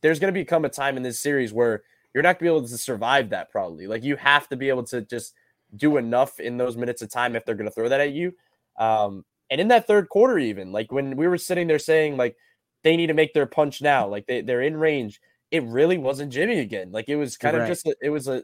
there's 0.00 0.18
going 0.18 0.32
to 0.32 0.40
become 0.40 0.64
a 0.64 0.70
time 0.70 0.96
in 0.96 1.02
this 1.02 1.20
series 1.20 1.52
where 1.52 1.82
you're 2.14 2.22
not 2.22 2.38
going 2.38 2.48
to 2.48 2.52
be 2.52 2.56
able 2.56 2.68
to 2.68 2.78
survive 2.78 3.30
that 3.30 3.50
probably. 3.50 3.86
Like 3.86 4.02
you 4.02 4.16
have 4.16 4.48
to 4.48 4.56
be 4.56 4.68
able 4.68 4.84
to 4.84 5.02
just 5.02 5.34
do 5.76 5.96
enough 5.96 6.40
in 6.40 6.56
those 6.56 6.76
minutes 6.76 7.02
of 7.02 7.10
time 7.10 7.36
if 7.36 7.44
they're 7.44 7.54
going 7.54 7.68
to 7.68 7.74
throw 7.74 7.88
that 7.88 8.00
at 8.00 8.12
you. 8.12 8.32
Um, 8.78 9.24
and 9.50 9.60
in 9.60 9.68
that 9.68 9.86
third 9.86 10.08
quarter, 10.08 10.38
even 10.38 10.72
like 10.72 10.90
when 10.92 11.16
we 11.16 11.28
were 11.28 11.38
sitting 11.38 11.66
there 11.66 11.78
saying 11.78 12.16
like 12.16 12.36
they 12.82 12.96
need 12.96 13.08
to 13.08 13.14
make 13.14 13.34
their 13.34 13.46
punch 13.46 13.82
now, 13.82 14.08
like 14.08 14.26
they, 14.26 14.40
they're 14.40 14.62
in 14.62 14.76
range, 14.76 15.20
it 15.50 15.64
really 15.64 15.98
wasn't 15.98 16.32
Jimmy 16.32 16.58
again. 16.60 16.92
Like 16.92 17.08
it 17.08 17.16
was 17.16 17.36
kind 17.36 17.56
right. 17.56 17.62
of 17.62 17.68
just, 17.68 17.86
a, 17.86 17.94
it 18.00 18.10
was 18.10 18.28
a 18.28 18.42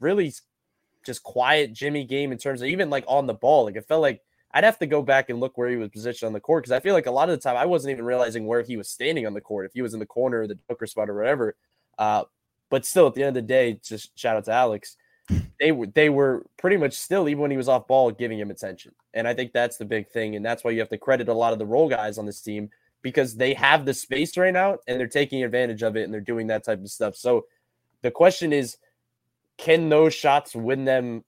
really 0.00 0.32
just 1.04 1.22
quiet 1.22 1.72
Jimmy 1.72 2.04
game 2.04 2.32
in 2.32 2.38
terms 2.38 2.62
of 2.62 2.68
even 2.68 2.90
like 2.90 3.04
on 3.06 3.26
the 3.26 3.34
ball. 3.34 3.64
Like 3.64 3.76
it 3.76 3.86
felt 3.86 4.02
like 4.02 4.20
I'd 4.52 4.64
have 4.64 4.78
to 4.78 4.86
go 4.86 5.02
back 5.02 5.30
and 5.30 5.38
look 5.38 5.56
where 5.56 5.68
he 5.68 5.76
was 5.76 5.90
positioned 5.90 6.26
on 6.26 6.32
the 6.32 6.40
court 6.40 6.64
because 6.64 6.72
I 6.72 6.80
feel 6.80 6.94
like 6.94 7.06
a 7.06 7.12
lot 7.12 7.30
of 7.30 7.38
the 7.38 7.42
time 7.42 7.56
I 7.56 7.66
wasn't 7.66 7.92
even 7.92 8.04
realizing 8.04 8.46
where 8.46 8.62
he 8.62 8.76
was 8.76 8.90
standing 8.90 9.26
on 9.26 9.34
the 9.34 9.40
court. 9.40 9.66
If 9.66 9.72
he 9.74 9.82
was 9.82 9.94
in 9.94 10.00
the 10.00 10.06
corner 10.06 10.42
or 10.42 10.46
the 10.48 10.58
Joker 10.68 10.86
spot 10.86 11.08
or 11.08 11.16
whatever. 11.16 11.56
Uh, 11.98 12.24
but 12.70 12.86
still, 12.86 13.08
at 13.08 13.14
the 13.14 13.22
end 13.22 13.36
of 13.36 13.42
the 13.42 13.42
day, 13.42 13.78
just 13.82 14.18
shout 14.18 14.36
out 14.36 14.44
to 14.46 14.52
Alex. 14.52 14.96
They 15.60 15.72
were 15.72 15.86
they 15.88 16.08
were 16.08 16.46
pretty 16.56 16.78
much 16.78 16.94
still, 16.94 17.28
even 17.28 17.42
when 17.42 17.50
he 17.50 17.56
was 17.58 17.68
off 17.68 17.86
ball, 17.86 18.10
giving 18.10 18.38
him 18.38 18.50
attention. 18.50 18.92
And 19.12 19.28
I 19.28 19.34
think 19.34 19.52
that's 19.52 19.76
the 19.76 19.84
big 19.84 20.08
thing. 20.08 20.34
And 20.34 20.42
that's 20.42 20.64
why 20.64 20.70
you 20.70 20.80
have 20.80 20.88
to 20.88 20.96
credit 20.96 21.28
a 21.28 21.34
lot 21.34 21.52
of 21.52 21.58
the 21.58 21.66
role 21.66 21.86
guys 21.86 22.16
on 22.16 22.24
this 22.24 22.40
team 22.40 22.70
because 23.02 23.36
they 23.36 23.52
have 23.54 23.84
the 23.84 23.92
space 23.92 24.36
right 24.38 24.54
now 24.54 24.78
and 24.86 24.98
they're 24.98 25.06
taking 25.06 25.44
advantage 25.44 25.82
of 25.82 25.96
it 25.96 26.04
and 26.04 26.14
they're 26.14 26.20
doing 26.22 26.46
that 26.46 26.64
type 26.64 26.80
of 26.80 26.90
stuff. 26.90 27.14
So 27.14 27.44
the 28.00 28.10
question 28.10 28.54
is, 28.54 28.78
can 29.58 29.90
those 29.90 30.14
shots 30.14 30.54
win 30.54 30.86
them 30.86 31.24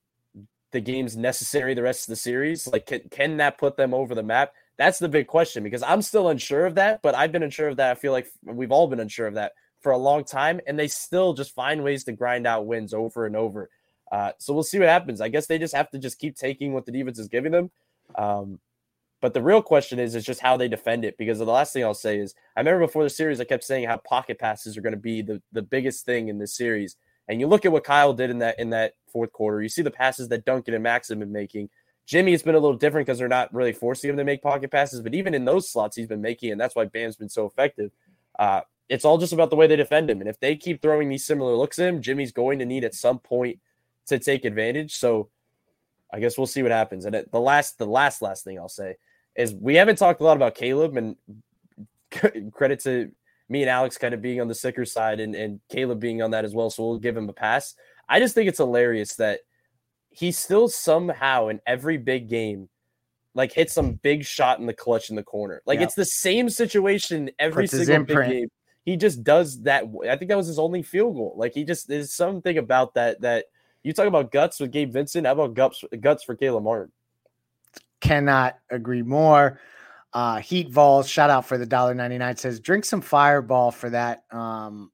the 0.71 0.81
games 0.81 1.17
necessary 1.17 1.75
the 1.75 1.83
rest 1.83 2.09
of 2.09 2.13
the 2.13 2.17
series? 2.17 2.67
Like, 2.67 2.87
can, 2.87 3.01
can 3.11 3.37
that 3.37 3.59
put 3.59 3.77
them 3.77 3.93
over 3.93 4.15
the 4.15 4.23
map? 4.23 4.53
That's 4.79 4.99
the 4.99 5.09
big 5.09 5.27
question 5.27 5.63
because 5.63 5.83
I'm 5.83 6.03
still 6.03 6.29
unsure 6.29 6.65
of 6.65 6.77
that, 6.77 7.03
but 7.03 7.15
I've 7.15 7.33
been 7.33 7.43
unsure 7.43 7.69
of 7.69 7.77
that. 7.77 7.91
I 7.91 7.95
feel 7.95 8.13
like 8.13 8.27
we've 8.43 8.73
all 8.73 8.89
been 8.89 9.01
unsure 9.01 9.27
of 9.27 9.35
that 9.35 9.53
for 9.83 9.93
a 9.93 9.99
long 9.99 10.25
time, 10.25 10.61
and 10.67 10.79
they 10.79 10.89
still 10.89 11.35
just 11.35 11.55
find 11.55 11.83
ways 11.83 12.05
to 12.05 12.13
grind 12.13 12.47
out 12.47 12.67
wins 12.67 12.95
over 12.95 13.27
and 13.27 13.37
over. 13.37 13.69
Uh, 14.11 14.33
so 14.39 14.53
we'll 14.53 14.63
see 14.63 14.79
what 14.79 14.89
happens. 14.89 15.21
I 15.21 15.29
guess 15.29 15.47
they 15.47 15.59
just 15.59 15.75
have 15.75 15.91
to 15.91 15.99
just 15.99 16.19
keep 16.19 16.37
taking 16.37 16.73
what 16.73 16.87
the 16.87 16.93
defense 16.93 17.19
is 17.19 17.29
giving 17.29 17.53
them. 17.53 17.71
Um, 18.15 18.61
but 19.21 19.35
the 19.35 19.43
real 19.43 19.63
question 19.63 19.99
is, 19.99 20.15
is 20.15 20.25
just 20.25 20.41
how 20.41 20.57
they 20.57 20.69
defend 20.69 21.05
it. 21.05 21.17
Because 21.17 21.39
the 21.39 21.45
last 21.45 21.73
thing 21.73 21.85
I'll 21.85 21.95
say 21.95 22.19
is, 22.19 22.35
I 22.57 22.61
remember 22.61 22.87
before 22.87 23.05
the 23.05 23.11
series, 23.11 23.41
I 23.41 23.45
kept 23.45 23.65
saying 23.65 23.87
how 23.87 23.97
pocket 23.99 24.39
passes 24.39 24.77
are 24.77 24.83
going 24.83 24.95
to 24.95 24.99
be 24.99 25.23
the, 25.23 25.41
the 25.53 25.63
biggest 25.63 26.05
thing 26.05 26.29
in 26.29 26.39
this 26.39 26.55
series. 26.55 26.97
And 27.29 27.41
you 27.41 27.47
look 27.47 27.65
at 27.65 27.73
what 27.73 27.85
Kyle 27.85 28.13
did 28.13 28.31
in 28.31 28.39
that 28.41 28.59
in 28.59 28.71
that 28.71 28.95
fourth 29.11 29.33
quarter. 29.33 29.63
You 29.63 29.69
see 29.69 29.83
the 29.83 29.91
passes 29.91 30.29
that 30.29 30.45
Duncan 30.45 30.75
and 30.75 30.83
Max 30.83 31.09
have 31.09 31.21
been 31.21 31.33
making. 31.33 31.71
Jimmy 32.05 32.33
has 32.33 32.43
been 32.43 32.57
a 32.57 32.59
little 32.59 32.77
different 32.77 33.07
because 33.07 33.19
they're 33.19 33.29
not 33.29 33.55
really 33.55 33.73
forcing 33.73 34.11
him 34.11 34.17
to 34.17 34.25
make 34.25 34.43
pocket 34.43 34.73
passes, 34.73 35.01
but 35.01 35.15
even 35.15 35.35
in 35.35 35.45
those 35.45 35.71
slots, 35.71 35.97
he's 35.97 36.09
been 36.09 36.21
making, 36.21 36.51
and 36.51 36.61
that's 36.61 36.75
why 36.75 36.85
Bam's 36.85 37.15
been 37.15 37.29
so 37.29 37.47
effective. 37.47 37.93
Uh, 38.39 38.63
it's 38.93 39.07
all 39.07 39.17
just 39.17 39.33
about 39.33 39.49
the 39.49 39.57
way 39.57 39.67
they 39.67 39.77
defend 39.77 40.11
him. 40.11 40.21
And 40.21 40.29
if 40.29 40.39
they 40.39 40.55
keep 40.55 40.83
throwing 40.83 41.09
these 41.09 41.25
similar 41.25 41.57
looks 41.57 41.79
at 41.79 41.89
him, 41.89 42.03
Jimmy's 42.03 42.31
going 42.31 42.59
to 42.59 42.67
need 42.67 42.85
at 42.85 42.95
some 42.95 43.19
point 43.19 43.59
to 44.09 44.19
take 44.19 44.45
advantage. 44.45 44.97
So 44.97 45.31
I 46.13 46.21
guess 46.21 46.37
we'll 46.37 46.47
see 46.47 46.63
what 46.63 46.73
happens. 46.73 47.07
And 47.07 47.25
the 47.33 47.41
last, 47.41 47.79
the 47.79 47.87
last, 47.87 48.21
last 48.21 48.45
thing 48.45 48.59
I'll 48.59 48.69
say 48.69 48.97
is 49.35 49.55
we 49.55 49.77
haven't 49.77 49.97
talked 49.97 50.21
a 50.21 50.25
lot 50.25 50.37
about 50.37 50.55
Caleb 50.55 50.99
and 50.99 51.17
credit 52.53 52.81
to 52.81 53.11
me 53.49 53.63
and 53.63 53.71
Alex 53.71 53.97
kind 53.97 54.13
of 54.13 54.21
being 54.21 54.43
on 54.43 54.49
the 54.49 54.55
sicker 54.55 54.85
side 54.85 55.21
and, 55.21 55.35
and 55.35 55.61
Caleb 55.71 55.99
being 55.99 56.21
on 56.21 56.33
that 56.33 56.45
as 56.45 56.55
well. 56.55 56.69
So 56.69 56.87
we'll 56.87 56.99
give 56.99 57.17
him 57.17 57.31
a 57.31 57.33
pass. 57.33 57.75
I 58.11 58.21
just 58.21 58.35
think 58.35 58.47
it's 58.47 58.59
hilarious 58.59 59.15
that 59.15 59.41
he 60.11 60.33
still 60.33 60.69
somehow 60.69 61.49
in 61.49 61.63
every 61.67 61.97
big 61.97 62.29
game 62.29 62.69
like 63.35 63.55
hit 63.55 63.71
some 63.71 63.93
big 63.93 64.27
shot 64.27 64.59
in 64.59 64.67
the 64.67 64.75
clutch 64.75 65.09
in 65.09 65.17
the 65.17 65.23
corner. 65.23 65.63
Like 65.65 65.79
yeah. 65.79 65.87
it's 65.87 65.95
the 65.95 66.05
same 66.05 66.51
situation 66.51 67.31
every 67.39 67.63
Puts 67.63 67.87
single 67.87 68.05
big 68.05 68.29
game 68.29 68.49
he 68.85 68.97
just 68.97 69.23
does 69.23 69.63
that. 69.63 69.85
I 70.09 70.17
think 70.17 70.29
that 70.29 70.37
was 70.37 70.47
his 70.47 70.59
only 70.59 70.83
field 70.83 71.15
goal. 71.15 71.35
Like 71.37 71.55
he 71.55 71.65
just 71.65 71.89
there's 71.89 72.13
something 72.13 72.59
about 72.59 72.95
that 72.95 73.21
that 73.21 73.47
you 73.83 73.93
talk 73.93 74.07
about 74.07 74.33
guts 74.33 74.61
with 74.61 74.73
Gabe 74.73 74.93
Vincent. 74.93 75.27
How 75.27 75.33
about 75.33 75.55
guts 75.55 75.85
guts 76.01 76.25
for 76.25 76.35
Caleb 76.35 76.65
Martin? 76.65 76.93
Cannot 78.01 78.59
agree 78.71 79.03
more. 79.03 79.61
Uh, 80.13 80.39
Heat 80.39 80.69
Vols, 80.69 81.09
shout 81.09 81.31
out 81.31 81.47
for 81.47 81.57
the 81.57 81.67
dollar 81.67 81.95
ninety 81.95 82.19
nine. 82.19 82.37
Says 82.37 82.61
drink 82.61 82.85
some 82.85 83.01
Fireball 83.01 83.71
for 83.71 83.89
that 83.91 84.25
um, 84.31 84.91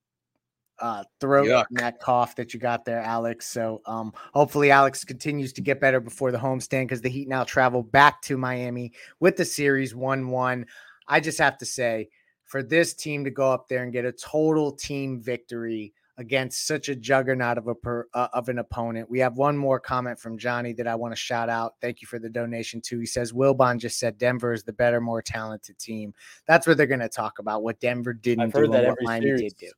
uh, 0.79 1.05
throat 1.19 1.49
Yuck. 1.49 1.67
and 1.71 1.79
that 1.79 1.99
cough 1.99 2.37
that 2.37 2.55
you 2.55 2.61
got 2.61 2.85
there, 2.85 3.01
Alex. 3.01 3.47
So 3.47 3.81
um, 3.87 4.13
hopefully 4.35 4.71
Alex 4.71 5.05
continues 5.05 5.53
to 5.55 5.61
get 5.61 5.81
better 5.81 6.01
before 6.01 6.31
the 6.31 6.39
homestand 6.39 6.85
because 6.85 7.01
the 7.01 7.09
Heat 7.09 7.29
now 7.29 7.45
travel 7.45 7.83
back 7.83 8.23
to 8.23 8.37
Miami 8.37 8.93
with 9.19 9.37
the 9.37 9.45
series 9.45 9.95
one 9.95 10.29
one. 10.29 10.67
I 11.09 11.21
just 11.21 11.39
have 11.39 11.57
to 11.59 11.67
say 11.67 12.11
for 12.49 12.63
this 12.63 12.95
team 12.95 13.25
to 13.25 13.31
go 13.31 13.53
up 13.53 13.69
there 13.69 13.83
and 13.85 13.93
get 13.93 14.07
a 14.07 14.13
total 14.13 14.73
team 14.73 15.21
victory 15.21 15.93
against 16.17 16.67
such 16.67 16.89
a 16.89 16.97
juggernaut 16.97 17.59
of 17.59 17.69
a 17.69 17.75
per, 17.75 18.09
uh, 18.15 18.29
of 18.33 18.49
an 18.49 18.59
opponent. 18.59 19.09
We 19.09 19.21
have 19.21 19.37
one 19.37 19.57
more 19.57 19.79
comment 19.79 20.19
from 20.19 20.39
Johnny 20.39 20.73
that 20.73 20.89
I 20.89 20.95
want 20.95 21.13
to 21.13 21.17
shout 21.17 21.51
out. 21.51 21.75
Thank 21.81 22.01
you 22.01 22.09
for 22.09 22.19
the 22.19 22.31
donation 22.31 22.81
too. 22.81 22.99
He 22.99 23.07
says 23.07 23.33
Wilbon 23.33 23.79
just 23.79 23.99
said 23.99 24.19
Denver 24.19 24.53
is 24.53 24.65
the 24.65 24.73
better, 24.73 25.01
more 25.01 25.23
talented 25.23 25.79
team. 25.79 26.15
That's 26.47 26.67
what 26.67 26.79
they're 26.79 26.87
going 26.87 26.99
to 27.01 27.09
talk 27.09 27.39
about. 27.39 27.63
What 27.63 27.79
Denver 27.81 28.15
didn't 28.15 28.53
do 28.55 28.65
and 28.65 28.87
what 28.87 28.99
Miami 29.03 29.27
series. 29.27 29.53
did 29.53 29.67
do. 29.67 29.73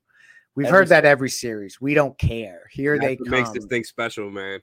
We've 0.54 0.68
Every 0.68 0.78
heard 0.78 0.88
that 0.88 1.04
every 1.04 1.30
series. 1.30 1.80
We 1.80 1.94
don't 1.94 2.16
care. 2.18 2.68
Here 2.70 2.96
That's 2.96 3.06
they 3.06 3.16
come. 3.16 3.30
makes 3.30 3.50
this 3.50 3.66
thing 3.66 3.84
special, 3.84 4.30
man. 4.30 4.60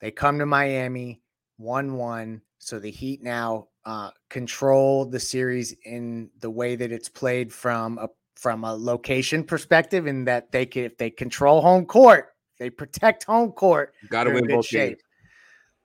They 0.00 0.10
come 0.10 0.40
to 0.40 0.46
Miami, 0.46 1.22
one-one. 1.56 2.42
So 2.62 2.78
the 2.78 2.92
Heat 2.92 3.24
now 3.24 3.66
uh, 3.84 4.12
control 4.30 5.04
the 5.04 5.18
series 5.18 5.74
in 5.84 6.30
the 6.38 6.48
way 6.48 6.76
that 6.76 6.92
it's 6.92 7.08
played 7.08 7.52
from 7.52 7.98
a 7.98 8.08
from 8.36 8.62
a 8.62 8.72
location 8.72 9.42
perspective, 9.42 10.06
in 10.06 10.24
that 10.26 10.52
they 10.52 10.64
can 10.64 10.84
if 10.84 10.96
they 10.96 11.10
control 11.10 11.60
home 11.60 11.84
court, 11.84 12.28
they 12.60 12.70
protect 12.70 13.24
home 13.24 13.50
court. 13.50 13.94
Got 14.08 14.24
to 14.24 14.30
win 14.30 14.46
both 14.46 14.66
shape. 14.66 14.90
games. 14.90 15.02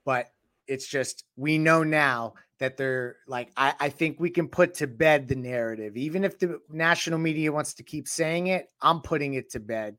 But 0.06 0.28
it's 0.68 0.88
just 0.88 1.24
we 1.36 1.58
know 1.58 1.82
now 1.82 2.36
that 2.60 2.78
they're 2.78 3.16
like 3.28 3.50
I, 3.58 3.74
I 3.80 3.90
think 3.90 4.20
we 4.20 4.30
can 4.30 4.48
put 4.48 4.76
to 4.76 4.86
bed 4.86 5.28
the 5.28 5.36
narrative, 5.36 5.98
even 5.98 6.24
if 6.24 6.38
the 6.38 6.60
national 6.70 7.18
media 7.18 7.52
wants 7.52 7.74
to 7.74 7.84
keep 7.84 8.08
saying 8.08 8.48
it. 8.48 8.68
I'm 8.84 9.02
putting 9.02 9.34
it 9.34 9.50
to 9.54 9.60
bed 9.60 9.98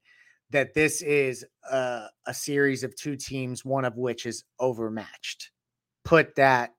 that 0.51 0.74
this 0.74 1.03
is 1.03 1.45
a, 1.72 2.05
a 2.24 2.33
series 2.33 2.85
of 2.85 2.95
two 2.95 3.16
teams, 3.16 3.64
one 3.64 3.85
of 3.85 3.97
which 3.97 4.26
is 4.26 4.45
overmatched. 4.61 5.51
Put 6.09 6.36
that 6.36 6.74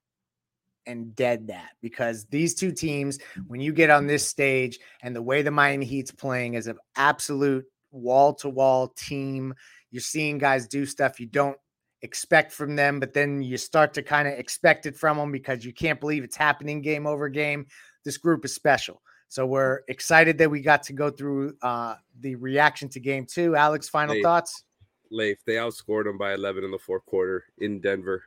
and 0.88 1.15
dead 1.15 1.49
that 1.49 1.69
because 1.84 2.25
these 2.25 2.55
two 2.55 2.71
teams, 2.71 3.19
when 3.47 3.61
you 3.61 3.71
get 3.71 3.91
on 3.91 4.07
this 4.07 4.25
stage 4.25 4.80
and 5.03 5.15
the 5.15 5.21
way 5.21 5.43
the 5.43 5.51
Miami 5.51 5.86
Heat's 5.86 6.11
playing 6.11 6.55
is 6.55 6.65
an 6.65 6.80
absolute 6.95 7.65
wall 7.91 8.34
to 8.34 8.49
wall 8.49 8.88
team, 8.88 9.53
you're 9.91 10.01
seeing 10.01 10.39
guys 10.39 10.67
do 10.67 10.84
stuff 10.88 11.19
you 11.19 11.27
don't 11.27 11.57
expect 12.01 12.51
from 12.51 12.75
them, 12.75 12.99
but 12.99 13.13
then 13.13 13.43
you 13.43 13.55
start 13.55 13.93
to 13.93 14.01
kind 14.01 14.27
of 14.27 14.34
expect 14.34 14.88
it 14.88 14.97
from 14.97 15.17
them 15.17 15.32
because 15.32 15.63
you 15.63 15.73
can't 15.73 15.99
believe 15.99 16.23
it's 16.23 16.36
happening 16.36 16.82
game 16.82 17.05
over 17.05 17.30
game. 17.30 17.67
This 18.03 18.17
group 18.17 18.45
is 18.45 18.55
special. 18.55 18.99
So 19.27 19.45
we're 19.45 19.82
excited 19.89 20.39
that 20.39 20.49
we 20.49 20.61
got 20.61 20.82
to 20.84 20.93
go 20.93 21.11
through 21.11 21.53
uh, 21.61 21.97
the 22.19 22.34
reaction 22.34 22.89
to 22.89 22.99
game 22.99 23.27
two. 23.27 23.55
Alex, 23.55 23.88
final 23.88 24.15
Hey. 24.15 24.23
thoughts? 24.23 24.63
Leif, 25.11 25.38
they 25.45 25.53
outscored 25.53 26.05
them 26.05 26.17
by 26.17 26.34
11 26.34 26.63
in 26.63 26.71
the 26.71 26.80
fourth 26.80 27.05
quarter 27.05 27.45
in 27.59 27.80
Denver 27.80 28.23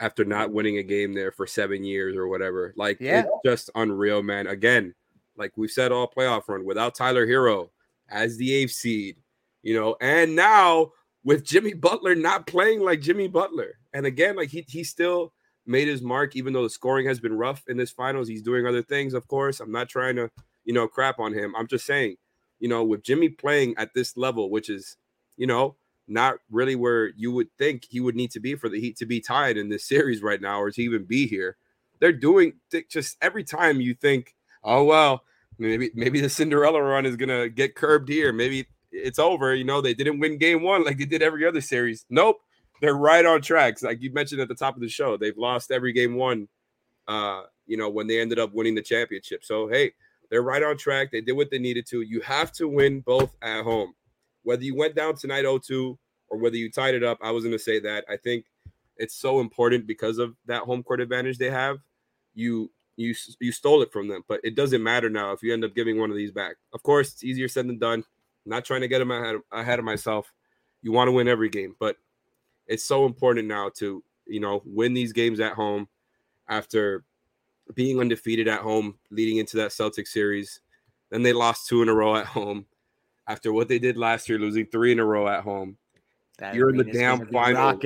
after 0.00 0.24
not 0.24 0.52
winning 0.52 0.78
a 0.78 0.82
game 0.82 1.12
there 1.12 1.32
for 1.32 1.46
seven 1.46 1.82
years 1.84 2.16
or 2.16 2.28
whatever. 2.28 2.72
Like, 2.76 3.00
Yeah. 3.00 3.20
it's 3.20 3.30
just 3.44 3.70
unreal, 3.74 4.22
man. 4.22 4.46
Again, 4.46 4.94
like 5.36 5.52
we've 5.56 5.70
said 5.70 5.92
all 5.92 6.08
playoff 6.08 6.48
run, 6.48 6.64
without 6.64 6.94
Tyler 6.94 7.26
Herro 7.26 7.70
as 8.08 8.36
the 8.36 8.52
eighth 8.54 8.72
seed, 8.72 9.16
you 9.62 9.74
know, 9.74 9.96
and 10.00 10.34
now 10.36 10.92
with 11.24 11.44
Jimmy 11.44 11.74
Butler 11.74 12.14
not 12.14 12.46
playing 12.46 12.80
like 12.80 13.00
Jimmy 13.00 13.28
Butler. 13.28 13.74
And 13.92 14.06
again, 14.06 14.36
like 14.36 14.50
he, 14.50 14.64
he 14.68 14.84
still 14.84 15.32
made 15.66 15.88
his 15.88 16.00
mark, 16.00 16.36
even 16.36 16.52
though 16.52 16.62
the 16.62 16.70
scoring 16.70 17.06
has 17.06 17.20
been 17.20 17.36
rough 17.36 17.64
in 17.68 17.76
this 17.76 17.90
finals. 17.90 18.28
He's 18.28 18.42
doing 18.42 18.66
other 18.66 18.82
things, 18.82 19.14
of 19.14 19.26
course. 19.28 19.60
I'm 19.60 19.72
not 19.72 19.88
trying 19.88 20.16
to, 20.16 20.30
you 20.64 20.72
know, 20.72 20.88
crap 20.88 21.18
on 21.18 21.32
him. 21.34 21.54
I'm 21.56 21.66
just 21.66 21.84
saying, 21.86 22.16
you 22.60 22.68
know, 22.68 22.84
with 22.84 23.02
Jimmy 23.02 23.28
playing 23.28 23.74
at 23.76 23.92
this 23.94 24.16
level, 24.16 24.48
which 24.50 24.70
is, 24.70 24.96
you 25.36 25.46
know, 25.46 25.76
not 26.08 26.36
really 26.50 26.76
where 26.76 27.08
you 27.16 27.32
would 27.32 27.48
think 27.58 27.84
he 27.88 28.00
would 28.00 28.16
need 28.16 28.30
to 28.32 28.40
be 28.40 28.54
for 28.54 28.68
the 28.68 28.80
Heat 28.80 28.96
to 28.98 29.06
be 29.06 29.20
tied 29.20 29.56
in 29.56 29.68
this 29.68 29.84
series 29.84 30.22
right 30.22 30.40
now 30.40 30.60
or 30.60 30.70
to 30.70 30.82
even 30.82 31.04
be 31.04 31.26
here. 31.26 31.56
They're 32.00 32.12
doing 32.12 32.54
just 32.88 33.16
every 33.20 33.44
time 33.44 33.80
you 33.80 33.94
think, 33.94 34.34
oh 34.62 34.84
well, 34.84 35.22
maybe 35.58 35.90
maybe 35.94 36.20
the 36.20 36.28
Cinderella 36.28 36.82
run 36.82 37.06
is 37.06 37.16
gonna 37.16 37.48
get 37.48 37.74
curbed 37.74 38.08
here. 38.08 38.32
Maybe 38.32 38.66
it's 38.92 39.18
over. 39.18 39.54
You 39.54 39.64
know, 39.64 39.80
they 39.80 39.94
didn't 39.94 40.20
win 40.20 40.38
game 40.38 40.62
one 40.62 40.84
like 40.84 40.98
they 40.98 41.04
did 41.04 41.22
every 41.22 41.44
other 41.44 41.60
series. 41.60 42.06
Nope, 42.08 42.38
they're 42.80 42.94
right 42.94 43.26
on 43.26 43.42
tracks. 43.42 43.82
Like 43.82 44.00
you 44.00 44.12
mentioned 44.12 44.40
at 44.40 44.48
the 44.48 44.54
top 44.54 44.76
of 44.76 44.80
the 44.80 44.88
show, 44.88 45.16
they've 45.16 45.36
lost 45.36 45.70
every 45.70 45.92
game 45.92 46.14
one. 46.14 46.48
Uh, 47.06 47.42
you 47.66 47.76
know, 47.76 47.88
when 47.88 48.06
they 48.06 48.20
ended 48.20 48.38
up 48.38 48.52
winning 48.52 48.74
the 48.74 48.82
championship. 48.82 49.42
So 49.42 49.66
hey, 49.66 49.92
they're 50.30 50.42
right 50.42 50.62
on 50.62 50.76
track. 50.76 51.10
They 51.10 51.20
did 51.20 51.32
what 51.32 51.50
they 51.50 51.58
needed 51.58 51.86
to. 51.86 52.02
You 52.02 52.20
have 52.20 52.52
to 52.52 52.68
win 52.68 53.00
both 53.00 53.34
at 53.42 53.62
home 53.64 53.94
whether 54.48 54.64
you 54.64 54.74
went 54.74 54.94
down 54.94 55.14
tonight 55.14 55.44
0-2 55.44 55.98
or 56.30 56.38
whether 56.38 56.56
you 56.56 56.70
tied 56.70 56.94
it 56.94 57.04
up, 57.04 57.18
I 57.20 57.30
was 57.32 57.44
going 57.44 57.52
to 57.52 57.58
say 57.58 57.80
that. 57.80 58.06
I 58.08 58.16
think 58.16 58.46
it's 58.96 59.14
so 59.14 59.40
important 59.40 59.86
because 59.86 60.16
of 60.16 60.36
that 60.46 60.62
home 60.62 60.82
court 60.82 61.02
advantage 61.02 61.36
they 61.36 61.50
have. 61.50 61.80
You 62.34 62.70
you 62.96 63.14
you 63.40 63.52
stole 63.52 63.82
it 63.82 63.92
from 63.92 64.08
them, 64.08 64.22
but 64.26 64.40
it 64.42 64.54
doesn't 64.54 64.82
matter 64.82 65.10
now 65.10 65.32
if 65.32 65.42
you 65.42 65.52
end 65.52 65.66
up 65.66 65.74
giving 65.74 66.00
one 66.00 66.10
of 66.10 66.16
these 66.16 66.32
back. 66.32 66.56
Of 66.72 66.82
course, 66.82 67.12
it's 67.12 67.24
easier 67.24 67.46
said 67.46 67.68
than 67.68 67.78
done. 67.78 67.98
I'm 68.46 68.50
not 68.50 68.64
trying 68.64 68.80
to 68.80 68.88
get 68.88 69.00
them 69.00 69.10
ahead 69.10 69.34
of, 69.34 69.42
ahead 69.52 69.78
of 69.78 69.84
myself. 69.84 70.32
You 70.80 70.92
want 70.92 71.08
to 71.08 71.12
win 71.12 71.28
every 71.28 71.50
game, 71.50 71.76
but 71.78 71.96
it's 72.66 72.84
so 72.84 73.04
important 73.04 73.48
now 73.48 73.68
to 73.74 74.02
you 74.26 74.40
know 74.40 74.62
win 74.64 74.94
these 74.94 75.12
games 75.12 75.40
at 75.40 75.52
home 75.52 75.88
after 76.48 77.04
being 77.74 78.00
undefeated 78.00 78.48
at 78.48 78.60
home 78.60 78.94
leading 79.10 79.36
into 79.36 79.58
that 79.58 79.72
Celtic 79.72 80.06
series. 80.06 80.60
Then 81.10 81.22
they 81.22 81.34
lost 81.34 81.68
two 81.68 81.82
in 81.82 81.90
a 81.90 81.94
row 81.94 82.16
at 82.16 82.24
home 82.24 82.64
after 83.28 83.52
what 83.52 83.68
they 83.68 83.78
did 83.78 83.96
last 83.96 84.28
year, 84.28 84.38
losing 84.38 84.66
three 84.66 84.90
in 84.90 84.98
a 84.98 85.04
row 85.04 85.28
at 85.28 85.42
home. 85.42 85.76
That 86.38 86.54
You're 86.54 86.70
in 86.70 86.76
the 86.76 86.84
damn 86.84 87.26
finals. 87.26 87.84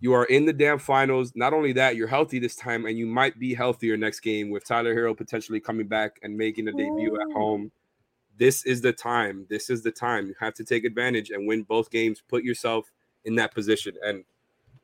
You 0.00 0.12
are 0.12 0.24
in 0.26 0.44
the 0.44 0.52
damn 0.52 0.78
finals. 0.78 1.32
Not 1.34 1.54
only 1.54 1.72
that, 1.72 1.96
you're 1.96 2.06
healthy 2.06 2.38
this 2.38 2.54
time, 2.54 2.84
and 2.84 2.98
you 2.98 3.06
might 3.06 3.38
be 3.38 3.54
healthier 3.54 3.96
next 3.96 4.20
game 4.20 4.50
with 4.50 4.66
Tyler 4.66 4.94
Herro 4.94 5.16
potentially 5.16 5.58
coming 5.58 5.88
back 5.88 6.18
and 6.22 6.36
making 6.36 6.68
a 6.68 6.72
debut 6.72 7.18
at 7.18 7.32
home. 7.32 7.72
This 8.36 8.66
is 8.66 8.82
the 8.82 8.92
time. 8.92 9.46
This 9.48 9.70
is 9.70 9.82
the 9.82 9.90
time. 9.90 10.26
You 10.26 10.34
have 10.38 10.52
to 10.54 10.64
take 10.64 10.84
advantage 10.84 11.30
and 11.30 11.48
win 11.48 11.62
both 11.62 11.90
games. 11.90 12.22
Put 12.28 12.44
yourself 12.44 12.92
in 13.24 13.36
that 13.36 13.54
position. 13.54 13.94
And 14.04 14.24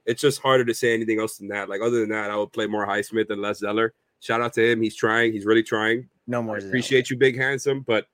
it's 0.06 0.22
just 0.22 0.40
harder 0.40 0.64
to 0.64 0.72
say 0.72 0.94
anything 0.94 1.20
else 1.20 1.36
than 1.36 1.48
that. 1.48 1.68
Like, 1.68 1.82
other 1.82 2.00
than 2.00 2.08
that, 2.08 2.30
I 2.30 2.36
would 2.36 2.52
play 2.52 2.66
more 2.66 2.86
Highsmith 2.86 3.28
than 3.28 3.42
Les 3.42 3.58
Zeller. 3.58 3.92
Shout 4.20 4.40
out 4.40 4.54
to 4.54 4.72
him. 4.72 4.80
He's 4.80 4.96
trying. 4.96 5.34
He's 5.34 5.44
really 5.44 5.62
trying. 5.62 6.08
No 6.26 6.42
more. 6.42 6.56
I 6.56 6.60
Zeller. 6.60 6.70
appreciate 6.70 7.10
you, 7.10 7.18
big 7.18 7.36
handsome, 7.36 7.82
but 7.82 8.06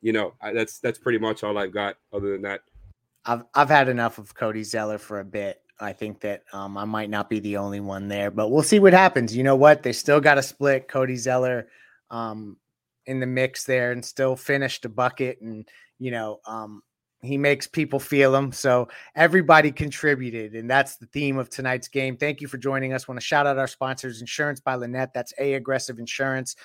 you 0.00 0.12
know 0.12 0.34
I, 0.40 0.52
that's 0.52 0.78
that's 0.78 0.98
pretty 0.98 1.18
much 1.18 1.44
all 1.44 1.58
I've 1.58 1.72
got. 1.72 1.96
Other 2.12 2.32
than 2.32 2.42
that, 2.42 2.60
I've 3.24 3.44
I've 3.54 3.68
had 3.68 3.88
enough 3.88 4.18
of 4.18 4.34
Cody 4.34 4.62
Zeller 4.62 4.98
for 4.98 5.20
a 5.20 5.24
bit. 5.24 5.62
I 5.80 5.92
think 5.92 6.20
that 6.20 6.42
um, 6.52 6.76
I 6.76 6.84
might 6.84 7.10
not 7.10 7.30
be 7.30 7.38
the 7.40 7.56
only 7.56 7.80
one 7.80 8.08
there, 8.08 8.30
but 8.30 8.48
we'll 8.48 8.62
see 8.62 8.80
what 8.80 8.92
happens. 8.92 9.36
You 9.36 9.44
know 9.44 9.56
what? 9.56 9.82
They 9.82 9.92
still 9.92 10.20
got 10.20 10.38
a 10.38 10.42
split 10.42 10.88
Cody 10.88 11.14
Zeller 11.16 11.68
um, 12.10 12.56
in 13.06 13.20
the 13.20 13.26
mix 13.26 13.64
there 13.64 13.92
and 13.92 14.04
still 14.04 14.34
finished 14.34 14.84
a 14.84 14.88
bucket, 14.88 15.40
and 15.40 15.68
you 15.98 16.10
know 16.10 16.40
um, 16.46 16.82
he 17.22 17.36
makes 17.36 17.66
people 17.66 17.98
feel 17.98 18.34
him. 18.34 18.52
So 18.52 18.88
everybody 19.14 19.72
contributed, 19.72 20.54
and 20.54 20.70
that's 20.70 20.96
the 20.96 21.06
theme 21.06 21.38
of 21.38 21.50
tonight's 21.50 21.88
game. 21.88 22.16
Thank 22.16 22.40
you 22.40 22.48
for 22.48 22.58
joining 22.58 22.92
us. 22.92 23.08
Want 23.08 23.20
to 23.20 23.26
shout 23.26 23.46
out 23.46 23.58
our 23.58 23.66
sponsors, 23.66 24.20
Insurance 24.20 24.60
by 24.60 24.74
Linette. 24.74 25.14
That's 25.14 25.32
a 25.38 25.54
aggressive 25.54 25.98
insurance. 25.98 26.56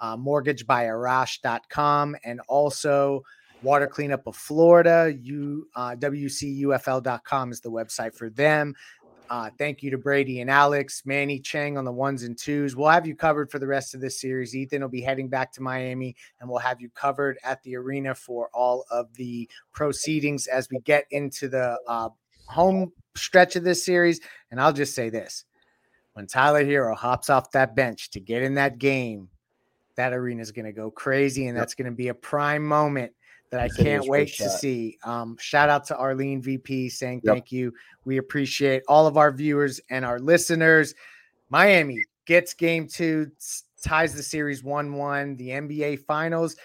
Uh, 0.00 0.16
mortgage 0.16 0.66
by 0.66 0.84
and 0.84 2.40
also 2.48 3.22
water 3.62 3.86
cleanup 3.86 4.26
of 4.26 4.36
Florida. 4.36 5.14
You 5.20 5.68
uh, 5.74 5.96
WCUFL.com 5.96 7.52
is 7.52 7.60
the 7.60 7.70
website 7.70 8.14
for 8.14 8.30
them. 8.30 8.74
Uh, 9.30 9.50
thank 9.58 9.82
you 9.82 9.90
to 9.90 9.98
Brady 9.98 10.40
and 10.40 10.50
Alex, 10.50 11.02
Manny 11.04 11.38
Chang 11.38 11.76
on 11.76 11.84
the 11.84 11.92
ones 11.92 12.22
and 12.22 12.38
twos. 12.38 12.74
We'll 12.74 12.88
have 12.88 13.06
you 13.06 13.14
covered 13.14 13.50
for 13.50 13.58
the 13.58 13.66
rest 13.66 13.94
of 13.94 14.00
this 14.00 14.20
series. 14.20 14.56
Ethan 14.56 14.80
will 14.80 14.88
be 14.88 15.02
heading 15.02 15.28
back 15.28 15.52
to 15.52 15.62
Miami, 15.62 16.16
and 16.40 16.48
we'll 16.48 16.60
have 16.60 16.80
you 16.80 16.88
covered 16.90 17.38
at 17.44 17.62
the 17.62 17.76
arena 17.76 18.14
for 18.14 18.48
all 18.54 18.84
of 18.90 19.12
the 19.14 19.48
proceedings 19.72 20.46
as 20.46 20.68
we 20.70 20.78
get 20.80 21.04
into 21.10 21.48
the 21.48 21.78
uh, 21.86 22.08
home 22.46 22.90
stretch 23.16 23.54
of 23.56 23.64
this 23.64 23.84
series. 23.84 24.20
And 24.50 24.60
I'll 24.60 24.72
just 24.72 24.94
say 24.94 25.10
this 25.10 25.44
when 26.14 26.26
Tyler 26.26 26.64
Herro 26.64 26.96
hops 26.96 27.28
off 27.28 27.50
that 27.50 27.76
bench 27.76 28.10
to 28.10 28.20
get 28.20 28.42
in 28.42 28.54
that 28.54 28.78
game, 28.78 29.28
that 29.98 30.12
arena 30.14 30.40
is 30.40 30.50
going 30.52 30.64
to 30.64 30.72
go 30.72 30.90
crazy, 30.90 31.48
and 31.48 31.58
that's 31.58 31.74
going 31.74 31.90
to 31.90 31.94
be 31.96 32.08
a 32.08 32.14
prime 32.14 32.64
moment 32.64 33.12
that 33.50 33.60
I 33.60 33.64
He 33.64 33.70
said 33.70 33.78
he 33.78 33.84
can't 33.84 34.06
wait 34.08 34.28
to 34.36 34.44
shot. 34.44 34.50
see. 34.60 34.98
Um, 35.04 35.36
shout 35.40 35.68
out 35.68 35.84
to 35.88 35.96
Arlene 35.96 36.40
VP 36.40 36.88
saying 36.88 37.20
Yep. 37.24 37.34
thank 37.34 37.52
you. 37.52 37.72
We 38.04 38.18
appreciate 38.18 38.82
all 38.88 39.06
of 39.06 39.16
our 39.16 39.30
viewers 39.32 39.80
and 39.90 40.04
our 40.04 40.18
listeners. 40.18 40.94
Miami 41.50 42.04
gets 42.26 42.54
game 42.54 42.86
two, 42.86 43.30
ties 43.82 44.14
the 44.14 44.22
series 44.22 44.62
1 44.62 44.92
1. 44.92 45.36
The 45.36 45.48
NBA 45.48 46.04
Finals. 46.06 46.56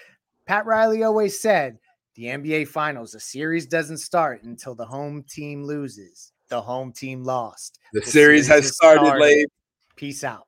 Pat 0.45 0.65
Riley 0.65 1.03
always 1.03 1.39
said 1.41 1.79
the 2.15 2.25
NBA 2.25 2.67
Finals, 2.67 3.15
a 3.15 3.19
series 3.19 3.65
doesn't 3.65 3.97
start 3.97 4.43
until 4.43 4.75
the 4.75 4.86
home 4.86 5.23
team 5.23 5.63
loses. 5.63 6.31
The 6.49 6.61
home 6.61 6.91
team 6.91 7.23
lost. 7.23 7.79
the, 7.93 8.01
series, 8.03 8.47
has 8.47 8.75
started, 8.75 9.17
late. 9.19 9.47
Peace 9.95 10.23
out. 10.23 10.47